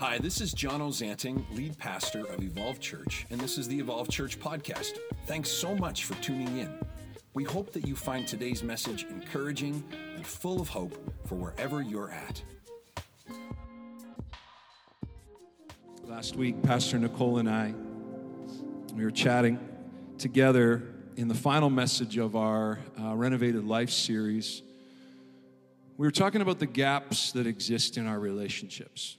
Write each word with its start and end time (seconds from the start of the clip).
Hi, 0.00 0.16
this 0.16 0.40
is 0.40 0.54
John 0.54 0.80
Ozanting, 0.80 1.44
lead 1.54 1.76
pastor 1.76 2.20
of 2.20 2.42
Evolve 2.42 2.80
Church, 2.80 3.26
and 3.30 3.38
this 3.38 3.58
is 3.58 3.68
the 3.68 3.78
Evolve 3.78 4.08
Church 4.08 4.40
podcast. 4.40 4.98
Thanks 5.26 5.50
so 5.50 5.76
much 5.76 6.04
for 6.04 6.14
tuning 6.22 6.56
in. 6.56 6.72
We 7.34 7.44
hope 7.44 7.72
that 7.74 7.86
you 7.86 7.94
find 7.94 8.26
today's 8.26 8.62
message 8.62 9.04
encouraging 9.10 9.84
and 10.16 10.26
full 10.26 10.58
of 10.58 10.68
hope 10.68 10.98
for 11.26 11.34
wherever 11.34 11.82
you're 11.82 12.10
at. 12.10 12.42
Last 16.04 16.34
week, 16.34 16.62
Pastor 16.62 16.98
Nicole 16.98 17.36
and 17.36 17.48
I, 17.48 17.74
we 18.94 19.04
were 19.04 19.10
chatting 19.10 19.58
together 20.16 20.82
in 21.16 21.28
the 21.28 21.34
final 21.34 21.68
message 21.68 22.16
of 22.16 22.36
our 22.36 22.78
uh, 22.98 23.14
Renovated 23.14 23.66
Life 23.66 23.90
series. 23.90 24.62
We 26.00 26.06
were 26.06 26.12
talking 26.12 26.40
about 26.40 26.58
the 26.58 26.64
gaps 26.64 27.32
that 27.32 27.46
exist 27.46 27.98
in 27.98 28.06
our 28.06 28.18
relationships 28.18 29.18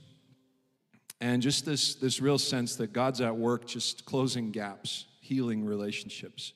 and 1.20 1.40
just 1.40 1.64
this, 1.64 1.94
this 1.94 2.20
real 2.20 2.40
sense 2.40 2.76
that 2.78 2.92
God's 2.92 3.22
at 3.22 3.38
work 3.38 3.68
just 3.68 4.04
closing 4.04 4.50
gaps, 4.50 5.06
healing 5.20 5.64
relationships. 5.64 6.54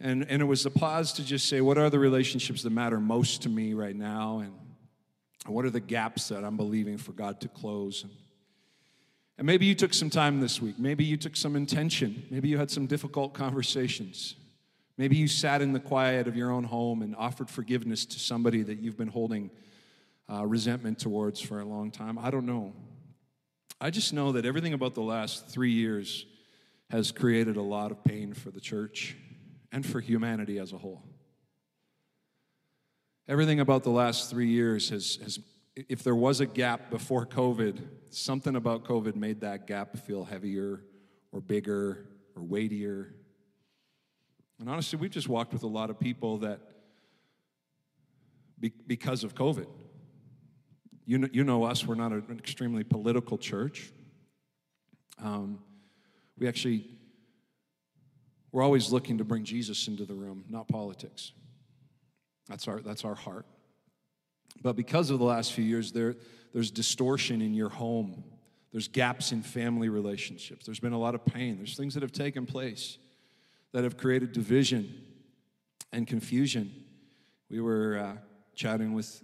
And, 0.00 0.26
and 0.28 0.42
it 0.42 0.44
was 0.44 0.66
a 0.66 0.70
pause 0.70 1.14
to 1.14 1.24
just 1.24 1.48
say, 1.48 1.62
what 1.62 1.78
are 1.78 1.88
the 1.88 1.98
relationships 1.98 2.62
that 2.64 2.68
matter 2.68 3.00
most 3.00 3.40
to 3.44 3.48
me 3.48 3.72
right 3.72 3.96
now? 3.96 4.40
And 4.40 4.52
what 5.46 5.64
are 5.64 5.70
the 5.70 5.80
gaps 5.80 6.28
that 6.28 6.44
I'm 6.44 6.58
believing 6.58 6.98
for 6.98 7.12
God 7.12 7.40
to 7.40 7.48
close? 7.48 8.02
And, 8.02 8.12
and 9.38 9.46
maybe 9.46 9.64
you 9.64 9.74
took 9.74 9.94
some 9.94 10.10
time 10.10 10.42
this 10.42 10.60
week. 10.60 10.78
Maybe 10.78 11.04
you 11.04 11.16
took 11.16 11.36
some 11.36 11.56
intention. 11.56 12.22
Maybe 12.30 12.50
you 12.50 12.58
had 12.58 12.70
some 12.70 12.86
difficult 12.86 13.32
conversations. 13.32 14.36
Maybe 14.98 15.16
you 15.16 15.28
sat 15.28 15.60
in 15.60 15.72
the 15.72 15.80
quiet 15.80 16.26
of 16.26 16.36
your 16.36 16.50
own 16.50 16.64
home 16.64 17.02
and 17.02 17.14
offered 17.16 17.50
forgiveness 17.50 18.06
to 18.06 18.18
somebody 18.18 18.62
that 18.62 18.78
you've 18.78 18.96
been 18.96 19.08
holding 19.08 19.50
uh, 20.30 20.46
resentment 20.46 20.98
towards 20.98 21.40
for 21.40 21.60
a 21.60 21.64
long 21.64 21.90
time. 21.90 22.18
I 22.18 22.30
don't 22.30 22.46
know. 22.46 22.72
I 23.80 23.90
just 23.90 24.12
know 24.12 24.32
that 24.32 24.46
everything 24.46 24.72
about 24.72 24.94
the 24.94 25.02
last 25.02 25.48
three 25.48 25.72
years 25.72 26.24
has 26.90 27.12
created 27.12 27.56
a 27.56 27.62
lot 27.62 27.90
of 27.90 28.02
pain 28.04 28.32
for 28.32 28.50
the 28.50 28.60
church 28.60 29.16
and 29.70 29.84
for 29.84 30.00
humanity 30.00 30.58
as 30.58 30.72
a 30.72 30.78
whole. 30.78 31.02
Everything 33.28 33.60
about 33.60 33.82
the 33.82 33.90
last 33.90 34.30
three 34.30 34.48
years 34.48 34.88
has, 34.90 35.18
has 35.22 35.40
if 35.74 36.02
there 36.02 36.14
was 36.14 36.40
a 36.40 36.46
gap 36.46 36.90
before 36.90 37.26
COVID, 37.26 37.82
something 38.08 38.56
about 38.56 38.84
COVID 38.84 39.14
made 39.14 39.40
that 39.40 39.66
gap 39.66 39.98
feel 39.98 40.24
heavier 40.24 40.80
or 41.32 41.40
bigger 41.40 42.06
or 42.34 42.42
weightier. 42.42 43.14
And 44.58 44.70
honestly, 44.70 44.98
we've 44.98 45.10
just 45.10 45.28
walked 45.28 45.52
with 45.52 45.62
a 45.62 45.68
lot 45.68 45.90
of 45.90 46.00
people 46.00 46.38
that, 46.38 46.60
because 48.86 49.22
of 49.22 49.34
COVID, 49.34 49.66
you 51.04 51.18
know, 51.18 51.28
you 51.30 51.44
know 51.44 51.64
us, 51.64 51.86
we're 51.86 51.94
not 51.94 52.12
an 52.12 52.36
extremely 52.38 52.82
political 52.82 53.38
church. 53.38 53.92
Um, 55.22 55.60
we 56.38 56.48
actually, 56.48 56.88
we're 58.50 58.62
always 58.62 58.90
looking 58.90 59.18
to 59.18 59.24
bring 59.24 59.44
Jesus 59.44 59.88
into 59.88 60.04
the 60.04 60.14
room, 60.14 60.44
not 60.48 60.68
politics. 60.68 61.32
That's 62.48 62.66
our, 62.66 62.80
that's 62.80 63.04
our 63.04 63.14
heart. 63.14 63.46
But 64.62 64.74
because 64.74 65.10
of 65.10 65.18
the 65.18 65.24
last 65.24 65.52
few 65.52 65.64
years, 65.64 65.92
there, 65.92 66.16
there's 66.54 66.70
distortion 66.70 67.42
in 67.42 67.54
your 67.54 67.68
home. 67.68 68.24
There's 68.72 68.88
gaps 68.88 69.32
in 69.32 69.42
family 69.42 69.88
relationships. 69.88 70.64
There's 70.64 70.80
been 70.80 70.92
a 70.92 70.98
lot 70.98 71.14
of 71.14 71.24
pain. 71.24 71.56
There's 71.56 71.76
things 71.76 71.94
that 71.94 72.02
have 72.02 72.12
taken 72.12 72.46
place 72.46 72.98
that 73.72 73.84
have 73.84 73.96
created 73.96 74.32
division 74.32 75.02
and 75.92 76.06
confusion. 76.06 76.72
We 77.50 77.60
were 77.60 77.98
uh, 77.98 78.16
chatting 78.54 78.92
with 78.94 79.22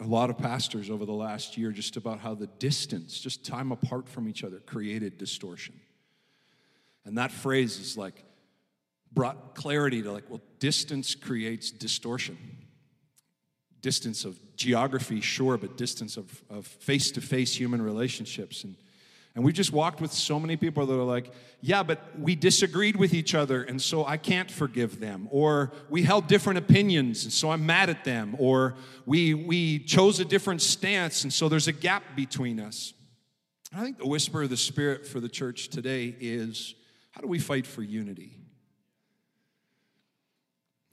a 0.00 0.06
lot 0.06 0.30
of 0.30 0.38
pastors 0.38 0.88
over 0.88 1.04
the 1.04 1.12
last 1.12 1.56
year 1.56 1.70
just 1.72 1.96
about 1.96 2.20
how 2.20 2.34
the 2.34 2.46
distance, 2.46 3.20
just 3.20 3.44
time 3.44 3.70
apart 3.70 4.08
from 4.08 4.28
each 4.28 4.44
other, 4.44 4.58
created 4.60 5.18
distortion. 5.18 5.74
And 7.04 7.18
that 7.18 7.32
phrase 7.32 7.78
is 7.78 7.96
like 7.96 8.24
brought 9.12 9.54
clarity 9.54 10.02
to 10.02 10.12
like, 10.12 10.28
well, 10.28 10.40
distance 10.58 11.14
creates 11.14 11.70
distortion. 11.70 12.38
Distance 13.82 14.24
of 14.24 14.38
geography, 14.56 15.20
sure, 15.20 15.56
but 15.56 15.76
distance 15.76 16.16
of 16.16 16.66
face 16.66 17.10
to 17.12 17.20
face 17.20 17.54
human 17.54 17.80
relationships. 17.80 18.64
And 18.64 18.76
and 19.34 19.44
we 19.44 19.52
just 19.52 19.72
walked 19.72 20.00
with 20.00 20.12
so 20.12 20.40
many 20.40 20.56
people 20.56 20.86
that 20.86 20.94
are 20.94 21.04
like, 21.04 21.32
yeah, 21.60 21.82
but 21.82 22.18
we 22.18 22.34
disagreed 22.34 22.96
with 22.96 23.14
each 23.14 23.34
other, 23.34 23.62
and 23.62 23.80
so 23.80 24.04
I 24.04 24.16
can't 24.16 24.50
forgive 24.50 24.98
them. 24.98 25.28
Or 25.30 25.72
we 25.88 26.02
held 26.02 26.26
different 26.26 26.58
opinions, 26.58 27.24
and 27.24 27.32
so 27.32 27.50
I'm 27.50 27.64
mad 27.64 27.90
at 27.90 28.04
them. 28.04 28.34
Or 28.38 28.74
we, 29.06 29.34
we 29.34 29.78
chose 29.80 30.18
a 30.18 30.24
different 30.24 30.62
stance, 30.62 31.22
and 31.22 31.32
so 31.32 31.48
there's 31.48 31.68
a 31.68 31.72
gap 31.72 32.02
between 32.16 32.58
us. 32.58 32.92
I 33.72 33.84
think 33.84 33.98
the 33.98 34.08
whisper 34.08 34.42
of 34.42 34.50
the 34.50 34.56
Spirit 34.56 35.06
for 35.06 35.20
the 35.20 35.28
church 35.28 35.68
today 35.68 36.16
is 36.18 36.74
how 37.12 37.20
do 37.20 37.28
we 37.28 37.38
fight 37.38 37.66
for 37.66 37.82
unity? 37.82 38.36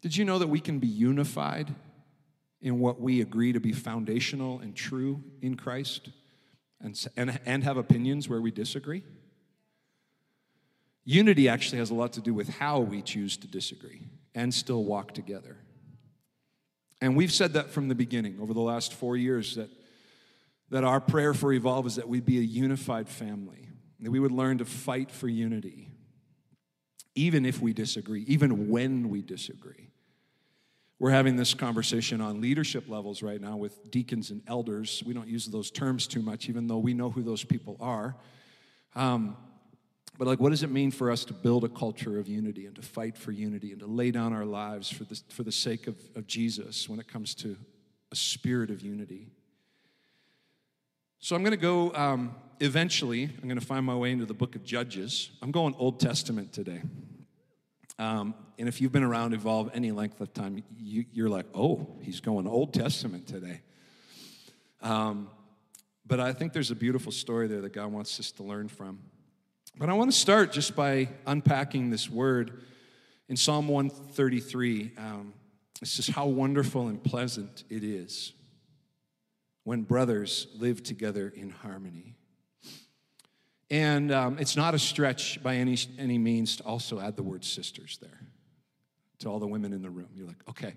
Did 0.02 0.16
you 0.16 0.26
know 0.26 0.38
that 0.38 0.48
we 0.48 0.60
can 0.60 0.78
be 0.78 0.88
unified 0.88 1.74
in 2.62 2.80
what 2.80 3.02
we 3.02 3.22
agree 3.22 3.52
to 3.54 3.60
be 3.60 3.72
foundational 3.72 4.60
and 4.60 4.76
true 4.76 5.24
in 5.42 5.56
Christ? 5.56 6.10
And, 6.82 7.08
and, 7.16 7.40
and 7.46 7.64
have 7.64 7.78
opinions 7.78 8.30
where 8.30 8.42
we 8.42 8.52
disagree. 8.52 9.04
Unity 11.06 11.48
actually 11.48 11.78
has 11.80 11.90
a 11.90 11.94
lot 11.94 12.14
to 12.14 12.22
do 12.22 12.34
with 12.34 12.50
how 12.50 12.80
we 12.80 13.02
choose 13.02 13.38
to 13.38 13.48
disagree 13.48 14.08
and 14.36 14.54
still 14.54 14.84
walk 14.84 15.14
together. 15.14 15.58
And 17.02 17.16
we've 17.16 17.32
said 17.32 17.54
that 17.54 17.70
from 17.70 17.88
the 17.88 17.96
beginning 17.96 18.40
over 18.42 18.54
the 18.54 18.60
last 18.62 18.94
four 18.94 19.16
years 19.16 19.56
that, 19.56 19.70
that 20.70 20.84
our 20.84 21.00
prayer 21.00 21.34
for 21.34 21.54
Evolve 21.54 21.88
is 21.88 21.96
that 21.96 22.10
we'd 22.10 22.26
be 22.26 22.40
a 22.40 22.42
unified 22.42 23.08
family, 23.08 23.70
that 24.00 24.12
we 24.12 24.20
would 24.20 24.32
learn 24.32 24.58
to 24.58 24.66
fight 24.66 25.12
for 25.12 25.28
unity, 25.28 25.90
even 27.16 27.46
if 27.46 27.62
we 27.62 27.74
disagree, 27.74 28.24
even 28.28 28.70
when 28.70 29.10
we 29.10 29.22
disagree. 29.22 29.92
We're 31.00 31.12
having 31.12 31.36
this 31.36 31.54
conversation 31.54 32.22
on 32.22 32.42
leadership 32.42 32.90
levels 32.90 33.22
right 33.22 33.40
now 33.40 33.56
with 33.56 33.92
deacons 33.92 34.32
and 34.32 34.42
elders. 34.48 35.04
We 35.06 35.14
don't 35.14 35.28
use 35.28 35.46
those 35.46 35.70
terms 35.70 36.08
too 36.08 36.24
much, 36.24 36.50
even 36.50 36.68
though 36.68 36.80
we 36.80 36.94
know 36.96 37.12
who 37.12 37.22
those 37.22 37.44
people 37.44 37.78
are. 37.80 38.16
Um, 38.96 39.38
but, 40.18 40.28
like, 40.28 40.40
what 40.40 40.50
does 40.50 40.64
it 40.64 40.72
mean 40.72 40.90
for 40.90 41.12
us 41.12 41.24
to 41.26 41.34
build 41.34 41.64
a 41.64 41.70
culture 41.70 42.18
of 42.18 42.28
unity 42.28 42.66
and 42.66 42.76
to 42.76 42.82
fight 42.82 43.16
for 43.16 43.32
unity 43.32 43.72
and 43.72 43.80
to 43.82 43.86
lay 43.86 44.10
down 44.10 44.34
our 44.34 44.46
lives 44.46 44.90
for 44.90 45.04
the, 45.04 45.22
for 45.30 45.44
the 45.44 45.52
sake 45.52 45.86
of, 45.86 45.96
of 46.16 46.26
Jesus 46.26 46.90
when 46.90 47.00
it 47.00 47.08
comes 47.08 47.36
to 47.36 47.56
a 48.12 48.16
spirit 48.16 48.72
of 48.72 48.82
unity? 48.82 49.28
So, 51.20 51.36
I'm 51.36 51.44
going 51.44 51.52
to 51.52 51.58
go 51.58 51.94
um, 51.94 52.36
eventually, 52.60 53.26
I'm 53.26 53.48
going 53.48 53.60
to 53.60 53.66
find 53.66 53.86
my 53.86 53.96
way 53.96 54.12
into 54.12 54.26
the 54.26 54.34
book 54.34 54.56
of 54.56 54.64
Judges. 54.64 55.30
I'm 55.44 55.52
going 55.52 55.76
Old 55.78 56.00
Testament 56.00 56.52
today. 56.52 56.82
Um, 58.00 58.36
and 58.60 58.68
if 58.68 58.82
you've 58.82 58.92
been 58.92 59.04
around 59.04 59.34
Evolve 59.34 59.72
any 59.74 59.92
length 59.92 60.22
of 60.22 60.34
time, 60.34 60.64
you, 60.78 61.26
are 61.26 61.30
like, 61.30 61.46
oh, 61.54 61.88
he's 62.02 62.20
going 62.20 62.48
Old 62.48 62.74
Testament 62.74 63.28
today. 63.28 63.62
Um, 64.82 65.30
but 66.06 66.20
I 66.20 66.34
think 66.34 66.54
there's 66.54 66.72
a 66.72 66.76
beautiful 66.76 67.12
story 67.12 67.48
there 67.48 67.62
that 67.62 67.74
God 67.74 67.92
wants 67.92 68.20
us 68.20 68.32
to 68.34 68.44
learn 68.44 68.68
from. 68.68 69.00
But 69.78 69.90
I 69.90 69.94
want 69.94 70.12
to 70.12 70.18
start 70.18 70.52
just 70.52 70.76
by 70.76 71.10
unpacking 71.26 71.90
this 71.90 72.10
word 72.10 72.62
in 73.30 73.36
Psalm 73.36 73.68
133. 73.68 74.92
Um, 74.98 75.34
it 75.82 75.88
says, 75.88 76.08
How 76.08 76.26
wonderful 76.26 76.88
and 76.88 77.04
pleasant 77.04 77.64
it 77.70 77.84
is 77.84 78.34
when 79.64 79.84
brothers 79.84 80.48
live 80.58 80.82
together 80.82 81.32
in 81.36 81.50
harmony. 81.50 82.17
And 83.70 84.12
um, 84.12 84.38
it's 84.40 84.56
not 84.56 84.74
a 84.74 84.80
stretch 84.80 85.42
by 85.44 85.56
any, 85.56 85.78
any 86.00 86.18
means 86.18 86.56
to 86.58 86.64
also 86.64 87.00
add 87.00 87.16
the 87.16 87.24
word 87.24 87.44
sisters 87.44 87.98
there 88.02 88.20
to 89.20 89.30
all 89.30 89.40
the 89.40 89.48
women 89.48 89.74
in 89.74 89.82
the 89.82 89.90
room. 89.90 90.08
You're 90.16 90.28
like, 90.28 90.48
okay, 90.50 90.74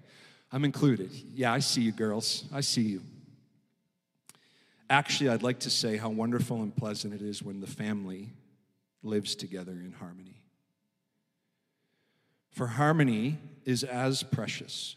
I'm 0.50 0.64
included. 0.64 1.10
Yeah, 1.34 1.52
I 1.52 1.60
see 1.60 1.82
you, 1.82 1.92
girls. 1.92 2.44
I 2.52 2.62
see 2.62 2.82
you. 2.82 3.02
Actually, 4.88 5.30
I'd 5.30 5.44
like 5.44 5.60
to 5.60 5.70
say 5.70 5.96
how 5.96 6.08
wonderful 6.08 6.62
and 6.62 6.74
pleasant 6.74 7.14
it 7.14 7.22
is 7.22 7.42
when 7.42 7.60
the 7.60 7.68
family 7.68 8.32
lives 9.04 9.36
together 9.36 9.72
in 9.72 9.92
harmony. 9.92 10.42
For 12.50 12.66
harmony 12.66 13.38
is 13.64 13.84
as 13.84 14.24
precious 14.24 14.96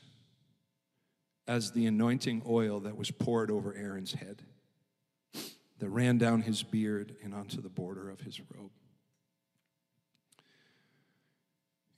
as 1.47 1.71
the 1.71 1.85
anointing 1.85 2.41
oil 2.47 2.79
that 2.81 2.97
was 2.97 3.11
poured 3.11 3.51
over 3.51 3.75
Aaron's 3.75 4.13
head 4.13 4.41
that 5.83 5.89
ran 5.89 6.17
down 6.17 6.41
his 6.41 6.63
beard 6.63 7.13
and 7.25 7.33
onto 7.33 7.61
the 7.61 7.67
border 7.67 8.09
of 8.09 8.21
his 8.21 8.39
robe. 8.39 8.71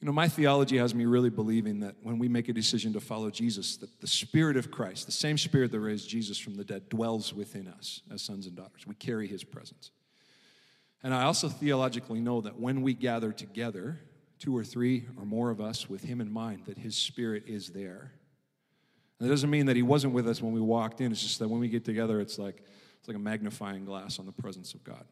You 0.02 0.08
know, 0.08 0.12
my 0.12 0.28
theology 0.28 0.80
has 0.80 0.96
me 0.96 1.06
really 1.06 1.30
believing 1.30 1.82
that 1.82 1.94
when 2.02 2.18
we 2.18 2.28
make 2.28 2.50
a 2.50 2.54
decision 2.54 2.94
to 2.94 3.00
follow 3.00 3.30
Jesus, 3.30 3.78
that 3.78 4.02
the 4.02 4.08
Spirit 4.08 4.58
of 4.58 4.72
Christ, 4.72 5.06
the 5.06 5.12
same 5.12 5.38
Spirit 5.38 5.72
that 5.72 5.80
raised 5.80 6.10
Jesus 6.10 6.40
from 6.40 6.56
the 6.56 6.64
dead, 6.64 6.90
dwells 6.90 7.32
within 7.32 7.68
us 7.68 8.02
as 8.12 8.24
sons 8.24 8.48
and 8.48 8.56
daughters. 8.56 8.88
We 8.88 8.96
carry 8.96 9.28
His 9.28 9.44
presence. 9.44 9.92
And 11.04 11.14
I 11.14 11.26
also 11.26 11.48
theologically 11.48 12.22
know 12.22 12.42
that 12.42 12.60
when 12.60 12.82
we 12.82 12.96
gather 12.96 13.32
together, 13.32 14.00
two 14.40 14.58
or 14.58 14.64
three 14.64 15.06
or 15.16 15.26
more 15.26 15.52
of 15.52 15.62
us 15.62 15.88
with 15.88 16.04
Him 16.04 16.22
in 16.22 16.32
mind, 16.32 16.66
that 16.66 16.80
His 16.80 16.98
Spirit 16.98 17.44
is 17.46 17.70
there. 17.70 18.14
And 19.20 19.28
it 19.28 19.30
doesn't 19.30 19.52
mean 19.52 19.68
that 19.68 19.76
he 19.76 19.84
wasn't 19.84 20.14
with 20.14 20.28
us 20.28 20.42
when 20.42 20.54
we 20.54 20.60
walked 20.60 21.02
in. 21.02 21.12
It's 21.12 21.22
just 21.22 21.38
that 21.38 21.48
when 21.48 21.60
we 21.60 21.70
get 21.70 21.86
together, 21.86 22.20
it's 22.20 22.40
like 22.40 22.64
it's 23.06 23.08
like 23.08 23.18
a 23.18 23.20
magnifying 23.20 23.86
glass 23.86 24.18
on 24.18 24.26
the 24.26 24.32
presence 24.32 24.74
of 24.74 24.84
God. 24.84 25.06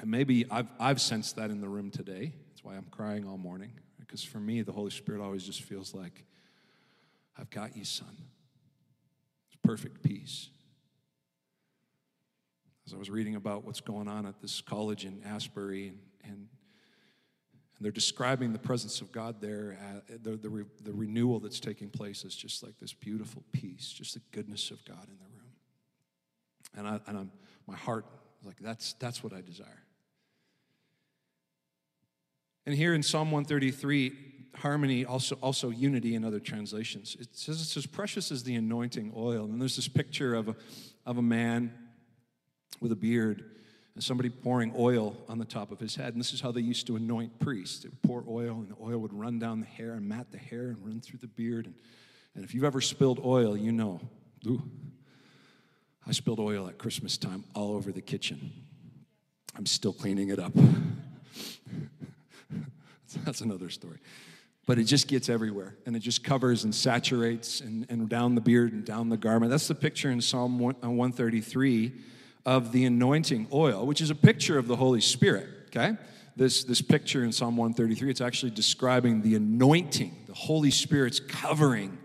And 0.00 0.10
maybe 0.10 0.44
I've, 0.50 0.66
I've 0.78 1.00
sensed 1.00 1.36
that 1.36 1.50
in 1.50 1.62
the 1.62 1.68
room 1.68 1.90
today. 1.90 2.34
That's 2.50 2.62
why 2.62 2.74
I'm 2.76 2.88
crying 2.90 3.26
all 3.26 3.38
morning. 3.38 3.72
Because 3.98 4.22
for 4.22 4.36
me, 4.36 4.60
the 4.60 4.72
Holy 4.72 4.90
Spirit 4.90 5.22
always 5.22 5.42
just 5.42 5.62
feels 5.62 5.94
like, 5.94 6.26
I've 7.38 7.48
got 7.48 7.74
you, 7.74 7.86
son. 7.86 8.14
It's 9.48 9.58
perfect 9.62 10.02
peace. 10.02 10.50
As 12.86 12.92
I 12.92 12.98
was 12.98 13.08
reading 13.08 13.34
about 13.34 13.64
what's 13.64 13.80
going 13.80 14.06
on 14.06 14.26
at 14.26 14.42
this 14.42 14.60
college 14.60 15.06
in 15.06 15.22
Asbury, 15.24 15.88
and, 15.88 15.98
and, 16.22 16.34
and 16.34 16.48
they're 17.80 17.90
describing 17.90 18.52
the 18.52 18.58
presence 18.58 19.00
of 19.00 19.10
God 19.10 19.40
there, 19.40 19.78
uh, 19.82 20.00
the, 20.22 20.36
the, 20.36 20.50
re, 20.50 20.64
the 20.82 20.92
renewal 20.92 21.40
that's 21.40 21.60
taking 21.60 21.88
place 21.88 22.26
is 22.26 22.36
just 22.36 22.62
like 22.62 22.78
this 22.78 22.92
beautiful 22.92 23.42
peace, 23.52 23.90
just 23.90 24.12
the 24.12 24.20
goodness 24.32 24.70
of 24.70 24.84
God 24.84 25.08
in 25.08 25.16
the. 25.16 25.29
And, 26.76 26.86
I, 26.86 27.00
and 27.06 27.18
I'm, 27.18 27.32
my 27.66 27.76
heart, 27.76 28.06
like, 28.44 28.58
that's, 28.60 28.94
that's 28.94 29.22
what 29.22 29.32
I 29.32 29.40
desire. 29.40 29.82
And 32.66 32.74
here 32.74 32.94
in 32.94 33.02
Psalm 33.02 33.30
133, 33.30 34.12
harmony, 34.56 35.04
also, 35.04 35.36
also 35.36 35.70
unity 35.70 36.14
in 36.14 36.24
other 36.24 36.40
translations. 36.40 37.16
It 37.18 37.28
says 37.32 37.60
it's 37.60 37.76
as 37.76 37.86
precious 37.86 38.30
as 38.30 38.42
the 38.42 38.54
anointing 38.54 39.12
oil. 39.16 39.44
And 39.44 39.60
there's 39.60 39.76
this 39.76 39.88
picture 39.88 40.34
of 40.34 40.48
a, 40.48 40.56
of 41.06 41.18
a 41.18 41.22
man 41.22 41.72
with 42.80 42.92
a 42.92 42.96
beard 42.96 43.44
and 43.94 44.04
somebody 44.04 44.28
pouring 44.28 44.72
oil 44.78 45.16
on 45.28 45.38
the 45.38 45.44
top 45.44 45.72
of 45.72 45.80
his 45.80 45.96
head. 45.96 46.12
And 46.12 46.20
this 46.20 46.32
is 46.32 46.40
how 46.40 46.52
they 46.52 46.60
used 46.60 46.86
to 46.86 46.96
anoint 46.96 47.38
priests. 47.40 47.80
They 47.80 47.88
would 47.88 48.02
pour 48.02 48.24
oil, 48.28 48.58
and 48.58 48.68
the 48.68 48.76
oil 48.82 48.98
would 48.98 49.12
run 49.12 49.38
down 49.38 49.60
the 49.60 49.66
hair 49.66 49.94
and 49.94 50.08
mat 50.08 50.30
the 50.30 50.38
hair 50.38 50.68
and 50.68 50.78
run 50.84 51.00
through 51.00 51.18
the 51.18 51.26
beard. 51.26 51.66
And, 51.66 51.74
and 52.34 52.44
if 52.44 52.54
you've 52.54 52.64
ever 52.64 52.80
spilled 52.80 53.20
oil, 53.24 53.56
you 53.56 53.72
know. 53.72 54.00
Ooh, 54.46 54.62
I 56.10 56.12
spilled 56.12 56.40
oil 56.40 56.66
at 56.66 56.76
Christmas 56.76 57.16
time 57.16 57.44
all 57.54 57.76
over 57.76 57.92
the 57.92 58.00
kitchen. 58.00 58.50
I'm 59.56 59.64
still 59.64 59.92
cleaning 59.92 60.30
it 60.30 60.40
up. 60.40 60.50
That's 63.24 63.42
another 63.42 63.70
story. 63.70 63.98
But 64.66 64.80
it 64.80 64.84
just 64.84 65.06
gets 65.06 65.28
everywhere 65.28 65.76
and 65.86 65.94
it 65.94 66.00
just 66.00 66.24
covers 66.24 66.64
and 66.64 66.74
saturates 66.74 67.60
and, 67.60 67.86
and 67.88 68.08
down 68.08 68.34
the 68.34 68.40
beard 68.40 68.72
and 68.72 68.84
down 68.84 69.08
the 69.08 69.16
garment. 69.16 69.50
That's 69.50 69.68
the 69.68 69.74
picture 69.76 70.10
in 70.10 70.20
Psalm 70.20 70.58
133 70.58 71.86
uh, 71.86 71.90
of 72.44 72.72
the 72.72 72.86
anointing 72.86 73.46
oil, 73.52 73.86
which 73.86 74.00
is 74.00 74.10
a 74.10 74.16
picture 74.16 74.58
of 74.58 74.66
the 74.66 74.74
Holy 74.74 75.00
Spirit, 75.00 75.46
okay? 75.68 75.96
This, 76.34 76.64
this 76.64 76.82
picture 76.82 77.22
in 77.22 77.30
Psalm 77.30 77.56
133, 77.56 78.10
it's 78.10 78.20
actually 78.20 78.50
describing 78.50 79.22
the 79.22 79.36
anointing, 79.36 80.24
the 80.26 80.34
Holy 80.34 80.72
Spirit's 80.72 81.20
covering. 81.20 81.98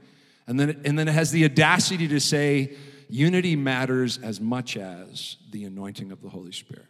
And 0.46 0.60
then, 0.60 0.80
and 0.86 1.00
then 1.00 1.08
it 1.08 1.14
has 1.14 1.32
the 1.32 1.46
audacity 1.46 2.08
to 2.10 2.20
say, 2.20 2.76
unity 3.10 3.56
matters 3.56 4.18
as 4.18 4.40
much 4.40 4.78
as 4.78 5.38
the 5.52 5.66
anointing 5.66 6.12
of 6.12 6.22
the 6.22 6.30
Holy 6.30 6.52
Spirit. 6.52 6.88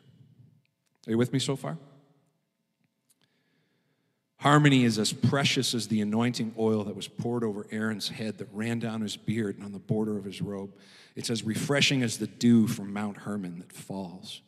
Are 1.07 1.11
you 1.11 1.17
with 1.17 1.33
me 1.33 1.39
so 1.39 1.55
far? 1.55 1.77
Harmony 4.37 4.83
is 4.83 4.99
as 4.99 5.13
precious 5.13 5.73
as 5.73 5.87
the 5.87 6.01
anointing 6.01 6.53
oil 6.57 6.83
that 6.83 6.95
was 6.95 7.07
poured 7.07 7.43
over 7.43 7.65
Aaron's 7.71 8.09
head 8.09 8.37
that 8.37 8.47
ran 8.51 8.79
down 8.79 9.01
his 9.01 9.17
beard 9.17 9.55
and 9.55 9.65
on 9.65 9.71
the 9.71 9.79
border 9.79 10.17
of 10.17 10.25
his 10.25 10.41
robe. 10.41 10.71
It's 11.15 11.29
as 11.29 11.43
refreshing 11.43 12.03
as 12.03 12.17
the 12.17 12.27
dew 12.27 12.67
from 12.67 12.93
Mount 12.93 13.17
Hermon 13.17 13.59
that 13.59 13.71
falls 13.71 14.41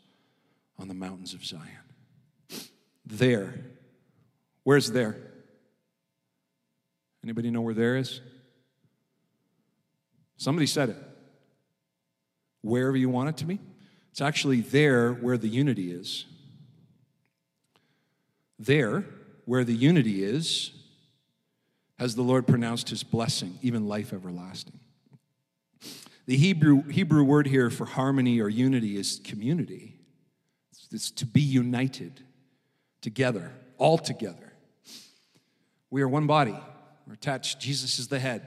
on 0.77 0.87
the 0.87 0.93
mountains 0.93 1.33
of 1.33 1.43
Zion. 1.43 1.63
There. 3.05 3.55
Where's 4.63 4.91
there? 4.91 5.17
Anybody 7.23 7.49
know 7.49 7.61
where 7.61 7.73
there 7.73 7.97
is? 7.97 8.21
Somebody 10.37 10.67
said 10.67 10.89
it. 10.89 10.97
Wherever 12.67 12.97
you 12.97 13.09
want 13.09 13.29
it 13.29 13.37
to 13.37 13.45
be. 13.45 13.59
It's 14.11 14.21
actually 14.21 14.61
there 14.61 15.13
where 15.13 15.37
the 15.37 15.47
unity 15.47 15.91
is. 15.91 16.25
There 18.59 19.05
where 19.45 19.63
the 19.63 19.73
unity 19.73 20.23
is, 20.23 20.71
has 21.97 22.15
the 22.15 22.21
Lord 22.21 22.45
pronounced 22.47 22.89
his 22.89 23.03
blessing, 23.03 23.57
even 23.61 23.87
life 23.87 24.11
everlasting. 24.11 24.79
The 26.25 26.35
Hebrew, 26.35 26.83
Hebrew 26.83 27.23
word 27.23 27.47
here 27.47 27.69
for 27.69 27.85
harmony 27.85 28.41
or 28.41 28.49
unity 28.49 28.97
is 28.97 29.21
community. 29.23 29.97
It's 30.91 31.11
to 31.11 31.25
be 31.25 31.41
united 31.41 32.21
together, 33.01 33.53
all 33.77 33.97
together. 33.97 34.53
We 35.89 36.01
are 36.01 36.07
one 36.07 36.27
body. 36.27 36.57
We're 37.05 37.13
attached. 37.13 37.59
Jesus 37.61 37.99
is 37.99 38.09
the 38.09 38.19
head. 38.19 38.45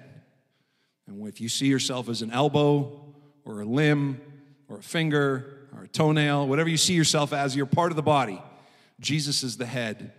And 1.06 1.26
if 1.26 1.40
you 1.40 1.48
see 1.48 1.66
yourself 1.66 2.08
as 2.08 2.20
an 2.20 2.30
elbow 2.30 3.09
or 3.44 3.60
a 3.60 3.64
limb 3.64 4.20
or 4.68 4.78
a 4.78 4.82
finger 4.82 5.68
or 5.76 5.84
a 5.84 5.88
toenail, 5.88 6.46
whatever 6.48 6.68
you 6.68 6.76
see 6.76 6.94
yourself 6.94 7.32
as, 7.32 7.54
you're 7.54 7.66
part 7.66 7.92
of 7.92 7.96
the 7.96 8.02
body. 8.02 8.40
Jesus 9.00 9.42
is 9.42 9.56
the 9.56 9.66
head. 9.66 10.12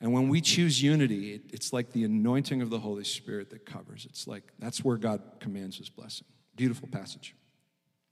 And 0.00 0.12
when 0.12 0.28
we 0.28 0.40
choose 0.40 0.82
unity, 0.82 1.34
it, 1.34 1.42
it's 1.52 1.72
like 1.72 1.92
the 1.92 2.04
anointing 2.04 2.60
of 2.60 2.70
the 2.70 2.78
Holy 2.78 3.04
Spirit 3.04 3.50
that 3.50 3.64
covers. 3.64 4.06
It's 4.08 4.26
like 4.26 4.42
that's 4.58 4.84
where 4.84 4.96
God 4.96 5.22
commands 5.40 5.78
his 5.78 5.88
blessing. 5.88 6.26
Beautiful 6.54 6.88
passage. 6.88 7.34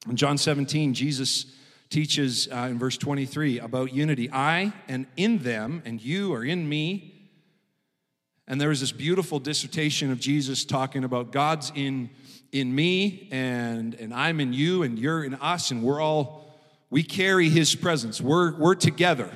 In 0.08 0.16
John 0.16 0.38
17, 0.38 0.94
Jesus 0.94 1.46
teaches 1.90 2.48
uh, 2.50 2.68
in 2.70 2.78
verse 2.78 2.96
23 2.96 3.60
about 3.60 3.92
unity. 3.92 4.30
I 4.32 4.72
and 4.88 5.06
in 5.16 5.38
them, 5.38 5.82
and 5.84 6.02
you 6.02 6.32
are 6.34 6.44
in 6.44 6.68
me. 6.68 7.10
And 8.46 8.60
there 8.60 8.70
is 8.70 8.80
this 8.80 8.92
beautiful 8.92 9.38
dissertation 9.38 10.10
of 10.10 10.20
Jesus 10.20 10.64
talking 10.64 11.04
about 11.04 11.32
God's 11.32 11.72
in, 11.74 12.10
in 12.54 12.72
me, 12.72 13.26
and, 13.32 13.94
and 13.94 14.14
I'm 14.14 14.38
in 14.38 14.52
you, 14.52 14.84
and 14.84 14.96
you're 14.96 15.24
in 15.24 15.34
us, 15.34 15.72
and 15.72 15.82
we're 15.82 16.00
all, 16.00 16.56
we 16.88 17.02
carry 17.02 17.48
his 17.48 17.74
presence. 17.74 18.20
We're, 18.20 18.56
we're 18.56 18.76
together. 18.76 19.28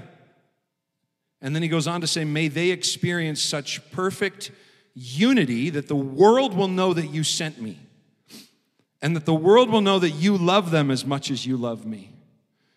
And 1.42 1.52
then 1.52 1.62
he 1.62 1.68
goes 1.68 1.88
on 1.88 2.00
to 2.00 2.06
say, 2.06 2.24
May 2.24 2.46
they 2.46 2.70
experience 2.70 3.42
such 3.42 3.90
perfect 3.90 4.52
unity 4.94 5.68
that 5.70 5.88
the 5.88 5.96
world 5.96 6.56
will 6.56 6.68
know 6.68 6.94
that 6.94 7.08
you 7.08 7.24
sent 7.24 7.60
me, 7.60 7.80
and 9.02 9.16
that 9.16 9.26
the 9.26 9.34
world 9.34 9.68
will 9.68 9.80
know 9.80 9.98
that 9.98 10.10
you 10.10 10.36
love 10.36 10.70
them 10.70 10.88
as 10.88 11.04
much 11.04 11.32
as 11.32 11.44
you 11.44 11.56
love 11.56 11.84
me. 11.84 12.12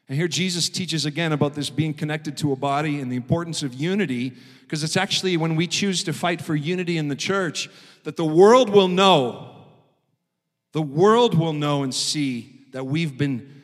And 0.09 0.17
here 0.17 0.27
Jesus 0.27 0.69
teaches 0.69 1.05
again 1.05 1.33
about 1.33 1.53
this 1.53 1.69
being 1.69 1.93
connected 1.93 2.35
to 2.37 2.51
a 2.51 2.55
body 2.55 2.99
and 2.99 3.11
the 3.11 3.15
importance 3.15 3.61
of 3.61 3.75
unity, 3.75 4.33
because 4.63 4.83
it's 4.83 4.97
actually 4.97 5.37
when 5.37 5.55
we 5.55 5.67
choose 5.67 6.03
to 6.05 6.13
fight 6.13 6.41
for 6.41 6.55
unity 6.55 6.97
in 6.97 7.09
the 7.09 7.15
church 7.15 7.69
that 8.05 8.17
the 8.17 8.25
world 8.25 8.71
will 8.71 8.87
know, 8.87 9.50
the 10.73 10.81
world 10.81 11.37
will 11.37 11.53
know 11.53 11.83
and 11.83 11.93
see 11.93 12.65
that 12.71 12.85
we've 12.85 13.17
been 13.17 13.61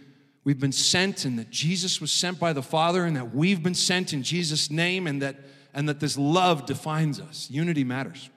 we've 0.48 0.60
been 0.62 0.72
sent 0.72 1.26
and 1.26 1.38
that 1.38 1.50
Jesus 1.50 2.00
was 2.00 2.10
sent 2.10 2.40
by 2.40 2.54
the 2.54 2.64
Father 2.64 3.04
and 3.04 3.18
that 3.18 3.36
we've 3.36 3.62
been 3.62 3.76
sent 3.76 4.14
in 4.14 4.24
Jesus' 4.24 4.72
name 4.72 5.06
and 5.06 5.22
that, 5.22 5.36
and 5.74 5.90
that 5.90 6.00
this 6.00 6.18
love 6.18 6.66
defines 6.66 7.20
us. 7.20 7.50
Unity 7.52 7.84
matters. 7.84 8.30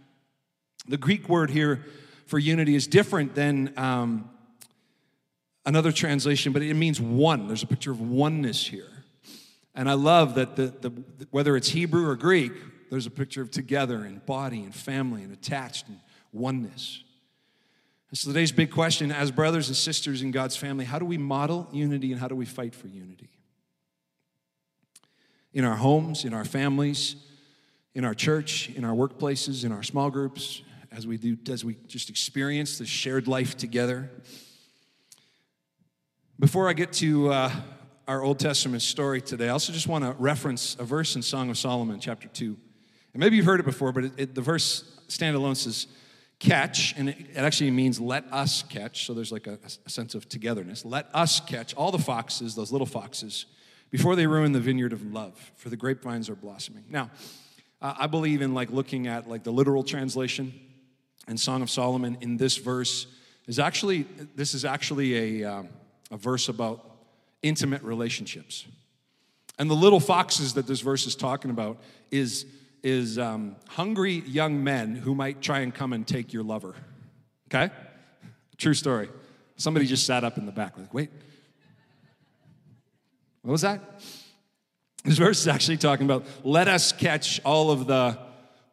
The 0.88 0.96
Greek 0.96 1.28
word 1.28 1.50
here 1.50 1.84
for 2.26 2.36
unity 2.40 2.74
is 2.74 2.88
different 2.88 3.36
than 3.36 3.72
um, 3.76 4.28
another 5.64 5.92
translation, 5.92 6.52
but 6.52 6.62
it 6.62 6.74
means 6.74 7.00
one. 7.00 7.46
There's 7.46 7.62
a 7.62 7.68
picture 7.68 7.92
of 7.92 8.00
oneness 8.00 8.66
here. 8.66 8.90
And 9.76 9.88
I 9.88 9.94
love 9.94 10.34
that 10.34 10.56
the, 10.56 10.66
the, 10.66 11.26
whether 11.30 11.56
it's 11.56 11.68
Hebrew 11.68 12.08
or 12.08 12.16
Greek, 12.16 12.52
there's 12.90 13.06
a 13.06 13.10
picture 13.10 13.40
of 13.40 13.52
together 13.52 13.98
and 13.98 14.26
body 14.26 14.64
and 14.64 14.74
family 14.74 15.22
and 15.22 15.32
attached 15.32 15.86
and 15.86 16.00
oneness. 16.32 17.04
So 18.12 18.30
today's 18.30 18.50
big 18.50 18.72
question, 18.72 19.12
as 19.12 19.30
brothers 19.30 19.68
and 19.68 19.76
sisters 19.76 20.22
in 20.22 20.32
God's 20.32 20.56
family, 20.56 20.84
how 20.84 20.98
do 20.98 21.04
we 21.04 21.16
model 21.16 21.68
unity 21.70 22.10
and 22.10 22.20
how 22.20 22.26
do 22.26 22.34
we 22.34 22.44
fight 22.44 22.74
for 22.74 22.88
unity? 22.88 23.30
In 25.52 25.64
our 25.64 25.76
homes, 25.76 26.24
in 26.24 26.34
our 26.34 26.44
families, 26.44 27.14
in 27.94 28.04
our 28.04 28.14
church, 28.14 28.68
in 28.70 28.84
our 28.84 28.94
workplaces, 28.96 29.64
in 29.64 29.70
our 29.70 29.84
small 29.84 30.10
groups, 30.10 30.62
as 30.90 31.06
we 31.06 31.18
do, 31.18 31.36
as 31.52 31.64
we 31.64 31.76
just 31.86 32.10
experience 32.10 32.78
the 32.78 32.84
shared 32.84 33.28
life 33.28 33.56
together. 33.56 34.10
Before 36.40 36.68
I 36.68 36.72
get 36.72 36.92
to 36.94 37.30
uh, 37.30 37.52
our 38.08 38.24
Old 38.24 38.40
Testament 38.40 38.82
story 38.82 39.20
today, 39.20 39.46
I 39.46 39.50
also 39.50 39.72
just 39.72 39.86
want 39.86 40.02
to 40.02 40.16
reference 40.20 40.76
a 40.80 40.84
verse 40.84 41.14
in 41.14 41.22
Song 41.22 41.48
of 41.48 41.56
Solomon, 41.56 42.00
chapter 42.00 42.26
2. 42.26 42.56
And 43.12 43.20
maybe 43.20 43.36
you've 43.36 43.46
heard 43.46 43.60
it 43.60 43.66
before, 43.66 43.92
but 43.92 44.04
it, 44.06 44.12
it, 44.16 44.34
the 44.34 44.42
verse 44.42 45.00
standalone 45.06 45.56
says, 45.56 45.86
catch, 46.40 46.94
and 46.96 47.10
it 47.10 47.36
actually 47.36 47.70
means 47.70 48.00
let 48.00 48.24
us 48.32 48.64
catch, 48.64 49.06
so 49.06 49.14
there's 49.14 49.30
like 49.30 49.46
a, 49.46 49.58
a, 49.86 49.90
sense 49.90 50.14
of 50.14 50.28
togetherness. 50.28 50.84
Let 50.84 51.06
us 51.14 51.38
catch 51.38 51.74
all 51.74 51.92
the 51.92 51.98
foxes, 51.98 52.56
those 52.56 52.72
little 52.72 52.86
foxes, 52.86 53.46
before 53.90 54.16
they 54.16 54.26
ruin 54.26 54.52
the 54.52 54.60
vineyard 54.60 54.92
of 54.92 55.12
love, 55.12 55.52
for 55.56 55.68
the 55.68 55.76
grapevines 55.76 56.28
are 56.30 56.34
blossoming. 56.34 56.84
Now, 56.88 57.10
uh, 57.82 57.94
I 57.98 58.06
believe 58.06 58.40
in 58.40 58.54
like 58.54 58.70
looking 58.70 59.06
at 59.06 59.28
like 59.28 59.44
the 59.44 59.52
literal 59.52 59.84
translation 59.84 60.52
and 61.28 61.38
Song 61.38 61.62
of 61.62 61.70
Solomon 61.70 62.16
in 62.20 62.38
this 62.38 62.56
verse 62.56 63.06
is 63.46 63.58
actually, 63.58 64.06
this 64.34 64.54
is 64.54 64.64
actually 64.64 65.42
a, 65.42 65.52
um, 65.52 65.68
a 66.10 66.16
verse 66.16 66.48
about 66.48 66.84
intimate 67.42 67.82
relationships. 67.82 68.66
And 69.58 69.70
the 69.70 69.74
little 69.74 70.00
foxes 70.00 70.54
that 70.54 70.66
this 70.66 70.80
verse 70.80 71.06
is 71.06 71.14
talking 71.14 71.50
about 71.50 71.78
is 72.10 72.46
is 72.82 73.18
um, 73.18 73.56
hungry 73.68 74.22
young 74.26 74.64
men 74.64 74.94
who 74.94 75.14
might 75.14 75.40
try 75.40 75.60
and 75.60 75.74
come 75.74 75.92
and 75.92 76.06
take 76.06 76.32
your 76.32 76.42
lover, 76.42 76.74
Okay? 77.48 77.72
True 78.56 78.74
story. 78.74 79.08
Somebody 79.56 79.86
just 79.86 80.06
sat 80.06 80.24
up 80.24 80.38
in 80.38 80.46
the 80.46 80.52
back, 80.52 80.78
like, 80.78 80.94
wait, 80.94 81.10
what 83.42 83.52
was 83.52 83.62
that? 83.62 83.80
This 85.04 85.16
verse 85.16 85.40
is 85.40 85.48
actually 85.48 85.78
talking 85.78 86.04
about 86.04 86.26
let 86.44 86.68
us 86.68 86.92
catch 86.92 87.40
all 87.42 87.70
of 87.70 87.86
the, 87.86 88.18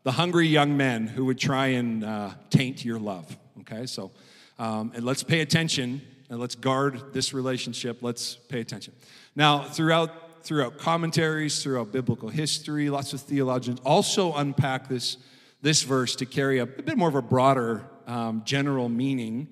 the 0.03 0.11
hungry 0.11 0.47
young 0.47 0.75
men 0.75 1.07
who 1.07 1.25
would 1.25 1.37
try 1.37 1.67
and 1.67 2.03
uh, 2.03 2.31
taint 2.49 2.83
your 2.83 2.99
love. 2.99 3.35
Okay, 3.61 3.85
so 3.85 4.11
um, 4.59 4.91
and 4.93 5.05
let's 5.05 5.23
pay 5.23 5.39
attention 5.39 6.01
and 6.29 6.39
let's 6.39 6.55
guard 6.55 7.13
this 7.13 7.33
relationship. 7.33 7.99
Let's 8.01 8.35
pay 8.35 8.59
attention. 8.59 8.93
Now, 9.35 9.63
throughout 9.63 10.11
throughout 10.47 10.77
commentaries, 10.77 11.61
throughout 11.61 11.91
biblical 11.91 12.29
history, 12.29 12.89
lots 12.89 13.11
of 13.11 13.19
theologians 13.19 13.81
also 13.83 14.33
unpack 14.33 14.87
this 14.87 15.17
this 15.61 15.83
verse 15.83 16.15
to 16.15 16.25
carry 16.25 16.59
a, 16.59 16.63
a 16.63 16.65
bit 16.65 16.97
more 16.97 17.09
of 17.09 17.15
a 17.15 17.21
broader 17.21 17.83
um, 18.05 18.41
general 18.45 18.87
meaning 18.87 19.47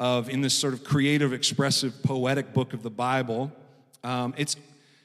of 0.00 0.28
in 0.28 0.40
this 0.40 0.54
sort 0.54 0.74
of 0.74 0.82
creative, 0.82 1.32
expressive, 1.32 2.02
poetic 2.02 2.52
book 2.52 2.72
of 2.72 2.82
the 2.82 2.90
Bible. 2.90 3.52
Um, 4.02 4.34
it's 4.36 4.56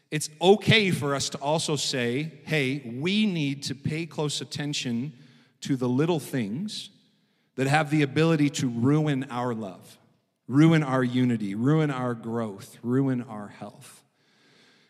it's 0.10 0.30
okay 0.42 0.90
for 0.90 1.14
us 1.14 1.30
to 1.30 1.38
also 1.38 1.76
say, 1.76 2.32
hey, 2.46 2.94
we 2.98 3.28
need 3.28 3.62
to 3.64 3.76
pay 3.76 4.08
close 4.08 4.42
attention 4.42 5.14
to 5.62 5.76
the 5.76 5.88
little 5.88 6.20
things 6.20 6.90
that 7.58 7.68
have 7.68 7.92
the 7.92 8.02
ability 8.02 8.50
to 8.50 8.70
ruin 8.70 9.28
our 9.30 9.54
love, 9.54 10.00
ruin 10.48 10.82
our 10.82 11.04
unity, 11.04 11.54
ruin 11.54 11.92
our 11.92 12.16
growth, 12.16 12.78
ruin 12.82 13.22
our 13.22 13.50
health. 13.50 14.02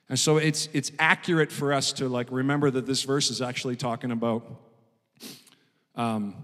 And 0.09 0.17
so 0.17 0.37
it's, 0.37 0.69
it's 0.73 0.91
accurate 0.99 1.51
for 1.51 1.73
us 1.73 1.91
to 1.93 2.07
like 2.07 2.31
remember 2.31 2.71
that 2.71 2.85
this 2.85 3.03
verse 3.03 3.29
is 3.29 3.41
actually 3.41 3.75
talking 3.75 4.11
about. 4.11 4.45
Um, 5.95 6.35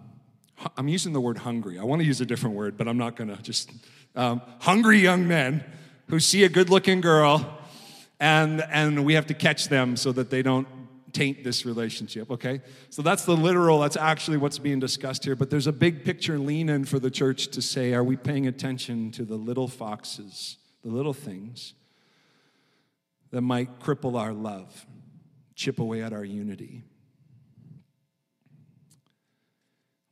I'm 0.77 0.87
using 0.87 1.13
the 1.13 1.21
word 1.21 1.37
hungry. 1.37 1.79
I 1.79 1.83
want 1.83 2.01
to 2.01 2.05
use 2.05 2.19
a 2.21 2.25
different 2.25 2.55
word, 2.55 2.77
but 2.77 2.87
I'm 2.87 2.97
not 2.97 3.15
going 3.15 3.35
to 3.35 3.41
just 3.41 3.71
um, 4.15 4.41
hungry 4.59 4.99
young 4.99 5.27
men 5.27 5.63
who 6.09 6.19
see 6.19 6.43
a 6.43 6.49
good 6.49 6.69
looking 6.69 7.01
girl 7.01 7.59
and, 8.19 8.63
and 8.69 9.05
we 9.05 9.13
have 9.13 9.27
to 9.27 9.33
catch 9.33 9.69
them 9.69 9.95
so 9.95 10.11
that 10.11 10.29
they 10.29 10.41
don't 10.41 10.67
taint 11.13 11.43
this 11.43 11.65
relationship, 11.65 12.31
okay? 12.31 12.61
So 12.89 13.01
that's 13.01 13.23
the 13.23 13.35
literal, 13.35 13.79
that's 13.79 13.97
actually 13.97 14.37
what's 14.37 14.59
being 14.59 14.79
discussed 14.79 15.23
here. 15.23 15.35
But 15.35 15.49
there's 15.49 15.67
a 15.67 15.71
big 15.71 16.03
picture 16.03 16.39
lean 16.39 16.69
in 16.69 16.85
for 16.85 16.99
the 16.99 17.11
church 17.11 17.47
to 17.49 17.61
say, 17.61 17.93
are 17.93 18.03
we 18.03 18.17
paying 18.17 18.47
attention 18.47 19.11
to 19.11 19.23
the 19.23 19.35
little 19.35 19.67
foxes, 19.67 20.57
the 20.83 20.89
little 20.89 21.13
things 21.13 21.73
that 23.33 23.41
might 23.41 23.81
cripple 23.81 24.17
our 24.17 24.31
love, 24.31 24.85
chip 25.55 25.79
away 25.79 26.01
at 26.01 26.13
our 26.13 26.23
unity? 26.23 26.83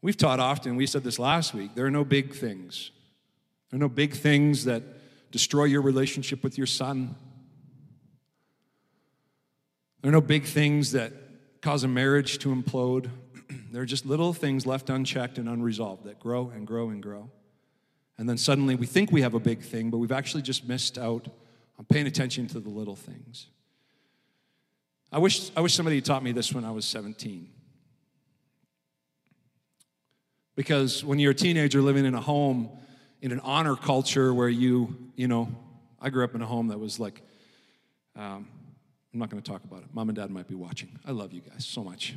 We've 0.02 0.18
taught 0.18 0.42
often, 0.42 0.76
we 0.76 0.86
said 0.86 1.06
this 1.06 1.18
last 1.18 1.54
week, 1.54 1.76
there 1.76 1.86
are 1.86 1.92
no 1.92 2.04
big 2.04 2.34
things. 2.34 2.92
There 3.70 3.78
are 3.78 3.80
no 3.80 3.88
big 3.88 4.14
things 4.14 4.66
that 4.66 4.84
destroy 5.32 5.64
your 5.64 5.82
relationship 5.82 6.44
with 6.44 6.58
your 6.58 6.68
son 6.68 7.16
there 10.02 10.10
are 10.10 10.12
no 10.12 10.22
big 10.22 10.46
things 10.46 10.94
that 10.94 11.14
cause 11.62 11.84
a 11.84 11.88
marriage 11.88 12.40
to 12.40 12.50
implode. 12.50 13.10
there 13.72 13.84
are 13.84 13.86
just 13.86 14.06
little 14.06 14.34
things 14.34 14.66
left 14.66 14.90
unchecked 14.90 15.38
and 15.38 15.48
unresolved 15.48 16.06
that 16.06 16.20
grow 16.20 16.50
and 16.50 16.66
grow 16.66 16.90
and 16.90 17.04
grow. 17.04 17.30
And 18.18 18.28
then 18.28 18.38
suddenly 18.38 18.74
we 18.74 18.88
think 18.88 19.12
we 19.12 19.22
have 19.22 19.36
a 19.36 19.40
big 19.40 19.62
thing, 19.62 19.92
but 19.92 20.00
we've 20.00 20.12
actually 20.12 20.42
just 20.42 20.68
missed 20.68 20.98
out 20.98 21.28
on 21.82 21.86
paying 21.86 22.06
attention 22.06 22.46
to 22.46 22.60
the 22.60 22.70
little 22.70 22.96
things. 22.96 23.48
I 25.12 25.18
wish, 25.18 25.50
I 25.58 25.62
wish 25.62 25.74
somebody 25.74 25.96
had 25.96 26.06
taught 26.06 26.24
me 26.24 26.32
this 26.32 26.54
when 26.54 26.64
I 26.64 26.70
was 26.70 26.86
17. 26.86 27.50
Because 30.56 31.04
when 31.04 31.18
you're 31.18 31.32
a 31.32 31.36
teenager 31.36 31.82
living 31.82 32.06
in 32.06 32.14
a 32.14 32.22
home, 32.22 32.70
in 33.24 33.32
an 33.32 33.40
honor 33.40 33.76
culture 33.76 34.32
where 34.32 34.48
you, 34.48 34.96
you 35.16 35.28
know, 35.28 35.50
I 36.00 36.12
grew 36.12 36.24
up 36.24 36.36
in 36.36 36.44
a 36.44 36.46
home 36.46 36.68
that 36.68 36.80
was 36.80 37.00
like, 37.00 37.20
um, 38.16 38.48
I'm 39.12 39.20
not 39.20 39.32
going 39.32 39.42
to 39.42 39.52
talk 39.52 39.64
about 39.64 39.80
it. 39.80 39.88
Mom 39.92 40.08
and 40.08 40.16
dad 40.16 40.30
might 40.30 40.48
be 40.48 40.54
watching. 40.54 41.00
I 41.04 41.12
love 41.12 41.34
you 41.34 41.42
guys 41.42 41.66
so 41.66 41.84
much. 41.84 42.14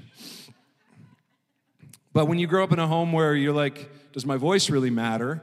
But 2.12 2.26
when 2.26 2.38
you 2.38 2.46
grow 2.46 2.64
up 2.64 2.72
in 2.72 2.78
a 2.78 2.86
home 2.86 3.14
where 3.14 3.34
you're 3.34 3.54
like, 3.54 3.88
does 4.12 4.26
my 4.26 4.36
voice 4.36 4.68
really 4.68 4.90
matter? 4.90 5.40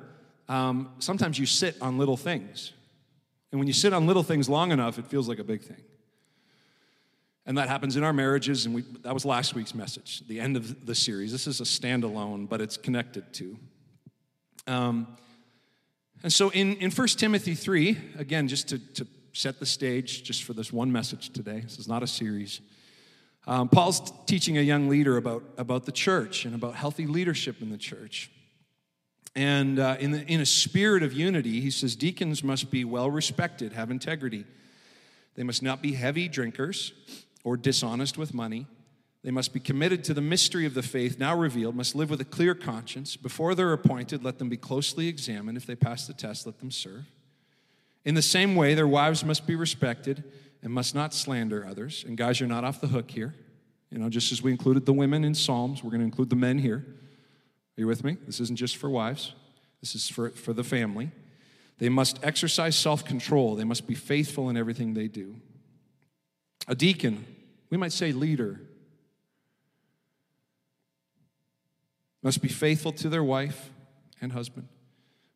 Um, 0.48 0.92
sometimes 1.00 1.40
you 1.40 1.48
sit 1.48 1.75
on 1.82 1.98
little 1.98 2.18
things. 2.18 2.74
And 3.51 3.60
when 3.60 3.67
you 3.67 3.74
sit 3.74 3.93
on 3.93 4.08
little 4.08 4.24
things 4.24 4.48
long 4.48 4.72
enough, 4.72 4.98
it 4.98 5.08
feels 5.08 5.27
like 5.27 5.39
a 5.39 5.43
big 5.43 5.62
thing. 5.62 5.81
And 7.46 7.58
that 7.58 7.67
happens 7.67 7.98
in 7.98 8.03
our 8.03 8.13
marriages, 8.13 8.65
and 8.65 8.75
we, 8.75 8.84
that 9.01 9.13
was 9.13 9.25
last 9.25 9.55
week's 9.55 9.74
message, 9.74 10.25
the 10.27 10.39
end 10.39 10.55
of 10.55 10.86
the 10.86 10.96
series. 10.96 11.31
This 11.31 11.48
is 11.48 11.60
a 11.60 11.63
standalone, 11.63 12.48
but 12.48 12.62
it's 12.62 12.77
connected 12.77 13.34
to. 13.34 13.58
Um, 14.67 15.17
and 16.24 16.31
so 16.31 16.50
in, 16.50 16.75
in 16.75 16.91
1 16.91 17.08
Timothy 17.10 17.55
3, 17.55 17.98
again, 18.20 18.48
just 18.48 18.70
to, 18.70 18.79
to 18.93 19.08
set 19.34 19.60
the 19.60 19.65
stage 19.65 20.24
just 20.24 20.43
for 20.43 20.53
this 20.53 20.72
one 20.72 20.91
message 20.91 21.31
today. 21.31 21.62
This 21.62 21.79
is 21.79 21.88
not 21.88 22.03
a 22.03 22.08
series. 22.08 22.62
Um, 23.48 23.70
Paul's 23.70 24.13
teaching 24.27 24.58
a 24.58 24.62
young 24.62 24.88
leader 24.88 25.17
about, 25.17 25.43
about 25.58 25.86
the 25.86 25.91
church 25.91 26.46
and 26.46 26.53
about 26.53 26.75
healthy 26.75 27.08
leadership 27.08 27.62
in 27.62 27.72
the 27.72 27.77
church. 27.77 28.29
And 29.36 29.80
uh, 29.80 29.98
in, 30.00 30.12
the, 30.12 30.26
in 30.26 30.42
a 30.42 30.46
spirit 30.46 31.04
of 31.04 31.14
unity, 31.14 31.62
he 31.62 31.72
says 31.72 31.96
deacons 31.96 32.44
must 32.44 32.70
be 32.70 32.84
well 32.84 33.10
respected, 33.10 33.74
have 33.74 33.90
integrity. 33.90 34.46
They 35.36 35.44
must 35.44 35.64
not 35.64 35.82
be 35.82 35.94
heavy 35.94 36.28
drinkers 36.28 36.92
or 37.44 37.56
dishonest 37.56 38.18
with 38.18 38.34
money. 38.34 38.68
They 39.24 39.32
must 39.32 39.54
be 39.54 39.60
committed 39.60 40.04
to 40.06 40.14
the 40.14 40.22
mystery 40.22 40.66
of 40.66 40.74
the 40.74 40.82
faith 40.82 41.20
now 41.20 41.38
revealed, 41.38 41.76
must 41.76 41.96
live 41.96 42.10
with 42.10 42.20
a 42.22 42.26
clear 42.26 42.56
conscience. 42.56 43.16
Before 43.16 43.54
they're 43.54 43.72
appointed, 43.72 44.24
let 44.24 44.40
them 44.40 44.50
be 44.50 44.58
closely 44.58 45.08
examined. 45.08 45.58
If 45.58 45.66
they 45.66 45.76
pass 45.76 46.08
the 46.08 46.14
test, 46.14 46.46
let 46.46 46.60
them 46.60 46.72
serve. 46.72 47.06
In 48.04 48.16
the 48.16 48.22
same 48.22 48.56
way, 48.56 48.74
their 48.74 48.88
wives 48.88 49.24
must 49.24 49.46
be 49.46 49.56
respected 49.56 50.24
and 50.64 50.74
must 50.74 50.96
not 50.96 51.14
slander 51.14 51.66
others. 51.66 52.04
And 52.06 52.18
guys, 52.18 52.40
you're 52.40 52.50
not 52.50 52.64
off 52.64 52.82
the 52.82 52.88
hook 52.88 53.12
here. 53.12 53.36
You 53.92 54.00
know, 54.00 54.10
just 54.10 54.32
as 54.32 54.42
we 54.42 54.52
included 54.52 54.86
the 54.86 54.94
women 54.94 55.24
in 55.24 55.36
Psalms, 55.36 55.84
we're 55.84 55.92
going 55.92 56.02
to 56.02 56.06
include 56.06 56.30
the 56.30 56.36
men 56.36 56.58
here. 56.58 56.86
Are 57.78 57.82
you 57.82 57.88
with 57.88 58.04
me? 58.04 58.18
This 58.25 58.40
isn't 58.40 58.58
just 58.58 58.78
for 58.78 58.90
wives, 58.90 59.34
this 59.80 59.96
is 59.96 60.10
for, 60.10 60.30
for 60.30 60.54
the 60.54 60.63
family. 60.63 61.12
They 61.78 61.90
must 61.90 62.20
exercise 62.24 62.75
self 62.75 63.04
control, 63.06 63.56
they 63.56 63.63
must 63.63 63.88
be 63.88 63.96
faithful 63.96 64.50
in 64.50 64.58
everything 64.58 64.94
they 64.94 65.08
do. 65.08 65.36
A 66.68 66.75
deacon, 66.75 67.25
we 67.70 67.78
might 67.78 67.92
say 67.92 68.12
leader, 68.12 68.62
must 72.22 72.42
be 72.42 72.50
faithful 72.50 72.92
to 72.92 73.10
their 73.10 73.24
wife 73.24 73.72
and 74.22 74.32
husband 74.32 74.68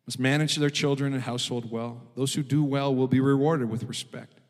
must 0.06 0.20
manage 0.20 0.56
their 0.56 0.70
children 0.70 1.12
and 1.12 1.22
household 1.22 1.70
well. 1.70 2.00
Those 2.14 2.34
who 2.34 2.42
do 2.42 2.62
well 2.62 2.94
will 2.94 3.08
be 3.08 3.20
rewarded 3.20 3.68
with 3.68 3.84
respect. 3.84 4.40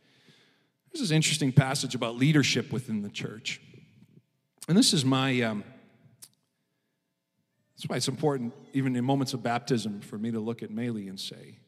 This 0.92 1.00
is 1.00 1.10
an 1.10 1.16
interesting 1.16 1.52
passage 1.52 1.94
about 1.94 2.16
leadership 2.16 2.72
within 2.72 3.02
the 3.02 3.08
church. 3.08 3.60
And 4.68 4.76
this 4.76 4.92
is 4.92 5.04
my, 5.04 5.40
um, 5.42 5.64
that's 7.76 7.88
why 7.88 7.96
it's 7.96 8.08
important, 8.08 8.54
even 8.72 8.96
in 8.96 9.04
moments 9.04 9.34
of 9.34 9.42
baptism, 9.42 10.00
for 10.00 10.18
me 10.18 10.30
to 10.30 10.40
look 10.40 10.62
at 10.62 10.70
Maylee 10.70 11.08
and 11.08 11.20
say, 11.20 11.58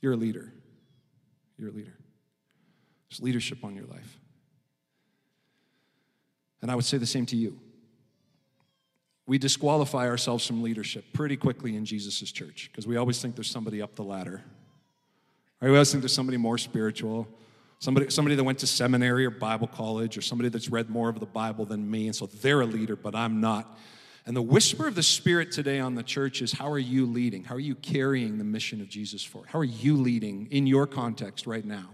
You're 0.00 0.12
a 0.12 0.16
leader. 0.16 0.52
You're 1.56 1.70
a 1.70 1.72
leader. 1.72 1.96
There's 3.10 3.20
leadership 3.20 3.64
on 3.64 3.74
your 3.74 3.86
life. 3.86 4.20
And 6.60 6.70
I 6.70 6.74
would 6.74 6.84
say 6.84 6.98
the 6.98 7.06
same 7.06 7.26
to 7.26 7.36
you 7.36 7.58
we 9.28 9.36
disqualify 9.36 10.08
ourselves 10.08 10.46
from 10.46 10.62
leadership 10.62 11.04
pretty 11.12 11.36
quickly 11.36 11.76
in 11.76 11.84
Jesus' 11.84 12.32
church 12.32 12.70
because 12.72 12.86
we 12.86 12.96
always 12.96 13.20
think 13.20 13.36
there's 13.36 13.50
somebody 13.50 13.82
up 13.82 13.94
the 13.94 14.02
ladder. 14.02 14.42
Right? 15.60 15.68
We 15.68 15.76
always 15.76 15.90
think 15.92 16.02
there's 16.02 16.14
somebody 16.14 16.38
more 16.38 16.56
spiritual, 16.56 17.28
somebody, 17.78 18.08
somebody 18.08 18.36
that 18.36 18.44
went 18.44 18.58
to 18.60 18.66
seminary 18.66 19.26
or 19.26 19.30
Bible 19.30 19.66
college, 19.66 20.16
or 20.16 20.22
somebody 20.22 20.48
that's 20.48 20.70
read 20.70 20.88
more 20.88 21.10
of 21.10 21.20
the 21.20 21.26
Bible 21.26 21.66
than 21.66 21.88
me, 21.88 22.06
and 22.06 22.16
so 22.16 22.24
they're 22.24 22.62
a 22.62 22.66
leader, 22.66 22.96
but 22.96 23.14
I'm 23.14 23.38
not. 23.42 23.78
And 24.28 24.36
the 24.36 24.42
whisper 24.42 24.86
of 24.86 24.94
the 24.94 25.02
Spirit 25.02 25.52
today 25.52 25.80
on 25.80 25.94
the 25.94 26.02
church 26.02 26.42
is 26.42 26.52
how 26.52 26.70
are 26.70 26.78
you 26.78 27.06
leading? 27.06 27.44
How 27.44 27.54
are 27.54 27.60
you 27.60 27.74
carrying 27.74 28.36
the 28.36 28.44
mission 28.44 28.82
of 28.82 28.88
Jesus 28.90 29.24
forward? 29.24 29.48
How 29.48 29.58
are 29.58 29.64
you 29.64 29.96
leading 29.96 30.48
in 30.50 30.66
your 30.66 30.86
context 30.86 31.46
right 31.46 31.64
now? 31.64 31.88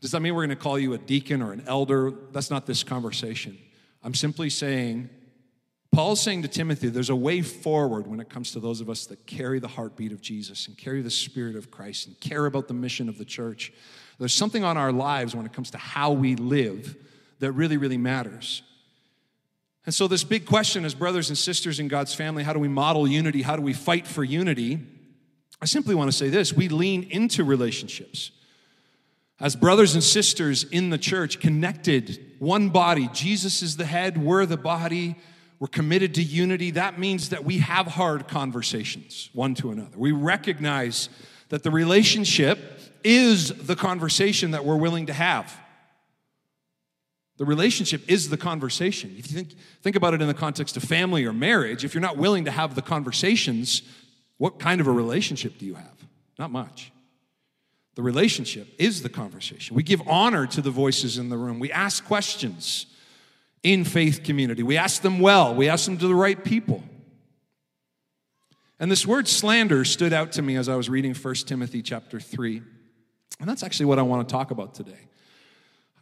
Does 0.00 0.12
that 0.12 0.20
mean 0.20 0.36
we're 0.36 0.46
going 0.46 0.56
to 0.56 0.62
call 0.62 0.78
you 0.78 0.92
a 0.92 0.98
deacon 0.98 1.42
or 1.42 1.52
an 1.52 1.64
elder? 1.66 2.12
That's 2.30 2.48
not 2.48 2.64
this 2.64 2.84
conversation. 2.84 3.58
I'm 4.04 4.14
simply 4.14 4.50
saying 4.50 5.10
Paul's 5.90 6.22
saying 6.22 6.42
to 6.42 6.48
Timothy, 6.48 6.90
there's 6.90 7.10
a 7.10 7.16
way 7.16 7.42
forward 7.42 8.06
when 8.06 8.20
it 8.20 8.28
comes 8.28 8.52
to 8.52 8.60
those 8.60 8.80
of 8.80 8.88
us 8.88 9.06
that 9.06 9.26
carry 9.26 9.58
the 9.58 9.66
heartbeat 9.66 10.12
of 10.12 10.20
Jesus 10.20 10.68
and 10.68 10.78
carry 10.78 11.02
the 11.02 11.10
Spirit 11.10 11.56
of 11.56 11.72
Christ 11.72 12.06
and 12.06 12.20
care 12.20 12.46
about 12.46 12.68
the 12.68 12.74
mission 12.74 13.08
of 13.08 13.18
the 13.18 13.24
church. 13.24 13.72
There's 14.20 14.32
something 14.32 14.62
on 14.62 14.76
our 14.76 14.92
lives 14.92 15.34
when 15.34 15.44
it 15.44 15.52
comes 15.52 15.72
to 15.72 15.78
how 15.78 16.12
we 16.12 16.36
live 16.36 16.94
that 17.40 17.50
really, 17.50 17.78
really 17.78 17.98
matters. 17.98 18.62
And 19.88 19.94
so, 19.94 20.06
this 20.06 20.22
big 20.22 20.44
question 20.44 20.84
as 20.84 20.94
brothers 20.94 21.30
and 21.30 21.38
sisters 21.38 21.80
in 21.80 21.88
God's 21.88 22.14
family 22.14 22.42
how 22.42 22.52
do 22.52 22.58
we 22.58 22.68
model 22.68 23.08
unity? 23.08 23.40
How 23.40 23.56
do 23.56 23.62
we 23.62 23.72
fight 23.72 24.06
for 24.06 24.22
unity? 24.22 24.80
I 25.62 25.64
simply 25.64 25.94
want 25.94 26.10
to 26.10 26.16
say 26.16 26.28
this 26.28 26.52
we 26.52 26.68
lean 26.68 27.04
into 27.04 27.42
relationships. 27.42 28.30
As 29.40 29.56
brothers 29.56 29.94
and 29.94 30.04
sisters 30.04 30.64
in 30.64 30.90
the 30.90 30.98
church, 30.98 31.40
connected, 31.40 32.20
one 32.38 32.68
body. 32.68 33.08
Jesus 33.14 33.62
is 33.62 33.78
the 33.78 33.86
head, 33.86 34.22
we're 34.22 34.44
the 34.44 34.58
body. 34.58 35.16
we're 35.58 35.68
committed 35.68 36.16
to 36.16 36.22
unity. 36.22 36.72
That 36.72 36.98
means 36.98 37.30
that 37.30 37.46
we 37.46 37.60
have 37.60 37.86
hard 37.86 38.28
conversations 38.28 39.30
one 39.32 39.54
to 39.54 39.70
another. 39.70 39.96
We 39.96 40.12
recognize 40.12 41.08
that 41.48 41.62
the 41.62 41.70
relationship 41.70 42.58
is 43.02 43.54
the 43.54 43.74
conversation 43.74 44.50
that 44.50 44.66
we're 44.66 44.76
willing 44.76 45.06
to 45.06 45.14
have. 45.14 45.58
The 47.38 47.44
relationship 47.44 48.02
is 48.08 48.28
the 48.28 48.36
conversation. 48.36 49.14
If 49.16 49.30
you 49.30 49.36
think, 49.36 49.54
think 49.80 49.96
about 49.96 50.12
it 50.12 50.20
in 50.20 50.28
the 50.28 50.34
context 50.34 50.76
of 50.76 50.82
family 50.82 51.24
or 51.24 51.32
marriage, 51.32 51.84
if 51.84 51.94
you're 51.94 52.02
not 52.02 52.16
willing 52.16 52.44
to 52.44 52.50
have 52.50 52.74
the 52.74 52.82
conversations, 52.82 53.82
what 54.38 54.58
kind 54.58 54.80
of 54.80 54.88
a 54.88 54.92
relationship 54.92 55.56
do 55.56 55.64
you 55.64 55.74
have? 55.74 56.06
Not 56.38 56.50
much. 56.50 56.92
The 57.94 58.02
relationship 58.02 58.68
is 58.78 59.02
the 59.02 59.08
conversation. 59.08 59.76
We 59.76 59.84
give 59.84 60.02
honor 60.06 60.46
to 60.48 60.60
the 60.60 60.70
voices 60.70 61.16
in 61.16 61.28
the 61.28 61.36
room. 61.36 61.58
We 61.60 61.70
ask 61.70 62.04
questions 62.04 62.86
in 63.62 63.84
faith 63.84 64.22
community. 64.24 64.62
We 64.62 64.76
ask 64.76 65.02
them 65.02 65.20
well, 65.20 65.54
we 65.54 65.68
ask 65.68 65.84
them 65.84 65.98
to 65.98 66.08
the 66.08 66.14
right 66.14 66.42
people. 66.42 66.82
And 68.80 68.90
this 68.90 69.06
word 69.06 69.26
slander 69.26 69.84
stood 69.84 70.12
out 70.12 70.32
to 70.32 70.42
me 70.42 70.56
as 70.56 70.68
I 70.68 70.76
was 70.76 70.88
reading 70.88 71.14
1 71.14 71.34
Timothy 71.46 71.82
chapter 71.82 72.20
3. 72.20 72.62
And 73.40 73.48
that's 73.48 73.62
actually 73.62 73.86
what 73.86 73.98
I 73.98 74.02
want 74.02 74.28
to 74.28 74.32
talk 74.32 74.50
about 74.50 74.74
today. 74.74 75.07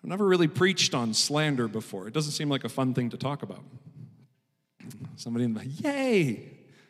I've 0.06 0.10
never 0.10 0.24
really 0.24 0.46
preached 0.46 0.94
on 0.94 1.14
slander 1.14 1.66
before. 1.66 2.06
It 2.06 2.14
doesn't 2.14 2.30
seem 2.30 2.48
like 2.48 2.62
a 2.62 2.68
fun 2.68 2.94
thing 2.94 3.10
to 3.10 3.16
talk 3.16 3.42
about. 3.42 3.64
Somebody 5.16 5.46
in 5.46 5.54
the 5.54 5.66
yay! 5.66 6.48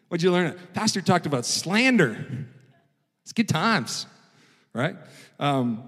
What'd 0.08 0.22
you 0.22 0.30
learn? 0.30 0.54
Pastor 0.74 1.00
talked 1.00 1.24
about 1.24 1.46
slander. 1.46 2.26
It's 3.22 3.32
good 3.32 3.48
times, 3.48 4.04
right? 4.74 4.96
Um, 5.40 5.84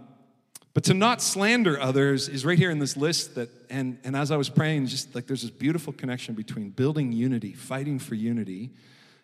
but 0.73 0.85
to 0.85 0.95
not 0.95 1.21
slander 1.21 1.79
others 1.79 2.31
is 2.31 2.47
right 2.47 2.57
here 2.57 2.71
in 2.71 2.79
this 2.79 2.97
list 2.97 3.35
that, 3.35 3.51
and, 3.69 3.99
and 4.05 4.17
as 4.17 4.31
I 4.31 4.39
was 4.39 4.49
praying, 4.49 4.87
just 4.87 5.15
like 5.15 5.27
there's 5.27 5.43
this 5.43 5.51
beautiful 5.51 5.93
connection 5.93 6.35
between 6.35 6.71
building 6.71 7.13
unity, 7.13 7.53
fighting 7.53 7.99
for 7.99 8.15
unity, 8.15 8.71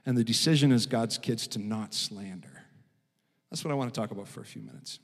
and 0.05 0.15
the 0.15 0.25
decision 0.25 0.73
as 0.73 0.85
God's 0.85 1.17
kids 1.17 1.47
to 1.49 1.59
not 1.59 1.95
slander. 1.95 2.65
That's 3.51 3.65
what 3.65 3.71
I 3.71 3.75
want 3.77 3.95
to 3.95 3.99
talk 3.99 4.11
about 4.11 4.29
for 4.29 4.43
a 4.43 4.45
few 4.45 4.61
minutes. 4.61 4.99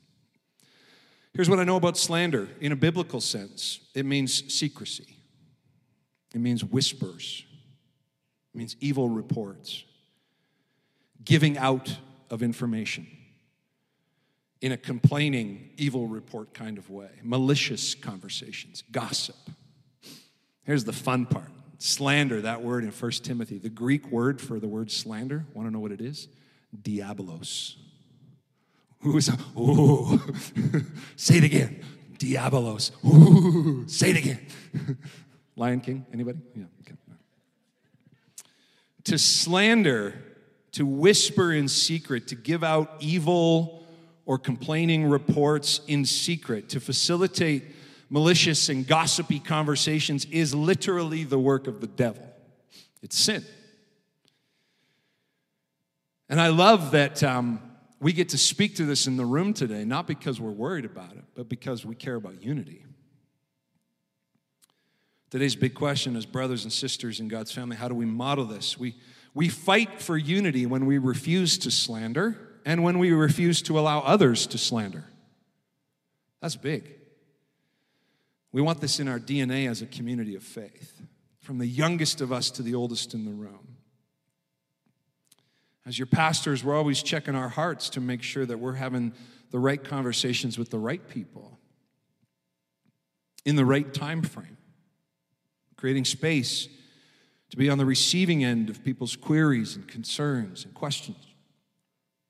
Here's 1.33 1.49
what 1.49 1.59
I 1.59 1.63
know 1.63 1.77
about 1.77 1.97
slander. 1.97 2.49
In 2.59 2.71
a 2.71 2.75
biblical 2.75 3.21
sense 3.21 3.79
it 3.93 4.05
means 4.05 4.53
secrecy, 4.53 5.17
it 6.33 6.39
means 6.39 6.63
whispers, 6.63 7.45
it 8.53 8.57
means 8.57 8.75
evil 8.79 9.09
reports, 9.09 9.83
giving 11.23 11.57
out 11.57 11.97
of 12.29 12.43
information 12.43 13.07
in 14.61 14.71
a 14.71 14.77
complaining, 14.77 15.69
evil 15.77 16.07
report 16.07 16.53
kind 16.53 16.77
of 16.77 16.89
way, 16.89 17.09
malicious 17.23 17.95
conversations, 17.95 18.83
gossip. 18.91 19.35
Here's 20.63 20.83
the 20.83 20.93
fun 20.93 21.25
part. 21.25 21.49
Slander, 21.79 22.41
that 22.41 22.61
word 22.61 22.83
in 22.83 22.91
1 22.91 23.11
Timothy, 23.23 23.57
the 23.57 23.69
Greek 23.69 24.11
word 24.11 24.39
for 24.39 24.59
the 24.59 24.67
word 24.67 24.91
slander, 24.91 25.45
want 25.55 25.67
to 25.67 25.73
know 25.73 25.79
what 25.79 25.91
it 25.91 25.99
is? 25.99 26.27
Diabolos. 26.79 27.75
Who's, 29.01 29.29
ooh, 29.57 30.19
say 31.15 31.37
it 31.37 31.43
again. 31.43 31.83
Diabolos. 32.17 32.91
Ooh, 33.03 33.87
say 33.87 34.11
it 34.11 34.17
again. 34.17 34.47
Lion 35.55 35.81
King, 35.81 36.05
anybody? 36.13 36.39
Yeah, 36.55 36.65
okay. 36.81 36.95
To 39.05 39.17
slander, 39.17 40.21
to 40.73 40.85
whisper 40.85 41.51
in 41.51 41.67
secret, 41.67 42.27
to 42.27 42.35
give 42.35 42.63
out 42.63 42.95
evil 42.99 43.85
or 44.25 44.37
complaining 44.37 45.09
reports 45.09 45.81
in 45.87 46.05
secret, 46.05 46.69
to 46.69 46.79
facilitate 46.79 47.63
malicious 48.09 48.69
and 48.69 48.85
gossipy 48.85 49.39
conversations 49.39 50.25
is 50.25 50.53
literally 50.53 51.23
the 51.23 51.39
work 51.39 51.65
of 51.65 51.81
the 51.81 51.87
devil. 51.87 52.27
It's 53.01 53.17
sin. 53.17 53.43
And 56.29 56.39
I 56.39 56.49
love 56.49 56.91
that 56.91 57.23
um, 57.23 57.59
we 58.01 58.13
get 58.13 58.29
to 58.29 58.37
speak 58.37 58.75
to 58.77 58.85
this 58.85 59.05
in 59.05 59.15
the 59.15 59.25
room 59.25 59.53
today, 59.53 59.85
not 59.85 60.07
because 60.07 60.41
we're 60.41 60.49
worried 60.49 60.85
about 60.85 61.11
it, 61.11 61.23
but 61.35 61.47
because 61.47 61.85
we 61.85 61.93
care 61.93 62.15
about 62.15 62.41
unity. 62.41 62.83
Today's 65.29 65.55
big 65.55 65.75
question 65.75 66.15
is 66.15 66.25
brothers 66.25 66.63
and 66.63 66.73
sisters 66.73 67.19
in 67.19 67.27
God's 67.27 67.51
family, 67.51 67.77
how 67.77 67.87
do 67.87 67.93
we 67.93 68.05
model 68.05 68.43
this? 68.43 68.77
We, 68.77 68.95
we 69.35 69.49
fight 69.49 70.01
for 70.01 70.17
unity 70.17 70.65
when 70.65 70.87
we 70.87 70.97
refuse 70.97 71.59
to 71.59 71.71
slander 71.71 72.35
and 72.65 72.83
when 72.83 72.97
we 72.97 73.11
refuse 73.11 73.61
to 73.63 73.79
allow 73.79 73.99
others 73.99 74.47
to 74.47 74.57
slander. 74.57 75.05
That's 76.41 76.55
big. 76.55 76.95
We 78.51 78.61
want 78.61 78.81
this 78.81 78.99
in 78.99 79.07
our 79.07 79.19
DNA 79.19 79.69
as 79.69 79.83
a 79.83 79.85
community 79.85 80.35
of 80.35 80.43
faith, 80.43 81.01
from 81.39 81.59
the 81.59 81.67
youngest 81.67 82.19
of 82.19 82.31
us 82.31 82.49
to 82.51 82.63
the 82.63 82.73
oldest 82.73 83.13
in 83.13 83.25
the 83.25 83.31
room. 83.31 83.77
As 85.85 85.97
your 85.97 86.05
pastors, 86.05 86.63
we're 86.63 86.75
always 86.75 87.01
checking 87.01 87.35
our 87.35 87.49
hearts 87.49 87.89
to 87.91 88.01
make 88.01 88.21
sure 88.21 88.45
that 88.45 88.57
we're 88.57 88.73
having 88.73 89.13
the 89.49 89.59
right 89.59 89.83
conversations 89.83 90.57
with 90.57 90.69
the 90.69 90.79
right 90.79 91.07
people 91.09 91.59
in 93.45 93.55
the 93.55 93.65
right 93.65 93.91
time 93.93 94.21
frame, 94.21 94.57
creating 95.75 96.05
space 96.05 96.67
to 97.49 97.57
be 97.57 97.69
on 97.69 97.77
the 97.77 97.85
receiving 97.85 98.43
end 98.43 98.69
of 98.69 98.83
people's 98.83 99.15
queries 99.15 99.75
and 99.75 99.87
concerns 99.87 100.63
and 100.63 100.73
questions. 100.73 101.17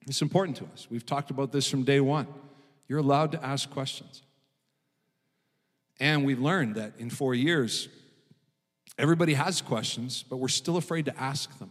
It's 0.07 0.21
important 0.21 0.57
to 0.57 0.65
us. 0.73 0.87
We've 0.89 1.05
talked 1.05 1.29
about 1.29 1.51
this 1.51 1.69
from 1.69 1.83
day 1.83 1.99
one. 1.99 2.27
You're 2.87 2.99
allowed 2.99 3.33
to 3.33 3.45
ask 3.45 3.69
questions. 3.69 4.23
And 5.99 6.25
we've 6.25 6.39
learned 6.39 6.75
that 6.75 6.93
in 6.97 7.11
four 7.11 7.35
years, 7.35 7.87
everybody 8.97 9.35
has 9.35 9.61
questions, 9.61 10.23
but 10.27 10.37
we're 10.37 10.47
still 10.47 10.77
afraid 10.77 11.05
to 11.05 11.21
ask 11.21 11.59
them. 11.59 11.69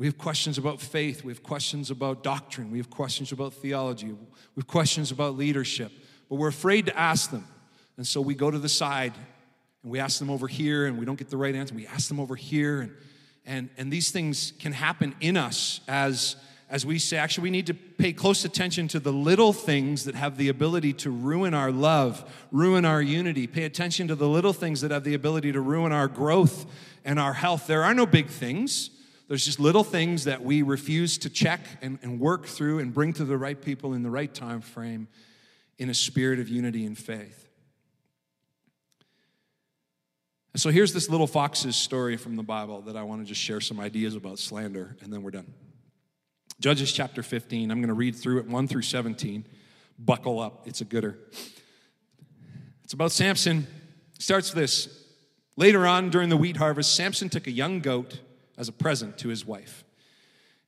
We 0.00 0.06
have 0.06 0.16
questions 0.16 0.56
about 0.56 0.80
faith. 0.80 1.24
We 1.24 1.30
have 1.30 1.42
questions 1.42 1.90
about 1.90 2.22
doctrine. 2.22 2.70
We 2.70 2.78
have 2.78 2.88
questions 2.88 3.32
about 3.32 3.52
theology. 3.52 4.06
We 4.06 4.16
have 4.56 4.66
questions 4.66 5.10
about 5.10 5.36
leadership. 5.36 5.92
But 6.30 6.36
we're 6.36 6.48
afraid 6.48 6.86
to 6.86 6.98
ask 6.98 7.30
them. 7.30 7.46
And 7.98 8.06
so 8.06 8.22
we 8.22 8.34
go 8.34 8.50
to 8.50 8.58
the 8.58 8.66
side 8.66 9.12
and 9.82 9.92
we 9.92 9.98
ask 9.98 10.18
them 10.18 10.30
over 10.30 10.48
here 10.48 10.86
and 10.86 10.98
we 10.98 11.04
don't 11.04 11.18
get 11.18 11.28
the 11.28 11.36
right 11.36 11.54
answer. 11.54 11.74
We 11.74 11.86
ask 11.86 12.08
them 12.08 12.18
over 12.18 12.34
here. 12.34 12.80
And, 12.80 12.96
and, 13.44 13.68
and 13.76 13.92
these 13.92 14.10
things 14.10 14.54
can 14.58 14.72
happen 14.72 15.14
in 15.20 15.36
us 15.36 15.82
as, 15.86 16.36
as 16.70 16.86
we 16.86 16.98
say, 16.98 17.18
actually, 17.18 17.42
we 17.42 17.50
need 17.50 17.66
to 17.66 17.74
pay 17.74 18.14
close 18.14 18.46
attention 18.46 18.88
to 18.88 19.00
the 19.00 19.12
little 19.12 19.52
things 19.52 20.04
that 20.04 20.14
have 20.14 20.38
the 20.38 20.48
ability 20.48 20.94
to 20.94 21.10
ruin 21.10 21.52
our 21.52 21.70
love, 21.70 22.24
ruin 22.50 22.86
our 22.86 23.02
unity. 23.02 23.46
Pay 23.46 23.64
attention 23.64 24.08
to 24.08 24.14
the 24.14 24.30
little 24.30 24.54
things 24.54 24.80
that 24.80 24.92
have 24.92 25.04
the 25.04 25.12
ability 25.12 25.52
to 25.52 25.60
ruin 25.60 25.92
our 25.92 26.08
growth 26.08 26.64
and 27.04 27.20
our 27.20 27.34
health. 27.34 27.66
There 27.66 27.84
are 27.84 27.92
no 27.92 28.06
big 28.06 28.28
things. 28.28 28.92
There's 29.30 29.44
just 29.44 29.60
little 29.60 29.84
things 29.84 30.24
that 30.24 30.42
we 30.42 30.62
refuse 30.62 31.16
to 31.18 31.30
check 31.30 31.60
and, 31.80 32.00
and 32.02 32.18
work 32.18 32.46
through 32.46 32.80
and 32.80 32.92
bring 32.92 33.12
to 33.12 33.24
the 33.24 33.38
right 33.38 33.62
people 33.62 33.94
in 33.94 34.02
the 34.02 34.10
right 34.10 34.34
time 34.34 34.60
frame 34.60 35.06
in 35.78 35.88
a 35.88 35.94
spirit 35.94 36.40
of 36.40 36.48
unity 36.48 36.84
and 36.84 36.98
faith. 36.98 37.48
And 40.52 40.60
so 40.60 40.70
here's 40.70 40.92
this 40.92 41.08
little 41.08 41.28
fox's 41.28 41.76
story 41.76 42.16
from 42.16 42.34
the 42.34 42.42
Bible 42.42 42.80
that 42.80 42.96
I 42.96 43.04
want 43.04 43.22
to 43.22 43.24
just 43.24 43.40
share 43.40 43.60
some 43.60 43.78
ideas 43.78 44.16
about 44.16 44.40
slander, 44.40 44.96
and 45.00 45.12
then 45.12 45.22
we're 45.22 45.30
done. 45.30 45.54
Judges 46.58 46.92
chapter 46.92 47.22
15, 47.22 47.70
I'm 47.70 47.78
going 47.78 47.86
to 47.86 47.94
read 47.94 48.16
through 48.16 48.40
it 48.40 48.48
1 48.48 48.66
through 48.66 48.82
17. 48.82 49.46
Buckle 49.96 50.40
up, 50.40 50.66
it's 50.66 50.80
a 50.80 50.84
gooder. 50.84 51.16
It's 52.82 52.94
about 52.94 53.12
Samson. 53.12 53.68
Starts 54.18 54.50
this. 54.50 55.04
Later 55.54 55.86
on 55.86 56.10
during 56.10 56.30
the 56.30 56.36
wheat 56.36 56.56
harvest, 56.56 56.96
Samson 56.96 57.28
took 57.28 57.46
a 57.46 57.52
young 57.52 57.78
goat 57.78 58.18
as 58.60 58.68
a 58.68 58.72
present 58.72 59.16
to 59.16 59.28
his 59.28 59.46
wife. 59.46 59.84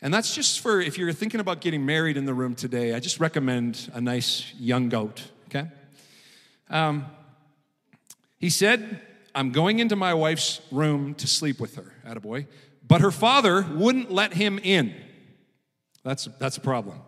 And 0.00 0.12
that's 0.12 0.34
just 0.34 0.60
for 0.60 0.80
if 0.80 0.96
you're 0.96 1.12
thinking 1.12 1.40
about 1.40 1.60
getting 1.60 1.84
married 1.84 2.16
in 2.16 2.24
the 2.24 2.32
room 2.32 2.54
today, 2.54 2.94
I 2.94 3.00
just 3.00 3.20
recommend 3.20 3.90
a 3.92 4.00
nice 4.00 4.52
young 4.58 4.88
goat, 4.88 5.22
okay? 5.48 5.68
Um, 6.70 7.04
he 8.38 8.48
said, 8.48 8.98
I'm 9.34 9.52
going 9.52 9.78
into 9.78 9.94
my 9.94 10.14
wife's 10.14 10.62
room 10.70 11.14
to 11.16 11.26
sleep 11.26 11.60
with 11.60 11.76
her, 11.76 11.92
attaboy. 12.06 12.46
But 12.88 13.02
her 13.02 13.10
father 13.10 13.62
wouldn't 13.62 14.10
let 14.10 14.32
him 14.32 14.58
in. 14.62 14.94
That's, 16.02 16.24
that's 16.38 16.56
a 16.56 16.60
problem. 16.60 16.98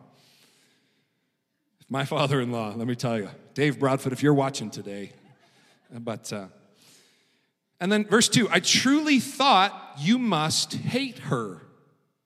My 1.88 2.04
father 2.04 2.42
in 2.42 2.52
law, 2.52 2.74
let 2.76 2.86
me 2.86 2.94
tell 2.94 3.18
you, 3.18 3.30
Dave 3.54 3.78
Broadfoot, 3.78 4.12
if 4.12 4.22
you're 4.22 4.34
watching 4.34 4.70
today, 4.70 5.12
but 5.90 6.30
uh, 6.32 6.46
and 7.80 7.90
then 7.90 8.04
verse 8.04 8.28
2 8.28 8.48
I 8.50 8.60
truly 8.60 9.20
thought 9.20 9.94
you 9.98 10.18
must 10.18 10.74
hate 10.74 11.18
her, 11.18 11.62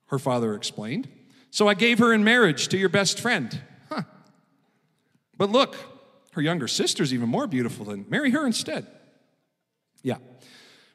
her 0.06 0.18
father 0.18 0.54
explained. 0.54 1.08
So 1.50 1.68
I 1.68 1.74
gave 1.74 1.98
her 1.98 2.12
in 2.12 2.24
marriage 2.24 2.68
to 2.68 2.78
your 2.78 2.88
best 2.88 3.20
friend. 3.20 3.61
Huh. 3.88 4.02
But 5.37 5.50
look, 5.50 5.76
her 6.32 6.42
younger 6.42 6.68
sister's 6.68 7.12
even 7.14 7.28
more 7.28 7.46
beautiful 7.46 7.87
than 7.87 8.06
marry 8.08 8.30
her 8.30 8.46
instead. 8.46 8.87
Yeah. 10.02 10.18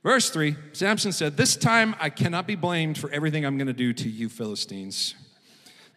Verse 0.03 0.29
3 0.29 0.55
Samson 0.73 1.11
said, 1.11 1.37
This 1.37 1.55
time 1.55 1.95
I 1.99 2.09
cannot 2.09 2.47
be 2.47 2.55
blamed 2.55 2.97
for 2.97 3.09
everything 3.11 3.45
I'm 3.45 3.57
going 3.57 3.67
to 3.67 3.73
do 3.73 3.93
to 3.93 4.09
you 4.09 4.29
Philistines. 4.29 5.15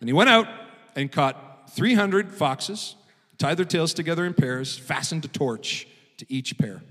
And 0.01 0.09
he 0.09 0.13
went 0.13 0.31
out 0.31 0.47
and 0.95 1.11
caught 1.11 1.71
300 1.71 2.33
foxes, 2.33 2.97
tied 3.39 3.57
their 3.57 3.67
tails 3.67 3.95
together 3.95 4.25
in 4.25 4.35
pairs, 4.35 4.79
fastened 4.79 5.25
a 5.25 5.29
torch 5.29 5.87
to 6.19 6.27
each 6.29 6.57
pair. 6.59 6.83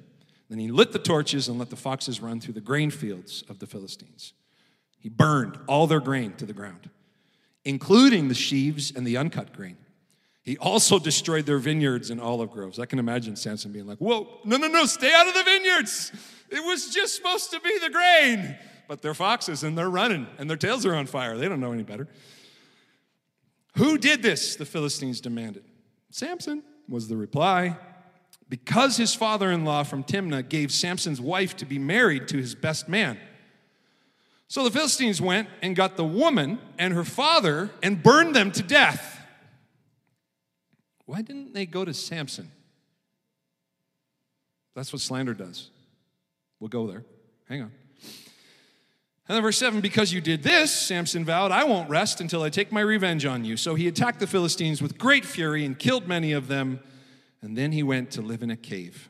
Then 0.50 0.60
he 0.60 0.70
lit 0.70 0.92
the 0.92 1.00
torches 1.00 1.48
and 1.48 1.58
let 1.58 1.70
the 1.70 1.76
foxes 1.76 2.22
run 2.22 2.40
through 2.40 2.54
the 2.54 2.62
grain 2.62 2.92
fields 2.92 3.44
of 3.50 3.60
the 3.60 3.68
Philistines. 3.68 4.34
He 5.00 5.10
burned 5.10 5.60
all 5.68 5.88
their 5.88 6.00
grain 6.00 6.34
to 6.34 6.46
the 6.46 6.54
ground, 6.54 6.90
including 7.64 8.28
the 8.28 8.36
sheaves 8.36 8.92
and 8.96 9.06
the 9.06 9.18
uncut 9.18 9.54
grain. 9.54 9.78
He 10.44 10.58
also 10.58 11.00
destroyed 11.00 11.48
their 11.48 11.58
vineyards 11.58 12.12
and 12.12 12.22
olive 12.22 12.52
groves. 12.52 12.80
I 12.80 12.86
can 12.86 13.00
imagine 13.00 13.36
Samson 13.36 13.72
being 13.72 13.88
like, 13.88 13.98
Whoa, 13.98 14.40
no, 14.46 14.58
no, 14.58 14.68
no, 14.68 14.86
stay 14.86 15.12
out 15.12 15.28
of 15.28 15.34
the 15.34 15.44
vineyards. 15.44 16.12
It 16.52 16.64
was 16.64 16.94
just 16.94 17.16
supposed 17.16 17.50
to 17.52 17.60
be 17.60 17.80
the 17.80 17.90
grain. 17.90 18.56
But 18.88 19.02
they're 19.02 19.16
foxes 19.16 19.64
and 19.64 19.76
they're 19.76 19.90
running 19.90 20.28
and 20.38 20.48
their 20.48 20.58
tails 20.58 20.86
are 20.86 20.94
on 20.94 21.08
fire. 21.08 21.36
They 21.38 21.50
don't 21.50 21.60
know 21.60 21.72
any 21.72 21.82
better. 21.82 22.08
Who 23.78 23.98
did 23.98 24.22
this? 24.22 24.56
The 24.56 24.66
Philistines 24.66 25.20
demanded. 25.20 25.64
Samson 26.12 26.64
was 26.88 27.08
the 27.08 27.18
reply. 27.18 27.78
Because 28.48 28.98
his 28.98 29.16
father 29.16 29.52
in 29.52 29.66
law 29.66 29.84
from 29.84 30.04
Timnah 30.04 30.48
gave 30.48 30.72
Samson's 30.72 31.20
wife 31.20 31.56
to 31.58 31.66
be 31.66 31.80
married 31.80 32.28
to 32.28 32.38
his 32.38 32.54
best 32.54 32.88
man. 32.88 33.18
So 34.48 34.64
the 34.64 34.72
Philistines 34.72 35.20
went 35.20 35.50
and 35.62 35.76
got 35.76 35.98
the 35.98 36.06
woman 36.06 36.60
and 36.78 36.94
her 36.94 37.04
father 37.04 37.72
and 37.82 38.02
burned 38.02 38.36
them 38.36 38.52
to 38.52 38.62
death. 38.62 39.20
Why 41.06 41.22
didn't 41.22 41.54
they 41.54 41.66
go 41.66 41.86
to 41.86 41.94
Samson? 41.94 42.52
That's 44.76 44.92
what 44.92 45.02
slander 45.02 45.34
does. 45.34 45.70
We'll 46.60 46.70
go 46.70 46.88
there. 46.88 47.04
Hang 47.48 47.64
on. 47.64 47.72
And 49.28 49.36
then 49.36 49.42
verse 49.42 49.58
7 49.58 49.82
Because 49.82 50.14
you 50.14 50.22
did 50.22 50.44
this, 50.44 50.72
Samson 50.72 51.26
vowed, 51.26 51.52
I 51.52 51.64
won't 51.64 51.90
rest 51.90 52.22
until 52.22 52.44
I 52.44 52.50
take 52.50 52.72
my 52.72 52.82
revenge 52.82 53.26
on 53.26 53.46
you. 53.46 53.58
So 53.58 53.76
he 53.76 53.88
attacked 53.88 54.20
the 54.20 54.28
Philistines 54.28 54.82
with 54.82 54.98
great 54.98 55.26
fury 55.26 55.66
and 55.66 55.78
killed 55.78 56.08
many 56.08 56.32
of 56.32 56.48
them. 56.48 56.80
And 57.46 57.56
then 57.56 57.72
he 57.72 57.84
went 57.84 58.10
to 58.12 58.24
live 58.24 58.42
in 58.42 58.50
a 58.50 58.58
cave. 58.58 59.08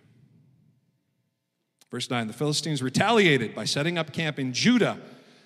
Verse 1.89 2.09
9 2.09 2.27
The 2.27 2.33
Philistines 2.33 2.83
retaliated 2.83 3.55
by 3.55 3.63
setting 3.63 3.97
up 3.97 4.11
camp 4.11 4.37
in 4.37 4.51
Judah 4.51 4.99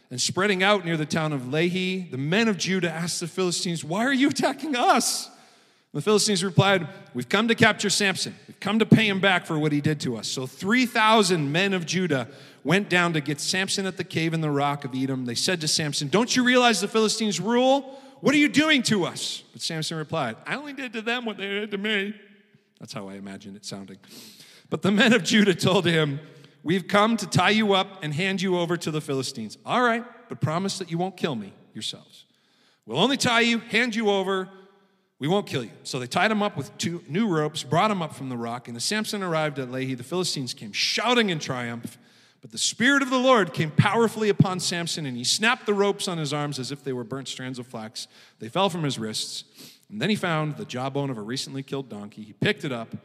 and 0.09 0.19
spreading 0.19 0.63
out 0.63 0.85
near 0.85 0.97
the 0.97 1.05
town 1.05 1.31
of 1.31 1.43
Lehi. 1.43 2.09
The 2.09 2.17
men 2.17 2.47
of 2.47 2.57
Judah 2.57 2.89
asked 2.89 3.19
the 3.19 3.27
Philistines, 3.27 3.85
Why 3.85 4.05
are 4.05 4.13
you 4.13 4.29
attacking 4.29 4.75
us? 4.75 5.29
The 5.93 6.01
Philistines 6.01 6.43
replied, 6.43 6.87
We've 7.13 7.29
come 7.29 7.47
to 7.49 7.55
capture 7.55 7.91
Samson. 7.91 8.35
We've 8.47 8.59
come 8.59 8.79
to 8.79 8.87
pay 8.87 9.07
him 9.07 9.19
back 9.19 9.45
for 9.45 9.59
what 9.59 9.71
he 9.71 9.81
did 9.81 9.99
to 10.01 10.17
us. 10.17 10.27
So 10.27 10.47
3,000 10.47 11.51
men 11.51 11.73
of 11.73 11.85
Judah 11.85 12.27
went 12.63 12.89
down 12.89 13.13
to 13.13 13.21
get 13.21 13.39
Samson 13.39 13.85
at 13.85 13.97
the 13.97 14.03
cave 14.03 14.33
in 14.33 14.41
the 14.41 14.49
rock 14.49 14.83
of 14.83 14.93
Etam. 14.93 15.27
They 15.27 15.35
said 15.35 15.61
to 15.61 15.67
Samson, 15.67 16.07
Don't 16.07 16.35
you 16.35 16.43
realize 16.43 16.81
the 16.81 16.87
Philistines 16.87 17.39
rule? 17.39 18.01
What 18.21 18.33
are 18.33 18.39
you 18.39 18.49
doing 18.49 18.81
to 18.83 19.05
us? 19.05 19.43
But 19.53 19.61
Samson 19.61 19.95
replied, 19.97 20.37
I 20.47 20.55
only 20.55 20.73
did 20.73 20.91
to 20.93 21.03
them 21.03 21.25
what 21.25 21.37
they 21.37 21.47
did 21.47 21.69
to 21.69 21.77
me. 21.77 22.15
That's 22.79 22.93
how 22.93 23.07
I 23.09 23.15
imagine 23.15 23.55
it 23.55 23.65
sounding. 23.65 23.97
But 24.69 24.81
the 24.81 24.91
men 24.91 25.13
of 25.13 25.23
Judah 25.23 25.55
told 25.55 25.85
him, 25.85 26.19
We've 26.61 26.87
come 26.87 27.15
to 27.17 27.25
tie 27.25 27.51
you 27.51 27.73
up 27.73 28.03
and 28.03 28.13
hand 28.13 28.41
you 28.41 28.57
over 28.57 28.75
to 28.75 28.91
the 28.91 28.99
Philistines. 28.99 29.57
All 29.65 29.81
right, 29.81 30.03
but 30.27 30.41
promise 30.41 30.77
that 30.79 30.91
you 30.91 30.97
won't 30.97 31.15
kill 31.15 31.35
me 31.35 31.53
yourselves. 31.73 32.25
We'll 32.85 32.99
only 32.99 33.15
tie 33.15 33.41
you, 33.41 33.59
hand 33.59 33.95
you 33.95 34.09
over 34.09 34.49
we 35.19 35.27
won't 35.27 35.45
kill 35.45 35.65
you. 35.65 35.71
So 35.83 35.99
they 35.99 36.07
tied 36.07 36.31
him 36.31 36.41
up 36.41 36.55
with 36.55 36.75
two 36.77 37.03
new 37.07 37.27
ropes, 37.27 37.63
brought 37.63 37.91
him 37.91 38.01
up 38.01 38.15
from 38.15 38.29
the 38.29 38.37
rock, 38.37 38.67
and 38.69 38.77
as 38.77 38.85
Samson 38.85 39.21
arrived 39.21 39.59
at 39.59 39.67
Lehi, 39.67 39.95
the 39.95 40.03
Philistines 40.03 40.53
came 40.53 40.71
shouting 40.71 41.29
in 41.29 41.39
triumph. 41.39 41.97
But 42.41 42.51
the 42.51 42.57
Spirit 42.57 43.01
of 43.01 43.09
the 43.09 43.19
Lord 43.19 43.53
came 43.53 43.69
powerfully 43.69 44.29
upon 44.29 44.61
Samson, 44.61 45.05
and 45.05 45.17
he 45.17 45.25
snapped 45.25 45.65
the 45.65 45.73
ropes 45.73 46.07
on 46.07 46.17
his 46.17 46.31
arms 46.31 46.57
as 46.57 46.71
if 46.71 46.85
they 46.85 46.93
were 46.93 47.03
burnt 47.03 47.27
strands 47.27 47.59
of 47.59 47.67
flax. 47.67 48.07
They 48.39 48.47
fell 48.47 48.69
from 48.69 48.83
his 48.83 48.97
wrists. 48.97 49.43
And 49.89 50.01
then 50.01 50.09
he 50.09 50.15
found 50.15 50.57
the 50.57 50.65
jawbone 50.65 51.09
of 51.09 51.17
a 51.17 51.21
recently 51.21 51.63
killed 51.63 51.89
donkey. 51.89 52.21
He 52.21 52.33
picked 52.33 52.63
it 52.63 52.71
up 52.71 52.95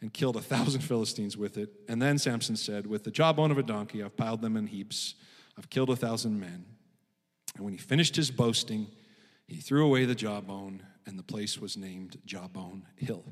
and 0.00 0.12
killed 0.12 0.36
a 0.36 0.40
thousand 0.40 0.80
Philistines 0.82 1.36
with 1.36 1.56
it. 1.56 1.70
And 1.88 2.02
then 2.02 2.18
Samson 2.18 2.56
said, 2.56 2.86
With 2.86 3.04
the 3.04 3.10
jawbone 3.10 3.50
of 3.50 3.58
a 3.58 3.62
donkey, 3.62 4.02
I've 4.02 4.16
piled 4.16 4.42
them 4.42 4.56
in 4.56 4.66
heaps. 4.66 5.14
I've 5.56 5.70
killed 5.70 5.90
a 5.90 5.96
thousand 5.96 6.40
men. 6.40 6.64
And 7.54 7.64
when 7.64 7.72
he 7.72 7.78
finished 7.78 8.16
his 8.16 8.30
boasting, 8.30 8.88
he 9.46 9.58
threw 9.58 9.86
away 9.86 10.04
the 10.04 10.14
jawbone 10.14 10.82
and 11.06 11.18
the 11.18 11.22
place 11.22 11.58
was 11.58 11.76
named 11.76 12.18
Jawbone 12.24 12.86
Hill. 12.96 13.24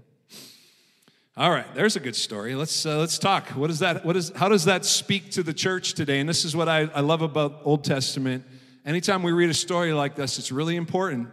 All 1.36 1.50
right, 1.50 1.66
there's 1.74 1.96
a 1.96 2.00
good 2.00 2.16
story. 2.16 2.54
Let's 2.54 2.84
uh, 2.84 2.98
let's 2.98 3.18
talk. 3.18 3.48
What 3.50 3.70
is 3.70 3.78
that? 3.78 4.04
What 4.04 4.16
is? 4.16 4.30
How 4.34 4.48
does 4.48 4.64
that 4.64 4.84
speak 4.84 5.30
to 5.32 5.42
the 5.42 5.54
church 5.54 5.94
today? 5.94 6.20
And 6.20 6.28
this 6.28 6.44
is 6.44 6.54
what 6.54 6.68
I, 6.68 6.90
I 6.92 7.00
love 7.00 7.22
about 7.22 7.60
Old 7.64 7.84
Testament. 7.84 8.44
Anytime 8.84 9.22
we 9.22 9.32
read 9.32 9.48
a 9.48 9.54
story 9.54 9.92
like 9.92 10.16
this, 10.16 10.38
it's 10.38 10.52
really 10.52 10.76
important 10.76 11.28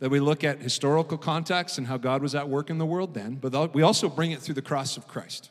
that 0.00 0.10
we 0.10 0.20
look 0.20 0.44
at 0.44 0.60
historical 0.60 1.18
context 1.18 1.78
and 1.78 1.86
how 1.86 1.96
God 1.96 2.22
was 2.22 2.34
at 2.34 2.48
work 2.48 2.70
in 2.70 2.78
the 2.78 2.86
world 2.86 3.14
then, 3.14 3.34
but 3.34 3.74
we 3.74 3.82
also 3.82 4.08
bring 4.08 4.30
it 4.30 4.40
through 4.40 4.54
the 4.54 4.62
cross 4.62 4.96
of 4.96 5.08
Christ 5.08 5.50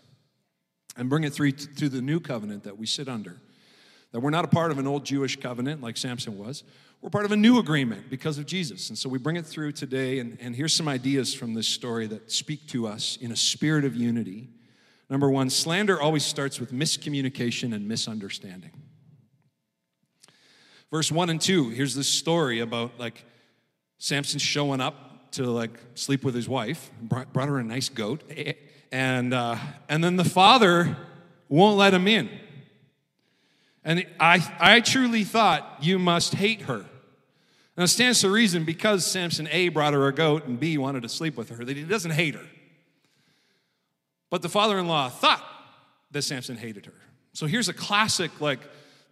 and 0.96 1.10
bring 1.10 1.24
it 1.24 1.34
through, 1.34 1.52
through 1.52 1.90
the 1.90 2.02
new 2.02 2.20
covenant 2.20 2.64
that 2.64 2.78
we 2.78 2.86
sit 2.86 3.08
under. 3.08 3.38
That 4.12 4.22
we're 4.22 4.30
not 4.30 4.46
a 4.46 4.48
part 4.48 4.72
of 4.72 4.80
an 4.80 4.88
old 4.88 5.06
Jewish 5.06 5.38
covenant 5.40 5.82
like 5.82 5.98
Samson 5.98 6.38
was. 6.38 6.64
We're 7.02 7.10
part 7.10 7.26
of 7.26 7.32
a 7.32 7.38
new 7.38 7.60
agreement 7.60 8.10
because 8.10 8.38
of 8.38 8.46
Jesus. 8.46 8.90
And 8.90 8.98
so 8.98 9.10
we 9.10 9.20
bring 9.20 9.36
it 9.36 9.46
through 9.46 9.74
today. 9.74 10.20
And, 10.20 10.38
and 10.40 10.56
here's 10.56 10.74
some 10.74 10.88
ideas 10.88 11.34
from 11.34 11.54
this 11.54 11.68
story 11.68 12.08
that 12.08 12.32
speak 12.32 12.68
to 12.70 12.88
us 12.88 13.18
in 13.22 13.32
a 13.32 13.36
spirit 13.36 13.86
of 13.86 13.96
unity. 13.96 14.50
Number 15.10 15.30
one, 15.30 15.50
slander 15.50 16.02
always 16.02 16.26
starts 16.26 16.60
with 16.60 16.72
miscommunication 16.72 17.76
and 17.76 17.88
misunderstanding. 17.88 18.72
Verse 20.90 21.12
one 21.12 21.30
and 21.30 21.40
two, 21.40 21.70
here's 21.70 21.96
this 21.96 22.08
story 22.08 22.62
about 22.62 22.98
like 22.98 23.26
Samson 23.98 24.40
showing 24.40 24.82
up 24.82 25.32
to 25.32 25.46
like 25.46 25.72
sleep 25.96 26.24
with 26.24 26.36
his 26.36 26.48
wife, 26.48 26.92
brought, 27.02 27.34
brought 27.34 27.50
her 27.50 27.58
a 27.58 27.64
nice 27.64 27.90
goat, 27.90 28.24
and, 28.92 29.34
uh, 29.34 29.58
and 29.90 30.04
then 30.04 30.16
the 30.16 30.26
father 30.26 30.96
won't 31.50 31.78
let 31.78 31.94
him 31.94 32.08
in. 32.08 32.30
And 33.84 34.06
I, 34.20 34.56
I 34.60 34.80
truly 34.82 35.24
thought 35.24 35.78
you 35.82 35.98
must 35.98 36.36
hate 36.36 36.64
her. 36.64 36.86
Now, 37.78 37.84
it 37.84 37.88
stands 37.88 38.22
to 38.22 38.30
reason 38.30 38.64
because 38.64 39.06
Samson 39.06 39.48
A 39.52 39.70
brought 39.70 39.94
her 39.94 40.08
a 40.08 40.14
goat 40.14 40.46
and 40.46 40.60
B 40.60 40.78
wanted 40.78 41.04
to 41.04 41.10
sleep 41.10 41.38
with 41.38 41.50
her, 41.50 41.64
that 41.64 41.78
he 41.78 41.84
doesn't 41.84 42.12
hate 42.12 42.36
her. 42.36 42.46
But 44.30 44.42
the 44.42 44.50
father 44.50 44.78
in 44.78 44.88
law 44.88 45.10
thought 45.10 45.46
that 46.12 46.24
Samson 46.24 46.58
hated 46.58 46.88
her. 46.88 46.94
So 47.34 47.46
here's 47.46 47.70
a 47.70 47.74
classic 47.74 48.42
like, 48.42 48.60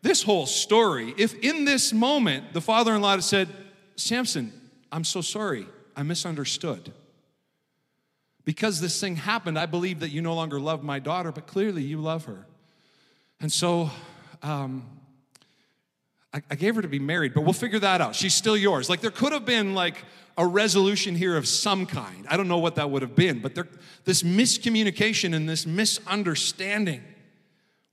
this 0.02 0.24
whole 0.24 0.45
story. 0.45 1.13
If 1.17 1.36
in 1.36 1.65
this 1.65 1.93
moment 1.93 2.54
the 2.54 2.62
father 2.62 2.95
in 2.95 3.02
law 3.02 3.12
had 3.12 3.24
said, 3.24 3.48
Samson, 3.95 4.52
I'm 4.96 5.04
so 5.04 5.20
sorry, 5.20 5.68
I 5.94 6.04
misunderstood. 6.04 6.94
Because 8.46 8.80
this 8.80 8.98
thing 8.98 9.18
happened, 9.18 9.60
I 9.60 9.66
believe 9.66 10.00
that 10.00 10.12
you 10.12 10.22
no 10.22 10.34
longer 10.34 10.58
love 10.58 10.84
my 10.84 11.00
daughter, 11.00 11.34
but 11.34 11.48
clearly 11.48 11.84
you 11.84 11.98
love 11.98 12.24
her. 12.26 12.46
And 13.42 13.52
so 13.52 13.90
um, 14.42 14.86
I, 16.34 16.42
I 16.50 16.56
gave 16.56 16.78
her 16.78 16.82
to 16.82 16.88
be 16.88 17.00
married, 17.00 17.34
but 17.34 17.42
we'll 17.42 17.52
figure 17.52 17.80
that 17.80 18.00
out. 18.00 18.16
She's 18.16 18.34
still 18.34 18.56
yours. 18.56 18.90
Like 18.90 19.02
there 19.02 19.12
could 19.12 19.34
have 19.34 19.44
been 19.44 19.76
like 19.76 19.98
a 20.38 20.48
resolution 20.48 21.14
here 21.14 21.36
of 21.36 21.46
some 21.46 21.86
kind. 21.86 22.26
I 22.30 22.38
don't 22.38 22.48
know 22.48 22.60
what 22.60 22.76
that 22.76 22.90
would 22.90 23.02
have 23.02 23.18
been, 23.18 23.40
but 23.40 23.54
there, 23.54 23.68
this 24.06 24.24
miscommunication 24.24 25.36
and 25.36 25.50
this 25.50 25.66
misunderstanding. 25.66 27.04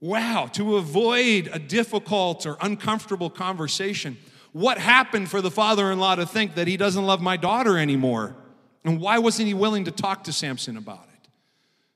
Wow, 0.01 0.49
to 0.53 0.77
avoid 0.77 1.51
a 1.53 1.59
difficult 1.59 2.47
or 2.47 2.59
uncomfortable 2.61 3.29
conversation. 3.29 4.19
What 4.53 4.79
happened 4.79 5.31
for 5.31 5.41
the 5.41 5.51
father 5.51 5.91
in 5.91 5.99
law 5.99 6.15
to 6.15 6.27
think 6.27 6.55
that 6.55 6.69
he 6.69 6.77
doesn't 6.77 7.05
love 7.05 7.21
my 7.21 7.37
daughter 7.37 7.79
anymore? 7.79 8.37
And 8.85 9.01
why 9.01 9.19
wasn't 9.19 9.49
he 9.49 9.55
willing 9.55 9.85
to 9.85 9.91
talk 9.91 10.25
to 10.25 10.33
Samson 10.33 10.77
about 10.77 11.09
it? 11.15 11.29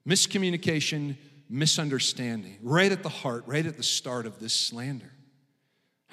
Miscommunication, 0.08 1.16
misunderstanding, 1.50 2.58
right 2.62 2.90
at 2.90 3.02
the 3.02 3.08
heart, 3.08 3.44
right 3.46 3.66
at 3.66 3.76
the 3.76 3.82
start 3.82 4.24
of 4.24 4.40
this 4.40 4.54
slander. 4.54 5.12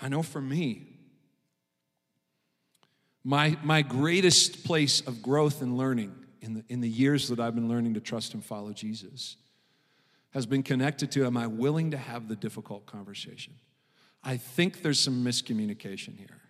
I 0.01 0.09
know 0.09 0.23
for 0.23 0.41
me, 0.41 0.87
my, 3.23 3.57
my 3.63 3.81
greatest 3.81 4.65
place 4.65 4.99
of 5.01 5.21
growth 5.21 5.61
and 5.61 5.77
learning 5.77 6.13
in 6.41 6.55
the, 6.55 6.65
in 6.67 6.81
the 6.81 6.89
years 6.89 7.29
that 7.29 7.39
I've 7.39 7.55
been 7.55 7.69
learning 7.69 7.93
to 7.93 8.01
trust 8.01 8.33
and 8.33 8.43
follow 8.43 8.73
Jesus 8.73 9.37
has 10.31 10.45
been 10.45 10.63
connected 10.63 11.11
to 11.11 11.25
am 11.25 11.37
I 11.37 11.47
willing 11.47 11.91
to 11.91 11.97
have 11.97 12.27
the 12.27 12.35
difficult 12.35 12.85
conversation? 12.85 13.53
I 14.23 14.37
think 14.37 14.81
there's 14.81 14.99
some 14.99 15.23
miscommunication 15.23 16.17
here. 16.17 16.41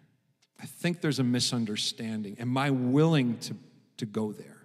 I 0.61 0.65
think 0.65 1.01
there's 1.01 1.19
a 1.19 1.23
misunderstanding. 1.23 2.37
Am 2.39 2.57
I 2.57 2.69
willing 2.69 3.37
to, 3.39 3.55
to 3.97 4.05
go 4.05 4.31
there? 4.31 4.61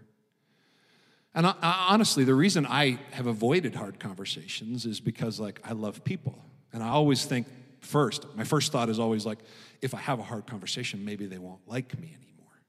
And 1.35 1.47
I, 1.47 1.55
I, 1.63 1.87
honestly, 1.91 2.25
the 2.25 2.35
reason 2.35 2.67
I 2.67 2.99
have 3.13 3.27
avoided 3.27 3.75
hard 3.75 3.99
conversations 3.99 4.87
is 4.87 5.01
because, 5.01 5.41
like, 5.41 5.61
I 5.65 5.73
love 5.73 6.05
people. 6.05 6.39
And 6.73 6.83
I 6.83 6.89
always 6.89 7.25
think 7.25 7.47
first, 7.81 8.27
my 8.37 8.45
first 8.45 8.73
thought 8.73 8.89
is 8.89 8.99
always 8.99 9.25
like, 9.25 9.39
if 9.81 9.95
I 9.95 9.99
have 9.99 10.19
a 10.19 10.23
hard 10.23 10.47
conversation, 10.47 11.05
maybe 11.05 11.27
they 11.27 11.39
won't 11.39 11.67
like 11.67 11.99
me 11.99 12.09
anymore. 12.09 12.63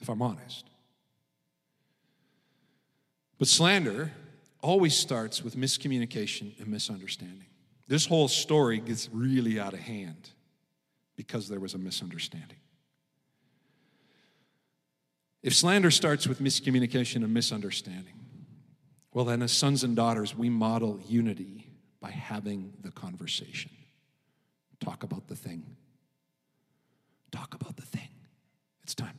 If 0.00 0.08
I'm 0.08 0.22
honest. 0.22 0.64
But 3.38 3.48
slander 3.48 4.12
always 4.62 4.96
starts 4.96 5.42
with 5.42 5.56
miscommunication 5.56 6.58
and 6.58 6.68
misunderstanding. 6.68 7.47
This 7.88 8.04
whole 8.04 8.28
story 8.28 8.80
gets 8.80 9.08
really 9.12 9.58
out 9.58 9.72
of 9.72 9.80
hand 9.80 10.30
because 11.16 11.48
there 11.48 11.58
was 11.58 11.72
a 11.72 11.78
misunderstanding. 11.78 12.58
If 15.42 15.54
slander 15.54 15.90
starts 15.90 16.26
with 16.26 16.40
miscommunication 16.40 17.24
and 17.24 17.32
misunderstanding, 17.32 18.14
Well, 19.14 19.24
then, 19.24 19.42
as 19.42 19.52
sons 19.52 19.82
and 19.82 19.96
daughters, 19.96 20.36
we 20.36 20.50
model 20.50 21.00
unity 21.08 21.66
by 21.98 22.10
having 22.10 22.74
the 22.82 22.90
conversation. 22.90 23.70
Talk 24.80 25.02
about 25.02 25.26
the 25.26 25.34
thing. 25.34 25.64
Talk 27.32 27.54
about 27.54 27.76
the 27.76 27.86
thing. 27.86 28.10
It's 28.82 28.94
time. 28.94 29.18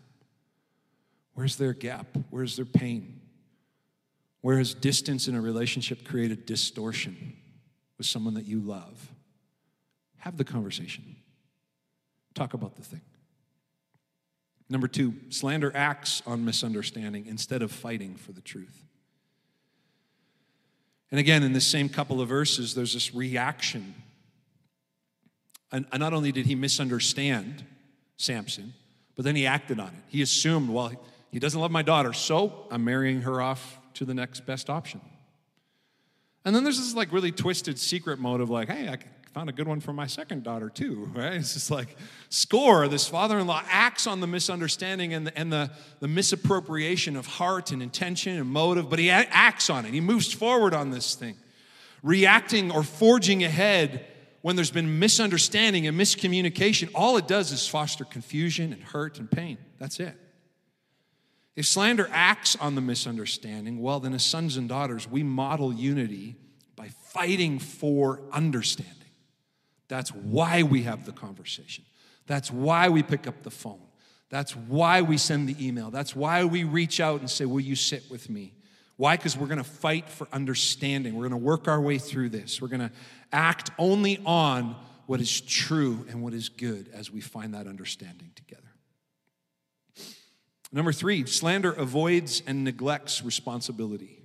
Where's 1.34 1.58
their 1.58 1.74
gap? 1.74 2.06
Where's 2.30 2.56
their 2.56 2.66
pain? 2.66 3.20
Where 4.42 4.58
has 4.58 4.74
distance 4.74 5.28
in 5.28 5.36
a 5.36 5.42
relationship 5.42 6.06
created 6.06 6.46
distortion 6.46 7.39
with 8.00 8.08
someone 8.08 8.34
that 8.34 8.48
you 8.48 8.60
love? 8.60 9.12
Have 10.18 10.38
the 10.38 10.44
conversation. 10.44 11.18
Talk 12.34 12.56
about 12.56 12.76
the 12.76 12.82
thing. 12.82 13.02
Number 14.70 14.88
two, 14.88 15.14
slander 15.30 15.72
acts 15.76 16.24
on 16.26 16.46
misunderstanding 16.46 17.28
instead 17.28 17.62
of 17.62 17.72
fighting 17.72 18.16
for 18.16 18.32
the 18.32 18.42
truth. 18.42 18.86
And 21.12 21.20
again, 21.20 21.44
in 21.44 21.54
the 21.54 21.62
same 21.62 21.90
couple 21.90 22.22
of 22.22 22.30
verses, 22.30 22.76
there's 22.76 22.94
this 22.94 23.14
reaction. 23.14 23.96
And, 25.72 25.88
not 25.98 26.14
only 26.14 26.32
did 26.32 26.46
he 26.46 26.56
misunderstand 26.56 27.64
Samson, 28.18 28.74
but 29.16 29.26
then 29.26 29.36
he 29.36 29.46
acted 29.46 29.80
on 29.80 29.90
it. 29.90 30.04
He 30.08 30.22
assumed, 30.22 30.70
well, 30.70 30.92
he 31.32 31.40
doesn't 31.40 31.60
love 31.60 31.72
my 31.72 31.82
daughter, 31.82 32.14
so 32.14 32.68
I'm 32.72 32.84
marrying 32.84 33.22
her 33.22 33.42
off 33.42 33.80
to 33.96 34.06
the 34.06 34.14
next 34.14 34.46
best 34.46 34.70
option. 34.70 35.02
And 36.46 36.56
then 36.56 36.64
there's 36.64 36.80
this 36.80 36.96
like 36.96 37.12
really 37.12 37.32
twisted 37.32 37.78
secret 37.78 38.20
motive, 38.20 38.50
like, 38.50 38.70
hey, 38.70 38.88
I 38.88 38.98
found 39.34 39.50
a 39.50 39.54
good 39.54 39.68
one 39.68 39.80
for 39.80 39.94
my 39.94 40.08
second 40.08 40.44
daughter 40.44 40.70
too, 40.70 41.10
right? 41.16 41.34
It's 41.34 41.54
just 41.54 41.72
like, 41.72 41.96
score. 42.30 42.88
This 42.88 43.08
father 43.08 43.40
in 43.40 43.48
law 43.48 43.62
acts 43.68 44.08
on 44.08 44.20
the 44.20 44.28
misunderstanding 44.28 45.14
and, 45.14 45.28
the, 45.28 45.38
and 45.38 45.52
the, 45.52 45.72
the 46.00 46.08
misappropriation 46.08 47.16
of 47.16 47.26
heart 47.26 47.72
and 47.72 47.82
intention 47.82 48.38
and 48.38 48.50
motive, 48.50 48.90
but 48.90 49.00
he 49.00 49.10
acts 49.10 49.70
on 49.70 49.86
it. 49.86 49.94
He 49.94 50.02
moves 50.02 50.32
forward 50.32 50.74
on 50.74 50.92
this 50.92 51.16
thing, 51.16 51.38
reacting 52.04 52.72
or 52.72 52.84
forging 52.84 53.44
ahead 53.44 54.06
when 54.42 54.56
there's 54.56 54.72
been 54.72 55.00
misunderstanding 55.00 55.86
and 55.88 56.00
miscommunication. 56.00 56.90
All 56.96 57.18
it 57.18 57.28
does 57.28 57.52
is 57.52 57.68
foster 57.68 58.06
confusion 58.06 58.72
and 58.72 58.82
hurt 58.82 59.20
and 59.20 59.30
pain. 59.30 59.58
That's 59.78 60.00
it. 60.00 60.16
If 61.60 61.66
slander 61.66 62.08
acts 62.14 62.56
on 62.56 62.76
the 62.76 62.82
misunderstanding, 62.82 63.82
well, 63.82 64.00
then 64.00 64.14
as 64.14 64.24
sons 64.24 64.56
and 64.56 64.70
daughters, 64.70 65.10
we 65.10 65.24
model 65.24 65.74
unity 65.74 66.38
by 66.78 66.88
fighting 67.12 67.60
for 67.60 68.22
understanding. 68.32 68.96
That's 69.90 70.10
why 70.14 70.64
we 70.64 70.84
have 70.84 71.06
the 71.06 71.12
conversation. 71.12 71.84
That's 72.28 72.50
why 72.50 72.88
we 72.88 73.04
pick 73.04 73.28
up 73.28 73.44
the 73.44 73.52
phone. 73.52 73.82
That's 74.30 74.56
why 74.56 75.02
we 75.02 75.18
send 75.18 75.50
the 75.50 75.68
email. 75.68 75.92
That's 75.92 76.16
why 76.16 76.46
we 76.46 76.64
reach 76.64 77.02
out 77.02 77.20
and 77.20 77.30
say, 77.30 77.44
Will 77.44 77.60
you 77.60 77.76
sit 77.76 78.10
with 78.10 78.30
me? 78.30 78.54
Why? 78.96 79.18
Because 79.18 79.36
we're 79.36 79.48
going 79.48 79.58
to 79.58 79.66
fight 79.66 80.08
for 80.08 80.30
understanding. 80.32 81.14
We're 81.14 81.28
going 81.28 81.42
to 81.42 81.46
work 81.46 81.68
our 81.68 81.82
way 81.82 81.98
through 81.98 82.30
this. 82.30 82.62
We're 82.62 82.70
going 82.70 82.88
to 82.88 82.92
act 83.34 83.70
only 83.78 84.22
on 84.26 84.78
what 85.08 85.20
is 85.20 85.42
true 85.42 86.06
and 86.10 86.24
what 86.24 86.34
is 86.34 86.48
good 86.48 86.90
as 86.94 87.12
we 87.12 87.20
find 87.20 87.54
that 87.54 87.68
understanding 87.68 88.32
together. 88.34 88.69
Number 90.72 90.92
three, 90.92 91.26
slander 91.26 91.72
avoids 91.72 92.44
and 92.46 92.64
neglects 92.64 93.24
responsibility. 93.24 94.22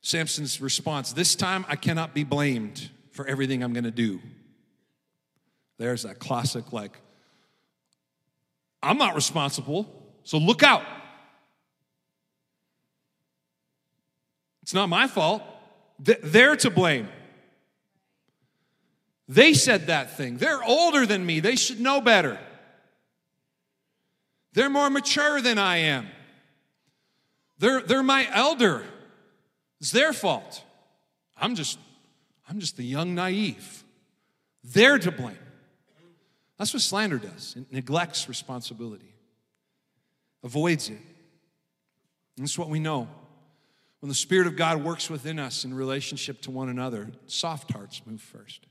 Samson's 0.00 0.60
response 0.60 1.12
this 1.12 1.34
time 1.34 1.64
I 1.68 1.76
cannot 1.76 2.14
be 2.14 2.24
blamed 2.24 2.90
for 3.10 3.26
everything 3.26 3.62
I'm 3.62 3.72
going 3.72 3.84
to 3.84 3.90
do. 3.90 4.20
There's 5.78 6.02
that 6.02 6.18
classic, 6.18 6.72
like, 6.72 6.98
I'm 8.82 8.98
not 8.98 9.14
responsible, 9.14 9.86
so 10.24 10.38
look 10.38 10.62
out. 10.62 10.82
It's 14.62 14.74
not 14.74 14.88
my 14.88 15.08
fault. 15.08 15.42
They're 15.98 16.56
to 16.56 16.70
blame. 16.70 17.08
They 19.28 19.54
said 19.54 19.86
that 19.86 20.16
thing. 20.16 20.36
They're 20.36 20.62
older 20.62 21.06
than 21.06 21.24
me. 21.24 21.40
They 21.40 21.56
should 21.56 21.80
know 21.80 22.00
better. 22.00 22.38
They're 24.54 24.70
more 24.70 24.88
mature 24.88 25.40
than 25.40 25.58
I 25.58 25.78
am. 25.78 26.08
They're, 27.58 27.80
they're 27.80 28.02
my 28.02 28.28
elder. 28.32 28.84
It's 29.80 29.90
their 29.90 30.12
fault. 30.12 30.62
I'm 31.36 31.54
just, 31.56 31.78
I'm 32.48 32.60
just 32.60 32.76
the 32.76 32.84
young 32.84 33.14
naive. 33.14 33.84
They're 34.62 34.98
to 34.98 35.10
blame. 35.10 35.38
That's 36.58 36.72
what 36.72 36.82
slander 36.82 37.18
does. 37.18 37.54
It 37.56 37.72
neglects 37.72 38.28
responsibility, 38.28 39.12
avoids 40.42 40.88
it. 40.88 40.98
And 42.36 42.44
that's 42.44 42.58
what 42.58 42.68
we 42.68 42.80
know. 42.80 43.08
When 44.00 44.08
the 44.08 44.14
Spirit 44.14 44.46
of 44.46 44.56
God 44.56 44.84
works 44.84 45.08
within 45.08 45.38
us 45.38 45.64
in 45.64 45.72
relationship 45.72 46.42
to 46.42 46.50
one 46.50 46.68
another, 46.68 47.10
soft 47.26 47.72
hearts 47.72 48.02
move 48.04 48.20
first. 48.20 48.66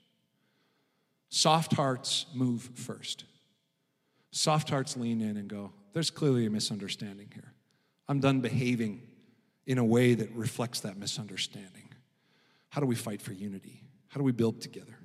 Soft 1.30 1.74
hearts 1.74 2.28
move 2.36 2.70
first. 2.76 3.24
Soft 4.36 4.72
hearts 4.72 4.98
lean 4.98 5.22
in 5.22 5.38
and 5.38 5.48
go, 5.48 5.72
There's 5.94 6.10
clearly 6.10 6.48
a 6.48 6.50
misunderstanding 6.50 7.30
here. 7.32 7.54
I'm 8.10 8.20
done 8.20 8.42
behaving 8.42 9.04
in 9.68 9.78
a 9.78 9.86
way 9.86 10.16
that 10.16 10.32
reflects 10.32 10.80
that 10.82 10.98
misunderstanding. 10.98 11.88
How 12.70 12.82
do 12.82 12.88
we 12.88 12.96
fight 12.96 13.22
for 13.22 13.32
unity? 13.32 13.84
How 14.08 14.18
do 14.18 14.24
we 14.24 14.32
build 14.32 14.60
together? 14.60 14.98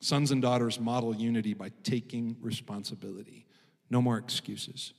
Sons 0.00 0.32
and 0.32 0.42
daughters 0.42 0.80
model 0.80 1.14
unity 1.14 1.54
by 1.54 1.70
taking 1.84 2.36
responsibility. 2.40 3.46
No 3.90 4.02
more 4.02 4.18
excuses. 4.18 4.92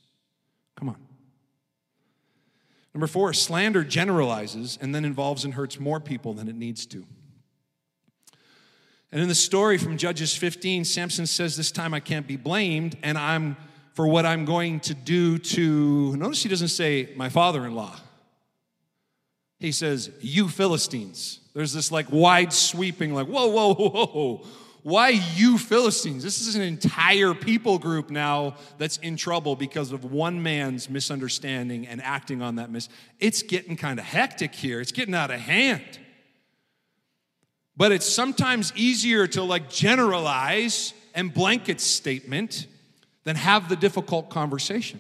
Come 0.78 0.88
on. 0.88 1.06
Number 2.94 3.08
four, 3.08 3.34
slander 3.34 3.84
generalizes 3.84 4.80
and 4.82 4.96
then 4.96 5.04
involves 5.04 5.44
and 5.44 5.54
hurts 5.54 5.82
more 5.82 6.00
people 6.00 6.34
than 6.34 6.48
it 6.48 6.56
needs 6.56 6.86
to. 6.88 7.06
And 9.12 9.22
in 9.22 9.28
the 9.28 9.36
story 9.36 9.78
from 9.78 9.98
Judges 9.98 10.36
15, 10.36 10.84
Samson 10.84 11.26
says, 11.26 11.56
This 11.56 11.72
time 11.72 11.94
I 11.94 12.00
can't 12.00 12.28
be 12.28 12.36
blamed, 12.36 12.98
and 13.04 13.18
I'm 13.18 13.56
for 13.94 14.08
what 14.08 14.26
I'm 14.26 14.46
going 14.46 14.80
to 14.82 14.94
do 14.94 15.38
to. 15.38 16.16
Notice 16.18 16.44
he 16.44 16.50
doesn't 16.50 16.68
say, 16.68 17.10
My 17.16 17.30
father 17.30 17.66
in 17.66 17.74
law. 17.74 17.96
He 19.60 19.72
says, 19.72 20.12
You 20.20 20.50
Philistines. 20.50 21.40
There's 21.54 21.74
this 21.74 21.92
like 21.92 22.12
wide 22.12 22.54
sweeping, 22.54 23.14
like, 23.14 23.28
Whoa, 23.28 23.48
whoa, 23.48 23.74
whoa, 23.74 24.06
whoa. 24.06 24.48
Why 24.84 25.10
you 25.36 25.58
Philistines? 25.58 26.24
This 26.24 26.48
is 26.48 26.56
an 26.56 26.62
entire 26.62 27.34
people 27.34 27.78
group 27.78 28.10
now 28.10 28.56
that's 28.78 28.96
in 28.98 29.18
trouble 29.18 29.58
because 29.58 29.92
of 29.92 30.06
one 30.06 30.42
man's 30.42 30.90
misunderstanding 30.90 31.86
and 31.88 32.02
acting 32.02 32.42
on 32.42 32.56
that 32.56 32.70
mis. 32.70 32.88
It's 33.20 33.42
getting 33.42 33.76
kind 33.76 34.00
of 34.00 34.06
hectic 34.06 34.56
here. 34.56 34.80
It's 34.80 34.94
getting 34.94 35.14
out 35.14 35.30
of 35.30 35.42
hand. 35.42 36.00
But 37.78 37.92
it's 37.92 38.08
sometimes 38.08 38.74
easier 38.76 39.28
to 39.28 39.44
like 39.44 39.70
generalize 39.70 40.94
and 41.14 41.32
blanket 41.32 41.80
statement 41.80 42.66
than 43.24 43.36
have 43.36 43.70
the 43.70 43.76
difficult 43.76 44.30
conversation. 44.30 45.00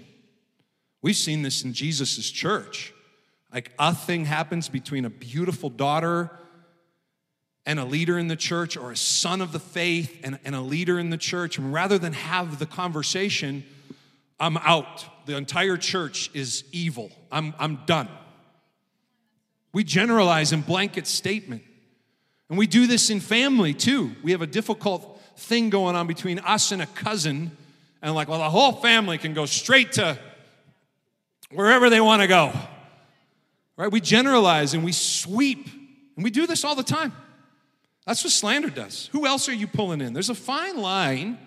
We've 1.01 1.15
seen 1.15 1.41
this 1.41 1.63
in 1.63 1.73
Jesus' 1.73 2.29
church. 2.29 2.93
Like 3.51 3.71
a 3.79 3.95
thing 3.95 4.25
happens 4.25 4.69
between 4.69 5.05
a 5.05 5.09
beautiful 5.09 5.69
daughter 5.69 6.29
and 7.65 7.79
a 7.79 7.85
leader 7.85 8.17
in 8.17 8.29
the 8.29 8.35
church, 8.37 8.77
or 8.77 8.91
a 8.91 8.97
son 8.97 9.41
of 9.41 9.51
the 9.51 9.59
faith 9.59 10.21
and, 10.23 10.39
and 10.45 10.55
a 10.55 10.61
leader 10.61 10.97
in 10.97 11.09
the 11.09 11.17
church. 11.17 11.57
And 11.57 11.73
rather 11.73 11.97
than 11.97 12.13
have 12.13 12.59
the 12.59 12.65
conversation, 12.65 13.65
I'm 14.39 14.55
out. 14.57 15.05
The 15.25 15.35
entire 15.35 15.75
church 15.75 16.31
is 16.33 16.63
evil. 16.71 17.11
I'm, 17.29 17.53
I'm 17.59 17.81
done. 17.85 18.07
We 19.73 19.83
generalize 19.83 20.53
in 20.53 20.61
blanket 20.61 21.07
statement. 21.07 21.63
And 22.49 22.57
we 22.57 22.67
do 22.67 22.87
this 22.87 23.09
in 23.09 23.19
family 23.19 23.73
too. 23.73 24.15
We 24.23 24.31
have 24.31 24.41
a 24.41 24.47
difficult 24.47 25.21
thing 25.35 25.69
going 25.69 25.95
on 25.95 26.07
between 26.07 26.39
us 26.39 26.71
and 26.71 26.81
a 26.81 26.85
cousin, 26.85 27.51
and 28.01 28.15
like, 28.15 28.27
well, 28.27 28.39
the 28.39 28.49
whole 28.49 28.73
family 28.73 29.17
can 29.17 29.33
go 29.33 29.45
straight 29.45 29.93
to 29.93 30.17
wherever 31.51 31.89
they 31.89 32.01
want 32.01 32.21
to 32.21 32.27
go. 32.27 32.51
Right? 33.75 33.91
We 33.91 34.01
generalize 34.01 34.73
and 34.73 34.83
we 34.83 34.91
sweep, 34.91 35.67
and 36.15 36.23
we 36.23 36.29
do 36.29 36.47
this 36.47 36.63
all 36.63 36.75
the 36.75 36.83
time. 36.83 37.13
That's 38.05 38.23
what 38.23 38.31
slander 38.31 38.69
does. 38.69 39.09
Who 39.11 39.27
else 39.27 39.49
are 39.49 39.53
you 39.53 39.67
pulling 39.67 40.01
in? 40.01 40.13
There's 40.13 40.29
a 40.29 40.35
fine 40.35 40.77
line 40.77 41.37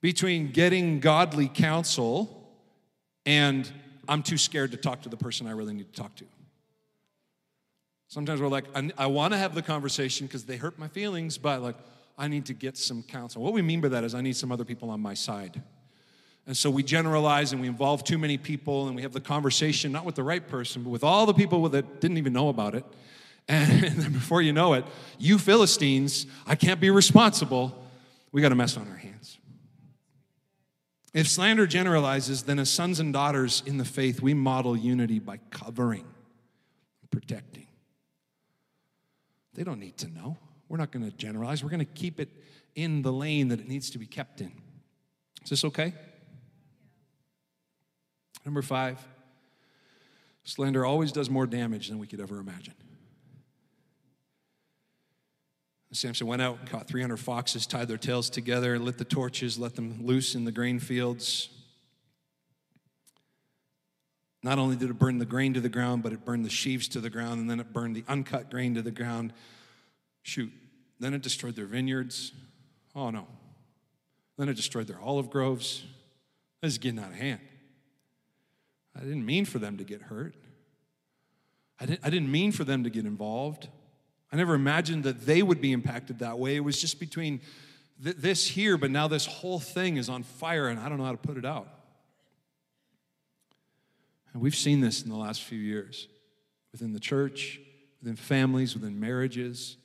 between 0.00 0.52
getting 0.52 1.00
godly 1.00 1.48
counsel 1.48 2.36
and 3.26 3.70
I'm 4.08 4.22
too 4.22 4.38
scared 4.38 4.72
to 4.72 4.76
talk 4.76 5.02
to 5.02 5.08
the 5.08 5.16
person 5.16 5.46
I 5.46 5.52
really 5.52 5.72
need 5.72 5.92
to 5.94 6.00
talk 6.00 6.14
to. 6.16 6.24
Sometimes 8.10 8.40
we're 8.40 8.48
like, 8.48 8.64
I, 8.74 8.90
I 8.98 9.06
want 9.06 9.34
to 9.34 9.38
have 9.38 9.54
the 9.54 9.62
conversation 9.62 10.26
because 10.26 10.44
they 10.44 10.56
hurt 10.56 10.76
my 10.80 10.88
feelings, 10.88 11.38
but 11.38 11.62
like, 11.62 11.76
I 12.18 12.26
need 12.26 12.46
to 12.46 12.54
get 12.54 12.76
some 12.76 13.04
counsel. 13.04 13.40
What 13.40 13.52
we 13.52 13.62
mean 13.62 13.80
by 13.80 13.86
that 13.86 14.02
is, 14.02 14.16
I 14.16 14.20
need 14.20 14.34
some 14.34 14.50
other 14.50 14.64
people 14.64 14.90
on 14.90 15.00
my 15.00 15.14
side. 15.14 15.62
And 16.44 16.56
so 16.56 16.70
we 16.70 16.82
generalize 16.82 17.52
and 17.52 17.60
we 17.60 17.68
involve 17.68 18.02
too 18.02 18.18
many 18.18 18.36
people 18.36 18.88
and 18.88 18.96
we 18.96 19.02
have 19.02 19.12
the 19.12 19.20
conversation, 19.20 19.92
not 19.92 20.04
with 20.04 20.16
the 20.16 20.24
right 20.24 20.44
person, 20.44 20.82
but 20.82 20.90
with 20.90 21.04
all 21.04 21.24
the 21.24 21.32
people 21.32 21.68
that 21.68 22.00
didn't 22.00 22.18
even 22.18 22.32
know 22.32 22.48
about 22.48 22.74
it. 22.74 22.84
And 23.46 23.84
then 24.00 24.12
before 24.12 24.42
you 24.42 24.52
know 24.52 24.72
it, 24.72 24.84
you 25.16 25.38
Philistines, 25.38 26.26
I 26.48 26.56
can't 26.56 26.80
be 26.80 26.90
responsible. 26.90 27.80
We 28.32 28.42
got 28.42 28.50
a 28.50 28.56
mess 28.56 28.76
on 28.76 28.88
our 28.88 28.96
hands. 28.96 29.38
If 31.14 31.28
slander 31.28 31.68
generalizes, 31.68 32.42
then 32.42 32.58
as 32.58 32.70
sons 32.70 32.98
and 32.98 33.12
daughters 33.12 33.62
in 33.66 33.78
the 33.78 33.84
faith, 33.84 34.20
we 34.20 34.34
model 34.34 34.76
unity 34.76 35.20
by 35.20 35.38
covering 35.50 36.06
protecting. 37.12 37.68
They 39.60 39.64
don't 39.64 39.78
need 39.78 39.98
to 39.98 40.08
know. 40.08 40.38
We're 40.70 40.78
not 40.78 40.90
going 40.90 41.04
to 41.04 41.14
generalize. 41.14 41.62
We're 41.62 41.68
going 41.68 41.80
to 41.80 41.84
keep 41.84 42.18
it 42.18 42.30
in 42.74 43.02
the 43.02 43.12
lane 43.12 43.48
that 43.48 43.60
it 43.60 43.68
needs 43.68 43.90
to 43.90 43.98
be 43.98 44.06
kept 44.06 44.40
in. 44.40 44.50
Is 45.44 45.50
this 45.50 45.66
okay? 45.66 45.92
Number 48.46 48.62
five, 48.62 49.06
slander 50.44 50.86
always 50.86 51.12
does 51.12 51.28
more 51.28 51.46
damage 51.46 51.88
than 51.88 51.98
we 51.98 52.06
could 52.06 52.22
ever 52.22 52.38
imagine. 52.38 52.72
Samson 55.92 56.26
went 56.26 56.40
out 56.40 56.60
and 56.60 56.70
caught 56.70 56.88
300 56.88 57.18
foxes, 57.18 57.66
tied 57.66 57.86
their 57.86 57.98
tails 57.98 58.30
together, 58.30 58.78
lit 58.78 58.96
the 58.96 59.04
torches, 59.04 59.58
let 59.58 59.74
them 59.74 60.06
loose 60.06 60.34
in 60.34 60.46
the 60.46 60.52
grain 60.52 60.78
fields. 60.78 61.50
Not 64.42 64.58
only 64.58 64.76
did 64.76 64.88
it 64.88 64.98
burn 64.98 65.18
the 65.18 65.26
grain 65.26 65.54
to 65.54 65.60
the 65.60 65.68
ground, 65.68 66.02
but 66.02 66.12
it 66.12 66.24
burned 66.24 66.44
the 66.44 66.50
sheaves 66.50 66.88
to 66.88 67.00
the 67.00 67.10
ground, 67.10 67.40
and 67.40 67.50
then 67.50 67.60
it 67.60 67.72
burned 67.72 67.94
the 67.94 68.04
uncut 68.08 68.50
grain 68.50 68.74
to 68.74 68.82
the 68.82 68.90
ground. 68.90 69.32
Shoot. 70.22 70.52
Then 70.98 71.14
it 71.14 71.22
destroyed 71.22 71.56
their 71.56 71.66
vineyards. 71.66 72.32
Oh 72.94 73.10
no. 73.10 73.26
Then 74.38 74.48
it 74.48 74.54
destroyed 74.54 74.86
their 74.86 75.00
olive 75.00 75.30
groves. 75.30 75.84
This 76.62 76.72
is 76.72 76.78
getting 76.78 76.98
out 76.98 77.10
of 77.10 77.16
hand. 77.16 77.40
I 78.96 79.00
didn't 79.00 79.24
mean 79.24 79.44
for 79.44 79.58
them 79.58 79.76
to 79.76 79.84
get 79.84 80.02
hurt. 80.02 80.34
I 81.78 81.86
didn't, 81.86 82.00
I 82.04 82.10
didn't 82.10 82.30
mean 82.30 82.52
for 82.52 82.64
them 82.64 82.84
to 82.84 82.90
get 82.90 83.06
involved. 83.06 83.68
I 84.32 84.36
never 84.36 84.54
imagined 84.54 85.04
that 85.04 85.26
they 85.26 85.42
would 85.42 85.60
be 85.60 85.72
impacted 85.72 86.18
that 86.20 86.38
way. 86.38 86.56
It 86.56 86.60
was 86.60 86.80
just 86.80 87.00
between 87.00 87.40
th- 88.02 88.16
this 88.16 88.46
here, 88.46 88.76
but 88.76 88.90
now 88.90 89.08
this 89.08 89.26
whole 89.26 89.60
thing 89.60 89.96
is 89.96 90.08
on 90.08 90.22
fire 90.22 90.68
and 90.68 90.78
I 90.78 90.88
don't 90.88 90.98
know 90.98 91.04
how 91.04 91.12
to 91.12 91.16
put 91.16 91.36
it 91.36 91.44
out. 91.44 91.68
And 94.32 94.42
we've 94.42 94.54
seen 94.54 94.80
this 94.80 95.02
in 95.02 95.10
the 95.10 95.16
last 95.16 95.42
few 95.42 95.58
years 95.58 96.08
within 96.72 96.92
the 96.92 97.00
church, 97.00 97.60
within 98.00 98.16
families, 98.16 98.74
within 98.74 99.00
marriages. 99.00 99.76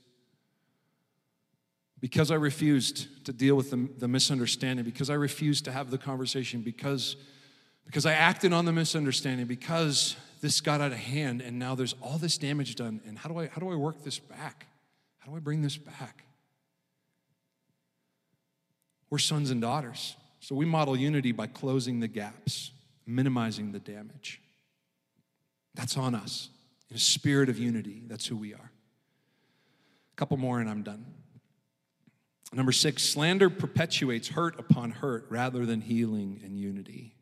Because 1.99 2.29
I 2.29 2.35
refused 2.35 3.25
to 3.25 3.33
deal 3.33 3.55
with 3.55 3.71
the, 3.71 3.89
the 3.97 4.07
misunderstanding, 4.07 4.85
because 4.85 5.09
I 5.09 5.15
refused 5.15 5.65
to 5.65 5.71
have 5.71 5.89
the 5.89 5.97
conversation, 5.97 6.61
because, 6.61 7.15
because 7.85 8.05
I 8.05 8.13
acted 8.13 8.53
on 8.53 8.65
the 8.65 8.73
misunderstanding, 8.73 9.47
because 9.47 10.15
this 10.45 10.61
got 10.61 10.79
out 10.79 10.91
of 10.91 10.97
hand 10.97 11.41
and 11.41 11.57
now 11.57 11.73
there's 11.73 11.95
all 12.01 12.19
this 12.19 12.37
damage 12.37 12.75
done 12.75 13.01
and 13.07 13.17
how 13.17 13.29
do 13.29 13.39
i 13.39 13.47
how 13.47 13.59
do 13.59 13.71
i 13.71 13.75
work 13.75 14.03
this 14.03 14.19
back? 14.19 14.67
How 15.17 15.31
do 15.31 15.35
i 15.35 15.39
bring 15.39 15.63
this 15.63 15.75
back? 15.75 16.23
We're 19.09 19.17
sons 19.17 19.49
and 19.49 19.59
daughters 19.59 20.15
so 20.39 20.53
we 20.53 20.65
model 20.65 20.95
unity 20.95 21.31
by 21.31 21.47
closing 21.47 21.99
the 21.99 22.07
gaps 22.07 22.69
minimizing 23.05 23.71
the 23.71 23.79
damage 23.79 24.41
that's 25.73 25.97
on 25.97 26.15
us 26.15 26.49
in 26.89 26.95
a 26.95 26.99
spirit 26.99 27.49
of 27.49 27.57
unity 27.57 28.03
that's 28.07 28.25
who 28.25 28.35
we 28.35 28.53
are 28.53 28.71
a 30.13 30.15
couple 30.15 30.37
more 30.37 30.59
and 30.59 30.69
i'm 30.69 30.83
done 30.83 31.05
number 32.53 32.71
six 32.71 33.03
slander 33.03 33.49
perpetuates 33.49 34.29
hurt 34.29 34.59
upon 34.59 34.91
hurt 34.91 35.25
rather 35.29 35.65
than 35.65 35.81
healing 35.81 36.39
and 36.43 36.57
unity 36.57 37.15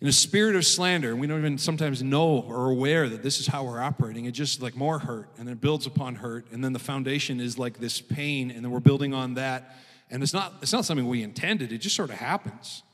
in 0.00 0.06
a 0.06 0.12
spirit 0.12 0.54
of 0.54 0.64
slander, 0.64 1.16
we 1.16 1.26
don't 1.26 1.40
even 1.40 1.58
sometimes 1.58 2.04
know 2.04 2.38
or 2.38 2.70
aware 2.70 3.08
that 3.08 3.24
this 3.24 3.40
is 3.40 3.48
how 3.48 3.64
we're 3.64 3.80
operating. 3.80 4.26
It 4.26 4.30
just 4.30 4.62
like 4.62 4.76
more 4.76 5.00
hurt, 5.00 5.30
and 5.36 5.46
then 5.46 5.54
it 5.54 5.60
builds 5.60 5.86
upon 5.86 6.16
hurt, 6.16 6.46
and 6.52 6.62
then 6.62 6.72
the 6.72 6.78
foundation 6.78 7.40
is 7.40 7.58
like 7.58 7.78
this 7.78 8.00
pain, 8.00 8.52
and 8.52 8.64
then 8.64 8.70
we're 8.70 8.78
building 8.78 9.12
on 9.12 9.34
that. 9.34 9.76
And 10.08 10.22
it's 10.22 10.32
not, 10.32 10.54
it's 10.62 10.72
not 10.72 10.84
something 10.84 11.06
we 11.06 11.22
intended, 11.22 11.72
it 11.72 11.78
just 11.78 11.96
sort 11.96 12.10
of 12.10 12.16
happens. 12.16 12.84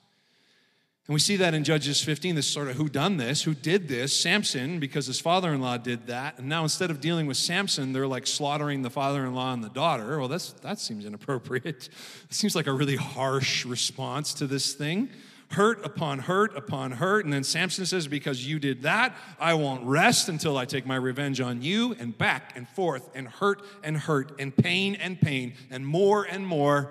And 1.06 1.12
we 1.12 1.20
see 1.20 1.36
that 1.36 1.52
in 1.52 1.64
Judges 1.64 2.02
15, 2.02 2.34
this 2.34 2.46
sort 2.46 2.68
of 2.68 2.76
who 2.76 2.88
done 2.88 3.18
this, 3.18 3.42
who 3.42 3.54
did 3.54 3.88
this, 3.88 4.18
Samson, 4.18 4.80
because 4.80 5.06
his 5.06 5.20
father-in-law 5.20 5.78
did 5.78 6.06
that. 6.06 6.38
And 6.38 6.48
now 6.48 6.62
instead 6.62 6.90
of 6.90 7.00
dealing 7.00 7.26
with 7.26 7.36
Samson, 7.36 7.92
they're 7.92 8.06
like 8.06 8.26
slaughtering 8.26 8.80
the 8.80 8.88
father-in-law 8.88 9.52
and 9.52 9.62
the 9.62 9.68
daughter. 9.68 10.18
Well, 10.18 10.28
that's 10.28 10.52
that 10.62 10.78
seems 10.78 11.04
inappropriate. 11.04 11.90
It 12.30 12.34
seems 12.34 12.56
like 12.56 12.66
a 12.66 12.72
really 12.72 12.96
harsh 12.96 13.64
response 13.66 14.34
to 14.34 14.46
this 14.46 14.72
thing 14.72 15.10
hurt 15.54 15.84
upon 15.84 16.20
hurt 16.20 16.56
upon 16.56 16.92
hurt. 16.92 17.24
And 17.24 17.32
then 17.32 17.44
Samson 17.44 17.86
says, 17.86 18.06
Because 18.06 18.46
you 18.46 18.58
did 18.58 18.82
that, 18.82 19.16
I 19.40 19.54
won't 19.54 19.84
rest 19.84 20.28
until 20.28 20.56
I 20.56 20.64
take 20.64 20.86
my 20.86 20.96
revenge 20.96 21.40
on 21.40 21.62
you, 21.62 21.94
and 21.98 22.16
back 22.16 22.52
and 22.56 22.68
forth, 22.68 23.08
and 23.14 23.28
hurt 23.28 23.62
and 23.82 23.96
hurt, 23.96 24.32
and 24.38 24.54
pain 24.54 24.94
and 24.96 25.20
pain, 25.20 25.54
and 25.70 25.86
more 25.86 26.24
and 26.24 26.46
more. 26.46 26.90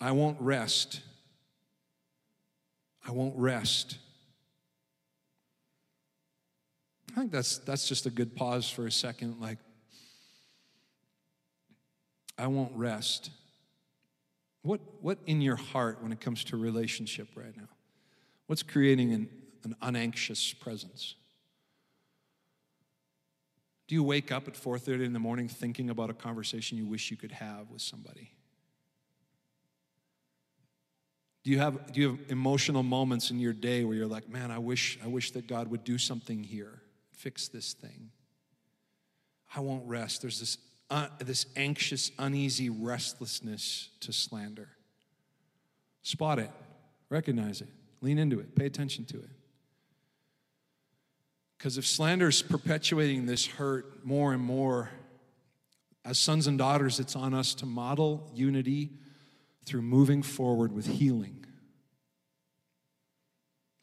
I 0.00 0.12
won't 0.12 0.40
rest. 0.40 1.00
I 3.06 3.10
won't 3.10 3.36
rest. 3.36 3.98
I 7.12 7.20
think 7.20 7.32
that's, 7.32 7.58
that's 7.58 7.88
just 7.88 8.06
a 8.06 8.10
good 8.10 8.36
pause 8.36 8.70
for 8.70 8.86
a 8.86 8.92
second. 8.92 9.40
Like, 9.40 9.58
I 12.36 12.46
won't 12.46 12.72
rest. 12.76 13.30
What, 14.62 14.80
what 15.00 15.18
in 15.26 15.40
your 15.40 15.56
heart 15.56 16.02
when 16.02 16.12
it 16.12 16.20
comes 16.20 16.44
to 16.44 16.56
relationship 16.56 17.28
right 17.34 17.56
now? 17.56 17.68
What's 18.46 18.62
creating 18.62 19.12
an, 19.12 19.28
an 19.64 19.74
unanxious 19.82 20.52
presence? 20.52 21.16
Do 23.88 23.94
you 23.94 24.04
wake 24.04 24.30
up 24.30 24.46
at 24.46 24.54
4:30 24.54 25.06
in 25.06 25.12
the 25.14 25.18
morning 25.18 25.48
thinking 25.48 25.88
about 25.88 26.10
a 26.10 26.14
conversation 26.14 26.76
you 26.76 26.86
wish 26.86 27.10
you 27.10 27.16
could 27.16 27.32
have 27.32 27.70
with 27.70 27.80
somebody? 27.80 28.32
Do 31.48 31.52
you 31.52 31.60
have 31.60 31.92
do 31.92 32.00
you 32.02 32.08
have 32.10 32.18
emotional 32.28 32.82
moments 32.82 33.30
in 33.30 33.38
your 33.38 33.54
day 33.54 33.82
where 33.82 33.96
you're 33.96 34.06
like, 34.06 34.28
"Man, 34.28 34.50
I 34.50 34.58
wish 34.58 34.98
I 35.02 35.06
wish 35.06 35.30
that 35.30 35.46
God 35.46 35.68
would 35.68 35.82
do 35.82 35.96
something 35.96 36.44
here. 36.44 36.82
Fix 37.12 37.48
this 37.48 37.72
thing." 37.72 38.10
I 39.56 39.60
won't 39.60 39.88
rest. 39.88 40.20
There's 40.20 40.40
this 40.40 40.58
uh, 40.90 41.06
this 41.20 41.46
anxious, 41.56 42.10
uneasy 42.18 42.68
restlessness 42.68 43.88
to 44.00 44.12
slander. 44.12 44.68
Spot 46.02 46.38
it, 46.38 46.50
recognize 47.08 47.62
it, 47.62 47.68
lean 48.02 48.18
into 48.18 48.40
it, 48.40 48.54
pay 48.54 48.66
attention 48.66 49.06
to 49.06 49.16
it. 49.16 49.30
Because 51.56 51.78
if 51.78 51.86
slander 51.86 52.28
is 52.28 52.42
perpetuating 52.42 53.24
this 53.24 53.46
hurt 53.46 54.04
more 54.04 54.34
and 54.34 54.42
more, 54.42 54.90
as 56.04 56.18
sons 56.18 56.46
and 56.46 56.58
daughters, 56.58 57.00
it's 57.00 57.16
on 57.16 57.32
us 57.32 57.54
to 57.54 57.64
model 57.64 58.30
unity 58.34 58.90
through 59.68 59.82
moving 59.82 60.22
forward 60.22 60.72
with 60.72 60.86
healing. 60.86 61.44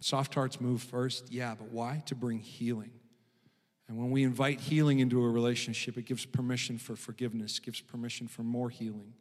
Soft 0.02 0.36
hearts 0.36 0.60
move 0.60 0.82
first, 0.82 1.32
yeah, 1.32 1.56
but 1.58 1.72
why? 1.72 2.04
To 2.08 2.16
bring 2.16 2.40
healing. 2.40 2.92
And 3.88 3.98
when 3.98 4.12
we 4.12 4.24
invite 4.24 4.60
healing 4.60 5.00
into 5.00 5.24
a 5.24 5.30
relationship, 5.30 5.98
it 5.98 6.06
gives 6.06 6.26
permission 6.26 6.78
for 6.78 6.96
forgiveness, 6.96 7.60
gives 7.60 7.82
permission 7.82 8.28
for 8.28 8.44
more 8.44 8.70
healing. 8.70 9.14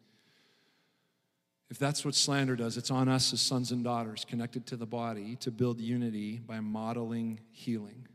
If 1.70 1.78
that's 1.78 2.04
what 2.04 2.14
slander 2.14 2.56
does, 2.56 2.76
it's 2.76 2.90
on 2.90 3.08
us 3.08 3.32
as 3.32 3.40
sons 3.40 3.72
and 3.72 3.82
daughters 3.82 4.24
connected 4.24 4.66
to 4.66 4.76
the 4.76 4.86
body 4.86 5.36
to 5.36 5.50
build 5.50 5.80
unity 5.80 6.38
by 6.38 6.60
modeling 6.60 7.40
healing. 7.50 8.06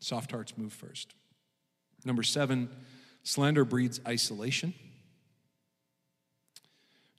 Soft 0.00 0.30
hearts 0.30 0.56
move 0.56 0.72
first. 0.72 1.14
Number 2.04 2.22
seven, 2.22 2.70
slander 3.22 3.64
breeds 3.64 4.00
isolation. 4.06 4.72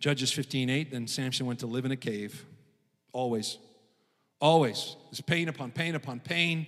Judges 0.02 0.32
15 0.32 0.70
8, 0.70 0.92
then 0.92 1.08
Samson 1.08 1.46
went 1.46 1.60
to 1.60 1.68
live 1.68 1.86
in 1.86 1.92
a 1.92 1.96
cave. 1.96 2.44
Always. 3.14 3.60
Always. 4.42 4.96
There's 5.12 5.22
pain 5.22 5.48
upon 5.48 5.72
pain 5.72 5.94
upon 5.94 6.20
pain. 6.20 6.66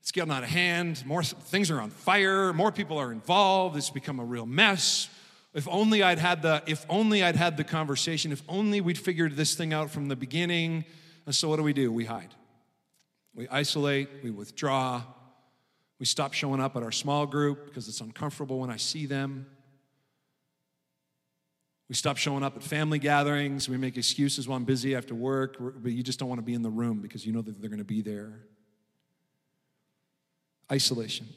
It's 0.00 0.10
getting 0.10 0.32
out 0.32 0.42
of 0.42 0.48
hand. 0.48 1.04
More 1.06 1.22
things 1.22 1.70
are 1.70 1.80
on 1.80 1.90
fire. 1.90 2.52
More 2.54 2.72
people 2.72 2.96
are 2.96 3.12
involved. 3.12 3.76
It's 3.76 3.90
become 3.90 4.18
a 4.18 4.24
real 4.24 4.46
mess. 4.46 5.10
If 5.52 5.68
only 5.68 6.02
I'd 6.02 6.18
had 6.18 6.40
the 6.40 6.62
if 6.66 6.86
only 6.88 7.22
I'd 7.22 7.36
had 7.36 7.58
the 7.58 7.64
conversation. 7.64 8.32
If 8.32 8.42
only 8.48 8.80
we'd 8.80 8.98
figured 8.98 9.36
this 9.36 9.54
thing 9.54 9.74
out 9.74 9.90
from 9.90 10.08
the 10.08 10.16
beginning. 10.16 10.86
And 11.26 11.34
so 11.34 11.50
what 11.50 11.56
do 11.56 11.62
we 11.62 11.74
do? 11.74 11.92
We 11.92 12.06
hide. 12.06 12.34
We 13.34 13.48
isolate, 13.48 14.08
we 14.24 14.30
withdraw. 14.30 15.02
We 15.98 16.06
stop 16.06 16.32
showing 16.32 16.60
up 16.60 16.74
at 16.74 16.82
our 16.82 16.90
small 16.90 17.26
group 17.26 17.66
because 17.66 17.86
it's 17.86 18.00
uncomfortable 18.00 18.58
when 18.58 18.70
I 18.70 18.76
see 18.76 19.04
them. 19.04 19.46
We 21.92 21.96
stop 21.96 22.16
showing 22.16 22.42
up 22.42 22.56
at 22.56 22.62
family 22.62 22.98
gatherings. 22.98 23.68
We 23.68 23.76
make 23.76 23.98
excuses 23.98 24.48
while 24.48 24.56
I'm 24.56 24.64
busy 24.64 24.96
after 24.96 25.14
work, 25.14 25.56
but 25.60 25.92
you 25.92 26.02
just 26.02 26.18
don't 26.18 26.30
want 26.30 26.38
to 26.38 26.42
be 26.42 26.54
in 26.54 26.62
the 26.62 26.70
room 26.70 27.02
because 27.02 27.26
you 27.26 27.34
know 27.34 27.42
that 27.42 27.60
they're 27.60 27.68
going 27.68 27.80
to 27.80 27.84
be 27.84 28.00
there. 28.00 28.46
Isolation 30.72 31.28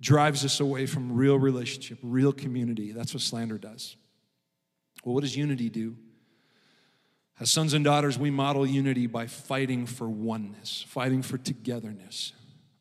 drives 0.00 0.44
us 0.44 0.58
away 0.58 0.86
from 0.86 1.12
real 1.12 1.38
relationship, 1.38 1.98
real 2.02 2.32
community. 2.32 2.90
That's 2.90 3.14
what 3.14 3.20
slander 3.20 3.58
does. 3.58 3.94
Well, 5.04 5.14
what 5.14 5.20
does 5.20 5.36
unity 5.36 5.70
do? 5.70 5.96
As 7.38 7.52
sons 7.52 7.72
and 7.72 7.84
daughters, 7.84 8.18
we 8.18 8.28
model 8.28 8.66
unity 8.66 9.06
by 9.06 9.28
fighting 9.28 9.86
for 9.86 10.08
oneness, 10.08 10.84
fighting 10.88 11.22
for 11.22 11.38
togetherness. 11.38 12.32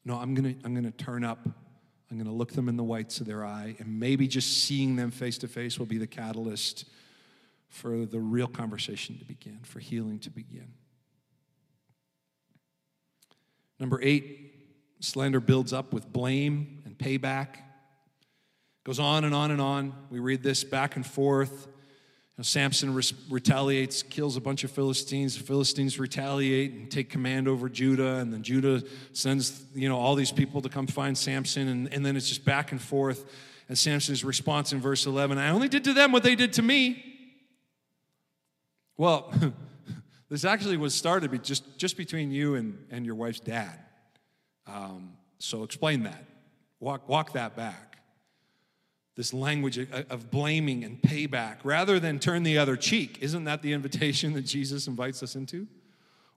No, 0.06 0.16
I'm 0.16 0.34
gonna, 0.34 0.56
I'm 0.64 0.74
gonna 0.74 0.90
turn 0.90 1.24
up. 1.24 1.48
I'm 2.10 2.18
gonna 2.18 2.34
look 2.34 2.54
them 2.54 2.68
in 2.68 2.78
the 2.78 2.84
whites 2.84 3.20
of 3.20 3.28
their 3.28 3.46
eye, 3.46 3.76
and 3.78 4.00
maybe 4.00 4.28
just 4.28 4.64
seeing 4.64 4.96
them 4.96 5.12
face 5.12 5.38
to 5.38 5.48
face 5.48 5.78
will 5.78 5.86
be 5.86 6.00
the 6.00 6.08
catalyst 6.08 6.86
for 7.72 8.06
the 8.06 8.20
real 8.20 8.48
conversation 8.48 9.18
to 9.18 9.26
begin, 9.26 9.60
for 9.64 9.80
healing 9.80 10.20
to 10.20 10.30
begin. 10.30 10.74
Number 13.80 14.00
eight, 14.04 14.54
slander 15.00 15.40
builds 15.40 15.72
up 15.74 15.94
with 15.94 16.12
blame 16.12 16.84
and 16.86 16.98
payback. 16.98 17.56
Goes 18.84 19.00
on 19.00 19.24
and 19.24 19.34
on 19.34 19.52
and 19.52 19.62
on. 19.62 19.94
We 20.10 20.20
read 20.20 20.44
this 20.44 20.66
back 20.66 20.98
and 20.98 21.06
forth. 21.06 21.66
You 21.66 22.40
know, 22.40 22.44
Samson 22.44 23.00
retaliates, 23.30 24.04
kills 24.04 24.36
a 24.36 24.42
bunch 24.42 24.66
of 24.66 24.72
Philistines. 24.72 25.38
The 25.38 25.44
Philistines 25.44 25.98
retaliate 25.98 26.74
and 26.74 26.92
take 26.92 27.10
command 27.10 27.48
over 27.48 27.70
Judah, 27.70 28.16
and 28.16 28.34
then 28.34 28.44
Judah 28.44 28.84
sends 29.14 29.64
you 29.74 29.88
know 29.88 29.98
all 29.98 30.16
these 30.16 30.32
people 30.32 30.62
to 30.62 30.70
come 30.70 30.88
find 30.88 31.18
Samson, 31.18 31.70
and, 31.70 31.94
and 31.94 32.06
then 32.06 32.18
it's 32.18 32.28
just 32.28 32.44
back 32.44 32.74
and 32.74 32.82
forth. 32.82 33.32
And 33.70 33.78
Samson's 33.78 34.26
response 34.26 34.74
in 34.74 34.82
verse 34.82 35.06
11 35.06 35.38
I 35.38 35.52
only 35.52 35.70
did 35.70 35.86
to 35.86 35.94
them 35.94 36.12
what 36.12 36.24
they 36.24 36.36
did 36.36 36.52
to 36.54 36.62
me. 36.62 37.11
Well, 39.02 39.34
this 40.30 40.46
actually 40.46 40.78
was 40.78 40.94
started 40.94 41.44
just, 41.44 41.76
just 41.76 41.98
between 41.98 42.30
you 42.30 42.54
and, 42.54 42.86
and 42.92 43.04
your 43.04 43.16
wife's 43.16 43.40
dad. 43.40 43.80
Um, 44.68 45.14
so 45.40 45.64
explain 45.64 46.04
that. 46.04 46.24
Walk, 46.80 47.10
walk 47.10 47.34
that 47.34 47.56
back 47.56 47.98
this 49.16 49.34
language 49.34 49.80
of 49.80 50.30
blaming 50.30 50.84
and 50.84 51.02
payback 51.02 51.58
rather 51.64 52.00
than 52.00 52.20
turn 52.20 52.44
the 52.44 52.60
other 52.60 52.76
cheek. 52.76 53.18
Isn't 53.22 53.46
that 53.46 53.64
the 53.64 53.74
invitation 53.74 54.34
that 54.34 54.44
Jesus 54.44 54.86
invites 54.86 55.24
us 55.24 55.36
into? 55.36 55.68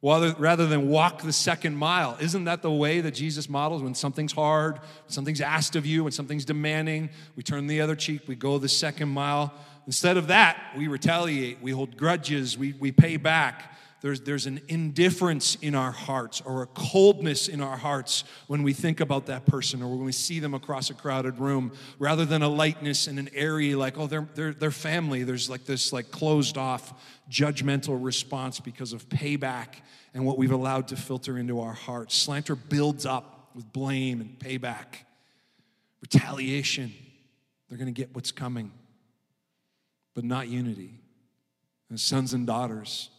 Rather 0.02 0.66
than 0.66 0.88
walk 0.88 1.20
the 1.20 1.32
second 1.32 1.76
mile. 1.76 2.16
Isn't 2.18 2.44
that 2.44 2.62
the 2.62 2.70
way 2.70 3.02
that 3.02 3.12
Jesus 3.12 3.48
models 3.48 3.82
when 3.82 3.94
something's 3.94 4.32
hard, 4.32 4.78
when 4.78 5.08
something's 5.08 5.42
asked 5.42 5.76
of 5.76 5.84
you, 5.84 6.04
when 6.04 6.12
something's 6.12 6.46
demanding? 6.46 7.10
We 7.36 7.42
turn 7.42 7.66
the 7.66 7.82
other 7.82 7.94
cheek, 7.94 8.22
we 8.26 8.36
go 8.36 8.56
the 8.56 8.70
second 8.70 9.10
mile. 9.10 9.52
Instead 9.86 10.16
of 10.16 10.28
that, 10.28 10.58
we 10.76 10.88
retaliate, 10.88 11.60
we 11.60 11.70
hold 11.70 11.96
grudges, 11.96 12.56
we, 12.56 12.72
we 12.74 12.90
pay 12.90 13.16
back. 13.16 13.70
There's, 14.00 14.20
there's 14.20 14.44
an 14.44 14.60
indifference 14.68 15.54
in 15.62 15.74
our 15.74 15.90
hearts 15.90 16.42
or 16.42 16.62
a 16.62 16.66
coldness 16.66 17.48
in 17.48 17.62
our 17.62 17.78
hearts 17.78 18.24
when 18.48 18.62
we 18.62 18.74
think 18.74 19.00
about 19.00 19.26
that 19.26 19.46
person 19.46 19.82
or 19.82 19.88
when 19.88 20.04
we 20.04 20.12
see 20.12 20.40
them 20.40 20.52
across 20.52 20.90
a 20.90 20.94
crowded 20.94 21.38
room 21.38 21.72
rather 21.98 22.26
than 22.26 22.42
a 22.42 22.48
lightness 22.48 23.06
and 23.06 23.18
an 23.18 23.30
airy, 23.34 23.74
like, 23.74 23.96
oh, 23.96 24.06
they're, 24.06 24.28
they're, 24.34 24.52
they're 24.52 24.70
family. 24.70 25.22
There's 25.22 25.48
like 25.48 25.64
this 25.64 25.90
like 25.90 26.10
closed 26.10 26.58
off 26.58 26.92
judgmental 27.30 28.02
response 28.02 28.60
because 28.60 28.92
of 28.92 29.08
payback 29.08 29.68
and 30.12 30.26
what 30.26 30.36
we've 30.36 30.52
allowed 30.52 30.88
to 30.88 30.96
filter 30.96 31.38
into 31.38 31.60
our 31.60 31.72
hearts. 31.72 32.14
Slander 32.14 32.56
builds 32.56 33.06
up 33.06 33.50
with 33.54 33.72
blame 33.72 34.20
and 34.20 34.38
payback, 34.38 35.04
retaliation. 36.02 36.92
They're 37.68 37.78
going 37.78 37.92
to 37.92 37.98
get 37.98 38.14
what's 38.14 38.32
coming, 38.32 38.70
but 40.14 40.24
not 40.24 40.48
unity. 40.48 41.00
And 41.90 42.00
sons 42.00 42.32
and 42.32 42.46
daughters 42.46 43.10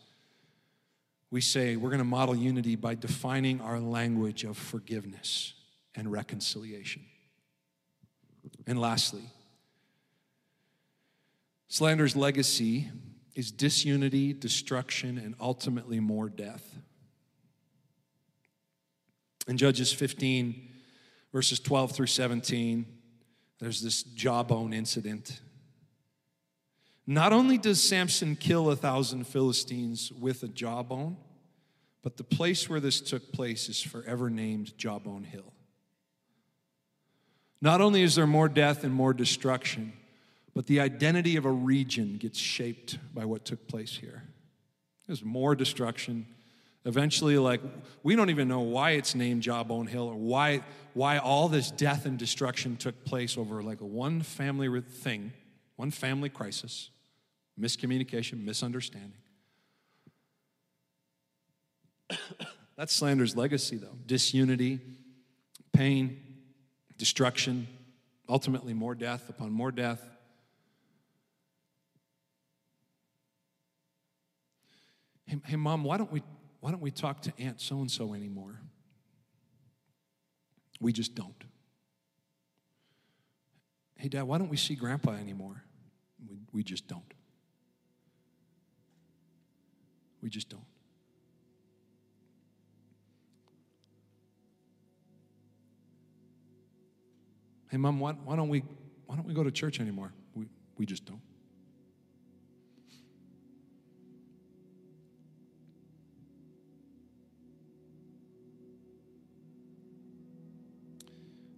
we 1.35 1.41
say 1.41 1.75
we're 1.75 1.89
going 1.89 1.99
to 1.99 2.05
model 2.05 2.33
unity 2.33 2.77
by 2.77 2.95
defining 2.95 3.59
our 3.59 3.77
language 3.77 4.45
of 4.45 4.57
forgiveness 4.57 5.53
and 5.93 6.09
reconciliation. 6.09 7.03
And 8.65 8.79
lastly, 8.79 9.23
slander's 11.67 12.15
legacy 12.15 12.89
is 13.35 13.51
disunity, 13.51 14.31
destruction, 14.31 15.17
and 15.17 15.35
ultimately 15.41 15.99
more 15.99 16.29
death. 16.29 16.63
In 19.47 19.57
Judges 19.57 19.91
15, 19.91 20.69
verses 21.33 21.59
12 21.59 21.91
through 21.91 22.07
17, 22.07 22.85
there's 23.59 23.81
this 23.81 24.03
jawbone 24.03 24.71
incident. 24.71 25.41
Not 27.07 27.33
only 27.33 27.57
does 27.57 27.81
Samson 27.81 28.35
kill 28.35 28.69
a 28.71 28.75
thousand 28.75 29.27
Philistines 29.27 30.11
with 30.11 30.41
a 30.43 30.47
jawbone, 30.47 31.17
but 32.01 32.17
the 32.17 32.23
place 32.23 32.69
where 32.69 32.79
this 32.79 33.01
took 33.01 33.31
place 33.31 33.69
is 33.69 33.81
forever 33.81 34.29
named 34.29 34.77
Jawbone 34.77 35.23
Hill. 35.23 35.53
Not 37.61 37.81
only 37.81 38.03
is 38.03 38.15
there 38.15 38.27
more 38.27 38.49
death 38.49 38.83
and 38.83 38.93
more 38.93 39.13
destruction, 39.13 39.93
but 40.53 40.67
the 40.67 40.79
identity 40.79 41.35
of 41.35 41.45
a 41.45 41.51
region 41.51 42.17
gets 42.17 42.39
shaped 42.39 42.97
by 43.13 43.25
what 43.25 43.45
took 43.45 43.67
place 43.67 43.97
here. 43.97 44.23
There's 45.07 45.23
more 45.23 45.55
destruction. 45.55 46.25
Eventually, 46.85 47.37
like, 47.37 47.61
we 48.03 48.15
don't 48.15 48.29
even 48.29 48.47
know 48.47 48.61
why 48.61 48.91
it's 48.91 49.15
named 49.15 49.41
Jawbone 49.41 49.87
Hill 49.87 50.07
or 50.07 50.15
why, 50.15 50.63
why 50.93 51.17
all 51.17 51.49
this 51.49 51.71
death 51.71 52.05
and 52.05 52.17
destruction 52.17 52.77
took 52.77 53.03
place 53.03 53.37
over 53.37 53.61
like 53.63 53.81
a 53.81 53.85
one 53.85 54.21
family 54.21 54.81
thing, 54.81 55.33
one 55.75 55.91
family 55.91 56.29
crisis, 56.29 56.89
miscommunication, 57.59 58.43
misunderstanding. 58.43 59.13
That's 62.77 62.93
slander's 62.93 63.35
legacy, 63.35 63.77
though 63.77 63.97
disunity, 64.05 64.79
pain, 65.73 66.19
destruction, 66.97 67.67
ultimately 68.27 68.73
more 68.73 68.95
death 68.95 69.29
upon 69.29 69.51
more 69.51 69.71
death. 69.71 70.01
Hey, 75.25 75.37
hey 75.45 75.55
mom, 75.55 75.83
why 75.83 75.97
don't 75.97 76.11
we 76.11 76.21
why 76.59 76.71
don't 76.71 76.81
we 76.81 76.91
talk 76.91 77.21
to 77.21 77.33
Aunt 77.39 77.61
so 77.61 77.79
and 77.79 77.89
so 77.89 78.13
anymore? 78.13 78.59
We 80.79 80.91
just 80.91 81.15
don't. 81.15 81.43
Hey, 83.95 84.09
Dad, 84.09 84.23
why 84.23 84.37
don't 84.37 84.49
we 84.49 84.57
see 84.57 84.75
Grandpa 84.75 85.11
anymore? 85.11 85.63
We, 86.27 86.37
we 86.51 86.63
just 86.63 86.87
don't. 86.87 87.13
We 90.25 90.31
just 90.31 90.49
don't. 90.49 90.65
Hey, 97.69 97.77
mom, 97.77 97.99
why, 97.99 98.13
why, 98.13 98.35
don't 98.35 98.49
we, 98.49 98.63
why 99.05 99.17
don't 99.17 99.27
we 99.27 99.35
go 99.35 99.43
to 99.43 99.51
church 99.51 99.79
anymore? 99.79 100.13
We, 100.33 100.47
we 100.79 100.87
just 100.87 101.05
don't. 101.05 101.21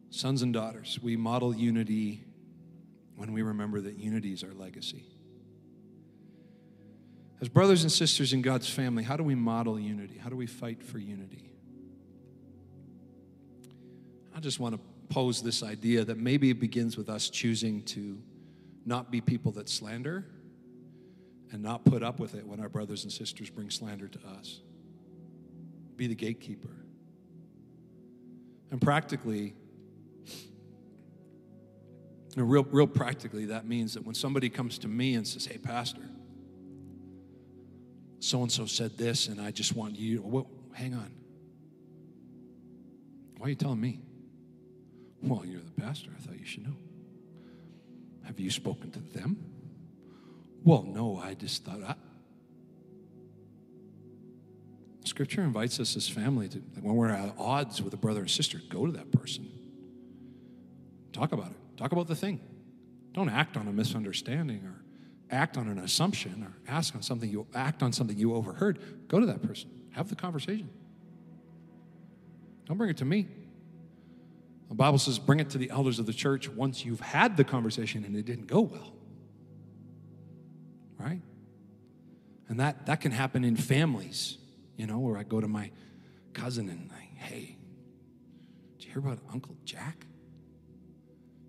Sons 0.10 0.42
and 0.42 0.54
daughters, 0.54 1.00
we 1.02 1.16
model 1.16 1.56
unity 1.56 2.26
when 3.16 3.32
we 3.32 3.44
remember 3.44 3.80
that 3.80 3.98
unity 3.98 4.34
is 4.34 4.44
our 4.44 4.52
legacy. 4.52 5.06
As 7.40 7.50
brothers 7.50 7.84
and 7.84 7.92
sisters 7.92 8.34
in 8.34 8.42
God's 8.42 8.70
family, 8.70 9.04
how 9.04 9.16
do 9.16 9.24
we 9.24 9.36
model 9.36 9.80
unity? 9.80 10.18
How 10.18 10.30
do 10.30 10.36
we 10.36 10.48
fight 10.48 10.82
for 10.82 10.98
unity? 10.98 11.52
I 14.36 14.40
just 14.40 14.60
want 14.60 14.76
to 14.76 14.82
pose 15.10 15.42
this 15.42 15.64
idea 15.64 16.04
that 16.04 16.18
maybe 16.18 16.50
it 16.50 16.60
begins 16.60 16.98
with 16.98 17.10
us 17.10 17.30
choosing 17.30 17.84
to 17.84 18.20
not 18.86 19.12
be 19.12 19.22
people 19.22 19.52
that 19.54 19.70
slander 19.70 20.26
and 21.52 21.62
not 21.62 21.86
put 21.86 22.04
up 22.04 22.20
with 22.20 22.36
it 22.36 22.46
when 22.46 22.60
our 22.60 22.70
brothers 22.70 23.04
and 23.04 23.12
sisters 23.12 23.50
bring 23.50 23.70
slander 23.70 24.08
to 24.08 24.20
us. 24.38 24.62
Be 25.96 26.08
the 26.08 26.16
gatekeeper. 26.16 26.70
And 28.72 28.82
practically, 28.82 29.54
real, 32.36 32.64
real 32.64 32.88
practically, 32.88 33.46
that 33.46 33.66
means 33.66 33.94
that 33.94 34.06
when 34.06 34.16
somebody 34.16 34.50
comes 34.50 34.78
to 34.80 34.88
me 34.88 35.16
and 35.16 35.28
says, 35.28 35.46
Hey, 35.46 35.58
Pastor, 35.58 36.07
so 38.20 38.42
and 38.42 38.52
so 38.52 38.66
said 38.66 38.98
this, 38.98 39.28
and 39.28 39.40
I 39.40 39.52
just 39.52 39.76
want 39.76 39.98
you, 39.98 40.22
well, 40.22 40.48
hang 40.74 40.94
on. 40.94 41.12
Why 43.38 43.48
are 43.48 43.50
you 43.50 43.56
telling 43.56 43.80
me? 43.80 44.00
Well, 45.22 45.46
you're 45.46 45.62
the 45.62 45.82
pastor. 45.82 46.10
I 46.16 46.22
thought 46.22 46.40
you 46.40 46.46
should 46.46 46.64
know. 46.64 46.76
Have 48.26 48.40
you 48.40 48.50
spoken 48.50 48.92
to 48.92 49.00
them? 49.00 49.38
Well, 50.64 50.84
no, 50.84 51.18
I 51.24 51.34
just 51.34 51.64
thought 51.64 51.82
I. 51.82 51.96
Scripture 55.06 55.42
invites 55.42 55.80
us 55.80 55.96
as 55.96 56.10
family 56.10 56.50
to, 56.50 56.58
when 56.82 56.96
we're 56.96 57.10
at 57.10 57.34
odds 57.38 57.82
with 57.82 57.94
a 57.94 57.98
brother 57.98 58.24
or 58.24 58.28
sister, 58.28 58.60
go 58.70 58.86
to 58.86 58.92
that 58.92 59.12
person. 59.12 59.50
Talk 61.14 61.32
about 61.32 61.52
it. 61.52 61.78
Talk 61.78 61.94
about 61.94 62.08
the 62.08 62.16
thing. 62.16 62.42
Don't 63.14 63.30
act 63.30 63.56
on 63.56 63.68
a 63.68 63.72
misunderstanding 63.72 64.64
or 64.66 64.84
act 65.30 65.58
on 65.58 65.68
an 65.68 65.80
assumption 65.80 66.44
or 66.44 66.72
ask 66.72 66.96
on 66.96 67.02
something 67.02 67.30
you 67.30 67.48
act 67.54 67.84
on 67.84 67.92
something 67.92 68.18
you 68.18 68.34
overheard. 68.34 69.08
Go 69.08 69.20
to 69.20 69.26
that 69.26 69.42
person. 69.42 69.70
Have 69.92 70.10
the 70.10 70.16
conversation. 70.16 70.70
Don't 72.66 72.78
bring 72.78 72.90
it 72.90 72.98
to 72.98 73.06
me. 73.06 73.28
The 74.70 74.76
Bible 74.76 75.00
says, 75.00 75.18
bring 75.18 75.40
it 75.40 75.50
to 75.52 75.58
the 75.58 75.70
elders 75.70 76.00
of 76.00 76.06
the 76.06 76.14
church 76.14 76.50
once 76.50 76.84
you've 76.84 77.00
had 77.00 77.38
the 77.38 77.44
conversation 77.44 78.04
and 78.04 78.16
it 78.16 78.26
didn't 78.26 78.48
go 78.48 78.62
well. 78.62 78.94
Right? 81.00 81.22
And 82.50 82.60
that, 82.60 82.86
that 82.88 83.02
can 83.02 83.12
happen 83.12 83.44
in 83.44 83.56
families, 83.56 84.38
you 84.76 84.88
know, 84.88 85.00
where 85.00 85.18
I 85.18 85.24
go 85.24 85.40
to 85.40 85.48
my 85.48 85.72
cousin 86.34 86.70
and 86.70 86.92
I, 86.92 87.10
hey, 87.20 87.58
did 88.78 88.86
you 88.86 88.92
hear 88.92 89.00
about 89.00 89.20
Uncle 89.32 89.56
Jack? 89.64 90.06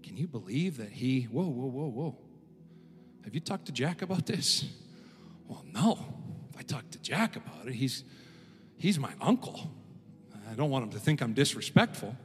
Can 0.03 0.17
you 0.17 0.29
believe 0.29 0.77
that 0.79 0.91
he, 0.91 1.25
whoa, 1.25 1.45
whoa, 1.45 1.67
whoa, 1.67 1.89
whoa. 1.89 2.19
Have 3.25 3.35
you 3.35 3.41
talked 3.41 3.67
to 3.67 3.73
Jack 3.73 4.03
about 4.03 4.27
this? 4.27 4.65
Well, 5.47 5.65
no. 5.73 5.99
If 6.51 6.59
I 6.59 6.63
talk 6.63 6.91
to 6.91 6.99
Jack 6.99 7.37
about 7.37 7.67
it, 7.67 7.75
he's, 7.75 8.05
he's 8.77 8.99
my 8.99 9.13
uncle. 9.21 9.71
I 10.51 10.55
don't 10.55 10.71
want 10.71 10.85
him 10.85 10.91
to 10.91 10.99
think 10.99 11.21
I'm 11.21 11.35
disrespectful. 11.35 12.17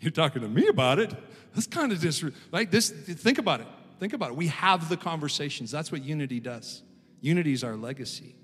You're 0.00 0.10
talking 0.10 0.42
to 0.42 0.48
me 0.48 0.66
about 0.66 0.98
it. 0.98 1.14
That's 1.54 1.66
kind 1.66 1.92
of 1.92 2.00
disrespectful. 2.00 2.48
Like 2.50 2.70
this, 2.70 2.90
think 2.90 3.38
about 3.38 3.60
it. 3.60 3.66
Think 4.00 4.14
about 4.14 4.30
it. 4.30 4.36
We 4.36 4.48
have 4.48 4.88
the 4.88 4.96
conversations. 4.96 5.70
That's 5.70 5.92
what 5.92 6.02
unity 6.02 6.40
does. 6.40 6.82
Unity 7.20 7.52
is 7.52 7.62
our 7.62 7.76
legacy. 7.76 8.34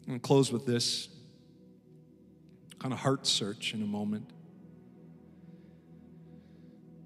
I'm 0.00 0.08
going 0.08 0.20
to 0.20 0.26
close 0.26 0.50
with 0.50 0.66
this 0.66 1.08
kind 2.80 2.92
of 2.92 2.98
heart 2.98 3.28
search 3.28 3.74
in 3.74 3.82
a 3.82 3.86
moment. 3.86 4.28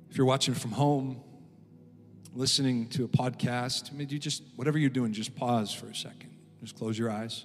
If 0.09 0.17
you're 0.17 0.27
watching 0.27 0.55
from 0.55 0.73
home, 0.73 1.21
listening 2.35 2.89
to 2.89 3.05
a 3.05 3.09
podcast, 3.09 3.93
maybe 3.93 4.14
you 4.14 4.18
just, 4.18 4.43
whatever 4.57 4.76
you're 4.76 4.91
doing, 4.91 5.12
just 5.12 5.35
pause 5.37 5.72
for 5.72 5.87
a 5.87 5.95
second. 5.95 6.30
Just 6.61 6.76
close 6.76 6.99
your 6.99 7.11
eyes. 7.11 7.45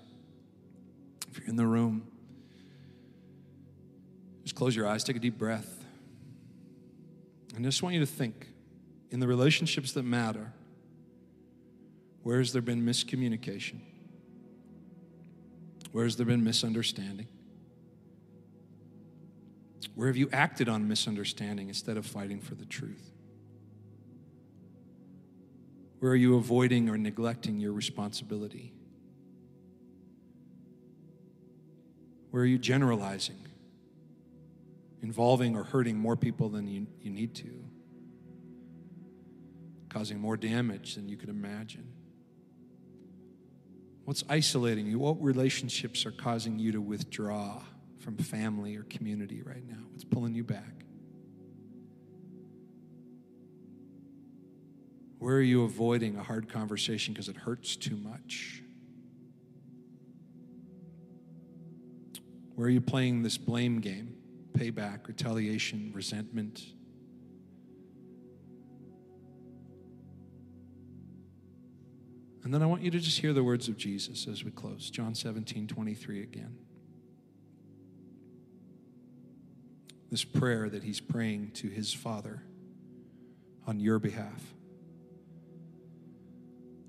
If 1.29 1.37
you're 1.37 1.47
in 1.47 1.55
the 1.55 1.65
room, 1.65 2.07
just 4.43 4.55
close 4.55 4.75
your 4.75 4.87
eyes, 4.87 5.03
take 5.03 5.15
a 5.15 5.19
deep 5.19 5.37
breath. 5.37 5.85
And 7.55 7.65
I 7.65 7.69
just 7.69 7.83
want 7.83 7.93
you 7.93 7.99
to 7.99 8.05
think 8.05 8.47
in 9.11 9.19
the 9.19 9.27
relationships 9.27 9.91
that 9.91 10.03
matter, 10.03 10.53
where 12.23 12.39
has 12.39 12.51
there 12.51 12.61
been 12.61 12.83
miscommunication? 12.83 13.79
Where 15.91 16.03
has 16.03 16.15
there 16.15 16.25
been 16.25 16.43
misunderstanding? 16.43 17.27
Where 19.95 20.07
have 20.07 20.17
you 20.17 20.29
acted 20.31 20.69
on 20.69 20.87
misunderstanding 20.87 21.67
instead 21.67 21.97
of 21.97 22.05
fighting 22.05 22.39
for 22.39 22.55
the 22.55 22.65
truth? 22.65 23.11
Where 25.99 26.11
are 26.11 26.15
you 26.15 26.37
avoiding 26.37 26.89
or 26.89 26.97
neglecting 26.97 27.59
your 27.59 27.73
responsibility? 27.73 28.73
Where 32.31 32.43
are 32.43 32.45
you 32.45 32.57
generalizing, 32.57 33.47
involving 35.01 35.55
or 35.55 35.63
hurting 35.63 35.97
more 35.97 36.15
people 36.15 36.49
than 36.49 36.67
you, 36.67 36.87
you 37.01 37.11
need 37.11 37.35
to, 37.35 37.65
causing 39.89 40.19
more 40.19 40.37
damage 40.37 40.95
than 40.95 41.09
you 41.09 41.17
could 41.17 41.29
imagine? 41.29 41.91
What's 44.05 44.23
isolating 44.29 44.87
you? 44.87 44.99
What 44.99 45.21
relationships 45.21 46.05
are 46.05 46.11
causing 46.11 46.59
you 46.59 46.71
to 46.71 46.81
withdraw 46.81 47.61
from 47.99 48.17
family 48.17 48.75
or 48.75 48.83
community 48.83 49.41
right 49.41 49.67
now? 49.67 49.83
What's 49.91 50.03
pulling 50.03 50.33
you 50.33 50.43
back? 50.43 50.85
Where 55.19 55.35
are 55.35 55.41
you 55.41 55.63
avoiding 55.63 56.15
a 56.15 56.23
hard 56.23 56.47
conversation 56.47 57.13
because 57.13 57.27
it 57.27 57.35
hurts 57.35 57.75
too 57.75 57.97
much? 57.97 58.63
Where 62.55 62.67
are 62.67 62.71
you 62.71 62.81
playing 62.81 63.23
this 63.23 63.37
blame 63.37 63.79
game? 63.79 64.15
Payback, 64.53 65.07
retaliation, 65.07 65.91
resentment? 65.93 66.63
And 72.43 72.53
then 72.53 72.63
I 72.63 72.65
want 72.65 72.81
you 72.81 72.91
to 72.91 72.99
just 72.99 73.19
hear 73.19 73.33
the 73.33 73.43
words 73.43 73.67
of 73.67 73.77
Jesus 73.77 74.25
as 74.25 74.43
we 74.43 74.51
close. 74.51 74.89
John 74.89 75.13
17, 75.13 75.67
23 75.67 76.23
again. 76.23 76.57
This 80.09 80.23
prayer 80.23 80.69
that 80.69 80.83
he's 80.83 80.99
praying 80.99 81.51
to 81.55 81.67
his 81.67 81.93
Father 81.93 82.41
on 83.67 83.79
your 83.79 83.99
behalf. 83.99 84.41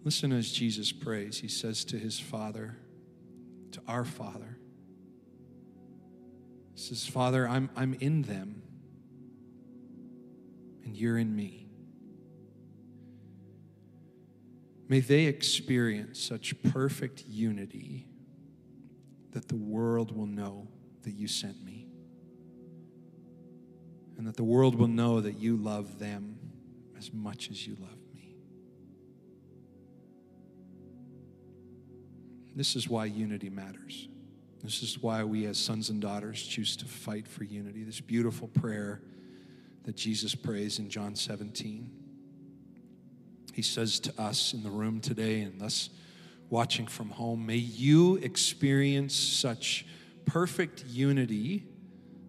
Listen 0.03 0.32
as 0.32 0.51
Jesus 0.51 0.92
prays. 0.92 1.38
He 1.38 1.48
says 1.48 1.84
to 1.86 1.98
his 1.98 2.18
Father, 2.18 2.78
to 3.72 3.80
our 3.86 4.05
Father, 4.05 4.59
He 6.74 6.80
says, 6.80 7.07
Father, 7.07 7.46
I'm, 7.46 7.68
I'm 7.76 7.94
in 7.94 8.22
them, 8.22 8.62
and 10.84 10.96
you're 10.96 11.18
in 11.18 11.36
me. 11.36 11.68
May 14.88 15.01
they 15.01 15.26
experience 15.26 16.20
such 16.20 16.61
perfect 16.72 17.24
unity 17.28 18.09
that 19.32 19.46
the 19.46 19.57
world 19.57 20.16
will 20.16 20.26
know 20.26 20.66
that 21.03 21.12
you 21.12 21.28
sent 21.28 21.62
me. 21.64 21.86
And 24.18 24.26
that 24.26 24.36
the 24.36 24.44
world 24.44 24.74
will 24.74 24.88
know 24.88 25.20
that 25.20 25.38
you 25.38 25.57
love 25.57 26.01
them 26.01 26.38
as 26.98 27.12
much 27.12 27.51
as 27.51 27.66
you 27.66 27.76
love 27.80 27.99
This 32.61 32.76
is 32.76 32.90
why 32.90 33.06
unity 33.06 33.48
matters. 33.48 34.06
This 34.62 34.82
is 34.82 35.02
why 35.02 35.24
we, 35.24 35.46
as 35.46 35.56
sons 35.56 35.88
and 35.88 35.98
daughters, 35.98 36.42
choose 36.42 36.76
to 36.76 36.84
fight 36.84 37.26
for 37.26 37.42
unity. 37.42 37.84
This 37.84 38.02
beautiful 38.02 38.48
prayer 38.48 39.00
that 39.84 39.96
Jesus 39.96 40.34
prays 40.34 40.78
in 40.78 40.90
John 40.90 41.16
17. 41.16 41.90
He 43.54 43.62
says 43.62 43.98
to 44.00 44.20
us 44.20 44.52
in 44.52 44.62
the 44.62 44.68
room 44.68 45.00
today 45.00 45.40
and 45.40 45.62
us 45.62 45.88
watching 46.50 46.86
from 46.86 47.08
home, 47.08 47.46
may 47.46 47.56
you 47.56 48.16
experience 48.16 49.14
such 49.14 49.86
perfect 50.26 50.84
unity 50.84 51.64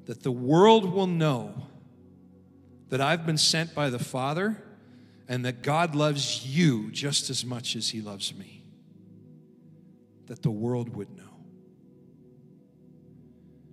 that 0.05 0.23
the 0.23 0.31
world 0.31 0.93
will 0.93 1.07
know 1.07 1.53
that 2.87 3.01
I've 3.01 3.25
been 3.25 3.37
sent 3.37 3.75
by 3.75 3.89
the 3.89 3.99
Father 3.99 4.63
and 5.27 5.43
that 5.43 5.61
God 5.61 5.93
loves 5.93 6.47
you 6.47 6.89
just 6.89 7.29
as 7.29 7.43
much 7.43 7.75
as 7.75 7.89
He 7.89 7.99
loves 7.99 8.33
me. 8.33 8.60
That 10.31 10.43
the 10.43 10.49
world 10.49 10.95
would 10.95 11.09
know. 11.17 11.43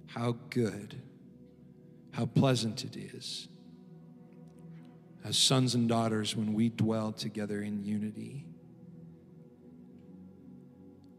How 0.06 0.32
good, 0.50 1.00
how 2.10 2.26
pleasant 2.26 2.84
it 2.84 2.96
is 2.96 3.46
as 5.22 5.38
sons 5.38 5.76
and 5.76 5.88
daughters 5.88 6.34
when 6.34 6.54
we 6.54 6.70
dwell 6.70 7.12
together 7.12 7.62
in 7.62 7.84
unity. 7.84 8.44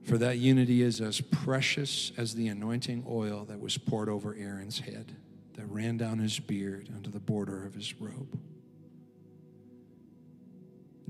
For 0.03 0.17
that 0.17 0.39
unity 0.39 0.81
is 0.81 0.99
as 0.99 1.21
precious 1.21 2.11
as 2.17 2.35
the 2.35 2.49
anointing 2.49 3.05
oil 3.07 3.45
that 3.45 3.61
was 3.61 3.77
poured 3.77 4.09
over 4.09 4.35
Aaron's 4.35 4.79
head, 4.79 5.15
that 5.53 5.67
ran 5.67 5.95
down 5.95 6.19
his 6.19 6.37
beard 6.37 6.89
unto 6.93 7.09
the 7.09 7.21
border 7.21 7.65
of 7.65 7.75
his 7.75 7.97
robe. 8.01 8.37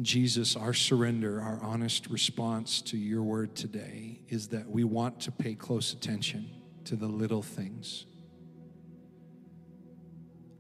Jesus, 0.02 0.56
our 0.56 0.74
surrender, 0.74 1.41
our 1.41 1.60
honest 1.62 2.08
response 2.08 2.82
to 2.84 2.97
your 2.97 3.22
word 3.22 3.56
today 3.56 4.22
is 4.30 4.47
that 4.50 4.70
we 4.70 4.86
want 4.86 5.20
to 5.22 5.32
pay 5.32 5.56
close 5.56 5.91
attention 5.91 6.50
to 6.86 6.95
the 6.95 7.08
little 7.08 7.41
things. 7.41 8.06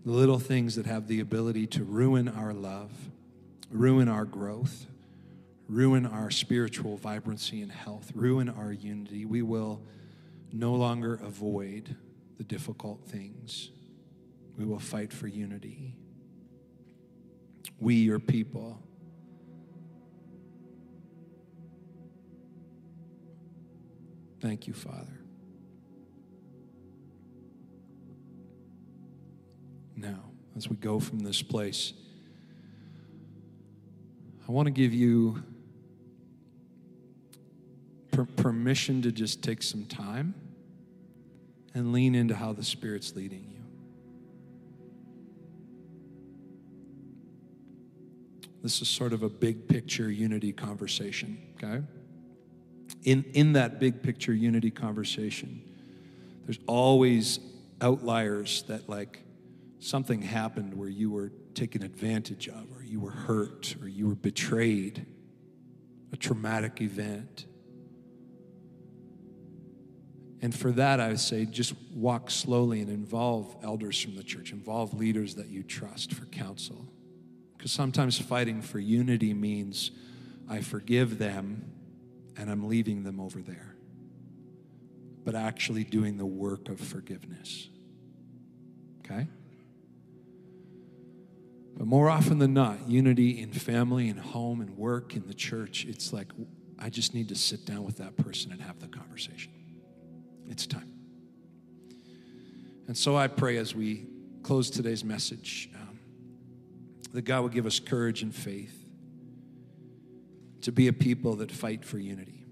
The 0.05 0.11
little 0.11 0.39
things 0.39 0.75
that 0.75 0.85
have 0.85 1.07
the 1.07 1.21
ability 1.21 1.67
to 1.67 1.83
ruin 1.83 2.27
our 2.27 2.53
love, 2.53 2.91
ruin 3.71 4.09
our 4.09 4.25
growth, 4.25 4.87
ruin 5.69 6.05
our 6.05 6.31
spiritual 6.31 6.97
vibrancy 6.97 7.61
and 7.61 7.71
health, 7.71 8.11
ruin 8.13 8.49
our 8.49 8.73
unity. 8.73 9.23
We 9.23 9.41
will 9.41 9.81
no 10.51 10.73
longer 10.73 11.19
avoid 11.23 11.95
the 12.37 12.43
difficult 12.43 13.05
things. 13.05 13.69
We 14.57 14.65
will 14.65 14.79
fight 14.79 15.13
for 15.13 15.27
unity. 15.27 15.95
We, 17.79 17.95
your 17.95 18.19
people, 18.19 18.81
Thank 24.39 24.67
you, 24.67 24.73
Father. 24.73 25.19
Now, 29.95 30.31
as 30.55 30.69
we 30.69 30.77
go 30.77 30.99
from 30.99 31.19
this 31.19 31.41
place, 31.41 31.93
I 34.47 34.51
want 34.51 34.67
to 34.67 34.71
give 34.71 34.93
you 34.93 35.43
per- 38.11 38.25
permission 38.25 39.01
to 39.01 39.11
just 39.11 39.43
take 39.43 39.61
some 39.61 39.85
time 39.85 40.33
and 41.73 41.91
lean 41.91 42.15
into 42.15 42.33
how 42.33 42.53
the 42.53 42.63
Spirit's 42.63 43.15
leading 43.15 43.45
you. 43.51 43.59
This 48.63 48.81
is 48.81 48.87
sort 48.87 49.13
of 49.13 49.23
a 49.23 49.29
big 49.29 49.67
picture 49.67 50.09
unity 50.09 50.51
conversation, 50.51 51.37
okay? 51.55 51.83
In, 53.03 53.23
in 53.33 53.53
that 53.53 53.79
big 53.79 54.03
picture 54.03 54.33
unity 54.33 54.71
conversation, 54.71 55.61
there's 56.45 56.59
always 56.67 57.39
outliers 57.81 58.63
that, 58.63 58.89
like, 58.89 59.23
something 59.79 60.21
happened 60.21 60.73
where 60.73 60.89
you 60.89 61.09
were 61.09 61.31
taken 61.53 61.83
advantage 61.83 62.47
of, 62.49 62.65
or 62.75 62.83
you 62.83 62.99
were 62.99 63.11
hurt, 63.11 63.75
or 63.81 63.87
you 63.87 64.07
were 64.07 64.15
betrayed, 64.15 65.05
a 66.11 66.17
traumatic 66.17 66.81
event. 66.81 67.45
And 70.41 70.53
for 70.55 70.71
that, 70.73 70.99
I 70.99 71.09
would 71.09 71.19
say 71.19 71.45
just 71.45 71.73
walk 71.93 72.31
slowly 72.31 72.81
and 72.81 72.89
involve 72.89 73.55
elders 73.61 74.01
from 74.01 74.15
the 74.15 74.23
church, 74.23 74.51
involve 74.51 74.93
leaders 74.93 75.35
that 75.35 75.47
you 75.47 75.63
trust 75.63 76.13
for 76.13 76.25
counsel. 76.25 76.85
Because 77.57 77.71
sometimes 77.71 78.17
fighting 78.17 78.61
for 78.61 78.79
unity 78.79 79.33
means 79.33 79.91
I 80.49 80.61
forgive 80.61 81.17
them 81.17 81.73
and 82.39 82.49
I'm 82.49 82.67
leaving 82.67 83.03
them 83.03 83.19
over 83.19 83.41
there. 83.41 83.75
but 85.23 85.35
actually 85.35 85.83
doing 85.83 86.17
the 86.17 86.25
work 86.25 86.69
of 86.69 86.79
forgiveness. 86.79 87.69
Okay? 88.99 89.27
But 91.77 91.85
more 91.85 92.09
often 92.09 92.39
than 92.39 92.53
not, 92.53 92.89
unity 92.89 93.39
in 93.39 93.51
family 93.51 94.09
and 94.09 94.19
home 94.19 94.59
and 94.61 94.75
work 94.75 95.15
in 95.15 95.27
the 95.27 95.33
church, 95.35 95.85
it's 95.85 96.11
like, 96.11 96.27
I 96.79 96.89
just 96.89 97.13
need 97.13 97.29
to 97.29 97.35
sit 97.35 97.65
down 97.65 97.83
with 97.83 97.97
that 97.97 98.17
person 98.17 98.51
and 98.51 98.61
have 98.61 98.79
the 98.79 98.87
conversation. 98.87 99.51
It's 100.47 100.65
time. 100.65 100.91
And 102.87 102.97
so 102.97 103.15
I 103.15 103.27
pray 103.27 103.57
as 103.57 103.75
we 103.75 104.07
close 104.41 104.71
today's 104.71 105.03
message 105.03 105.69
um, 105.75 105.99
that 107.13 107.21
God 107.21 107.43
would 107.43 107.51
give 107.51 107.67
us 107.67 107.79
courage 107.79 108.23
and 108.23 108.33
faith 108.33 108.78
to 110.61 110.71
be 110.71 110.87
a 110.87 110.93
people 110.93 111.35
that 111.37 111.51
fight 111.51 111.85
for 111.85 111.97
unity. 111.97 112.45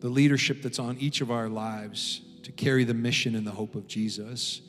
The 0.00 0.08
leadership 0.08 0.62
that's 0.62 0.78
on 0.78 0.98
each 0.98 1.20
of 1.20 1.30
our 1.30 1.48
lives 1.48 2.20
to 2.42 2.52
carry 2.52 2.84
the 2.84 2.94
mission 2.94 3.34
and 3.34 3.46
the 3.46 3.52
hope 3.52 3.74
of 3.74 3.86
Jesus 3.86 4.60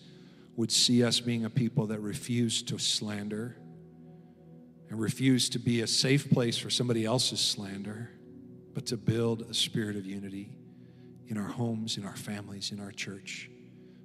would 0.55 0.71
see 0.71 1.03
us 1.03 1.19
being 1.19 1.45
a 1.45 1.49
people 1.49 1.87
that 1.87 1.99
refuse 1.99 2.63
to 2.63 2.79
slander 2.79 3.55
and 4.89 4.99
refuse 4.99 5.49
to 5.49 5.59
be 5.59 5.81
a 5.81 5.87
safe 5.87 6.29
place 6.29 6.57
for 6.57 6.69
somebody 6.69 7.05
else's 7.05 7.39
slander, 7.39 8.09
but 8.73 8.85
to 8.87 8.97
build 8.97 9.41
a 9.43 9.53
spirit 9.53 9.95
of 9.95 10.05
unity 10.05 10.49
in 11.27 11.37
our 11.37 11.47
homes, 11.47 11.97
in 11.97 12.05
our 12.05 12.15
families, 12.15 12.71
in 12.71 12.79
our 12.79 12.91
church. 12.91 13.49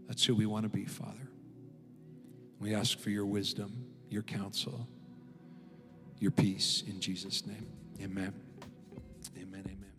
That's 0.09 0.25
who 0.25 0.35
we 0.35 0.45
want 0.45 0.65
to 0.65 0.69
be, 0.69 0.85
Father. 0.85 1.31
We 2.59 2.75
ask 2.75 2.99
for 2.99 3.11
your 3.11 3.27
wisdom, 3.27 3.87
your 4.11 4.23
counsel, 4.23 4.87
your 6.23 6.31
peace 6.31 6.85
in 6.87 7.01
Jesus' 7.01 7.45
name. 7.47 7.67
Amen. 8.01 8.33
Amen. 9.37 9.65
Amen. 9.67 9.93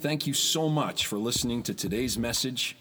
Thank 0.00 0.26
you 0.26 0.34
so 0.34 0.68
much 0.68 1.06
for 1.06 1.16
listening 1.16 1.62
to 1.62 1.74
today's 1.74 2.18
message. 2.18 2.76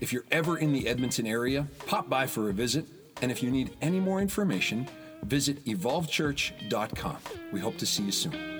If 0.00 0.12
you're 0.12 0.26
ever 0.30 0.58
in 0.58 0.74
the 0.74 0.86
Edmonton 0.86 1.26
area, 1.26 1.66
pop 1.86 2.10
by 2.10 2.26
for 2.26 2.50
a 2.50 2.52
visit. 2.52 2.86
And 3.22 3.32
if 3.32 3.42
you 3.42 3.50
need 3.50 3.74
any 3.80 3.98
more 3.98 4.20
information, 4.20 4.86
visit 5.22 5.64
evolvechurch.com. 5.64 7.16
We 7.50 7.60
hope 7.60 7.78
to 7.78 7.86
see 7.86 8.02
you 8.02 8.12
soon. 8.12 8.55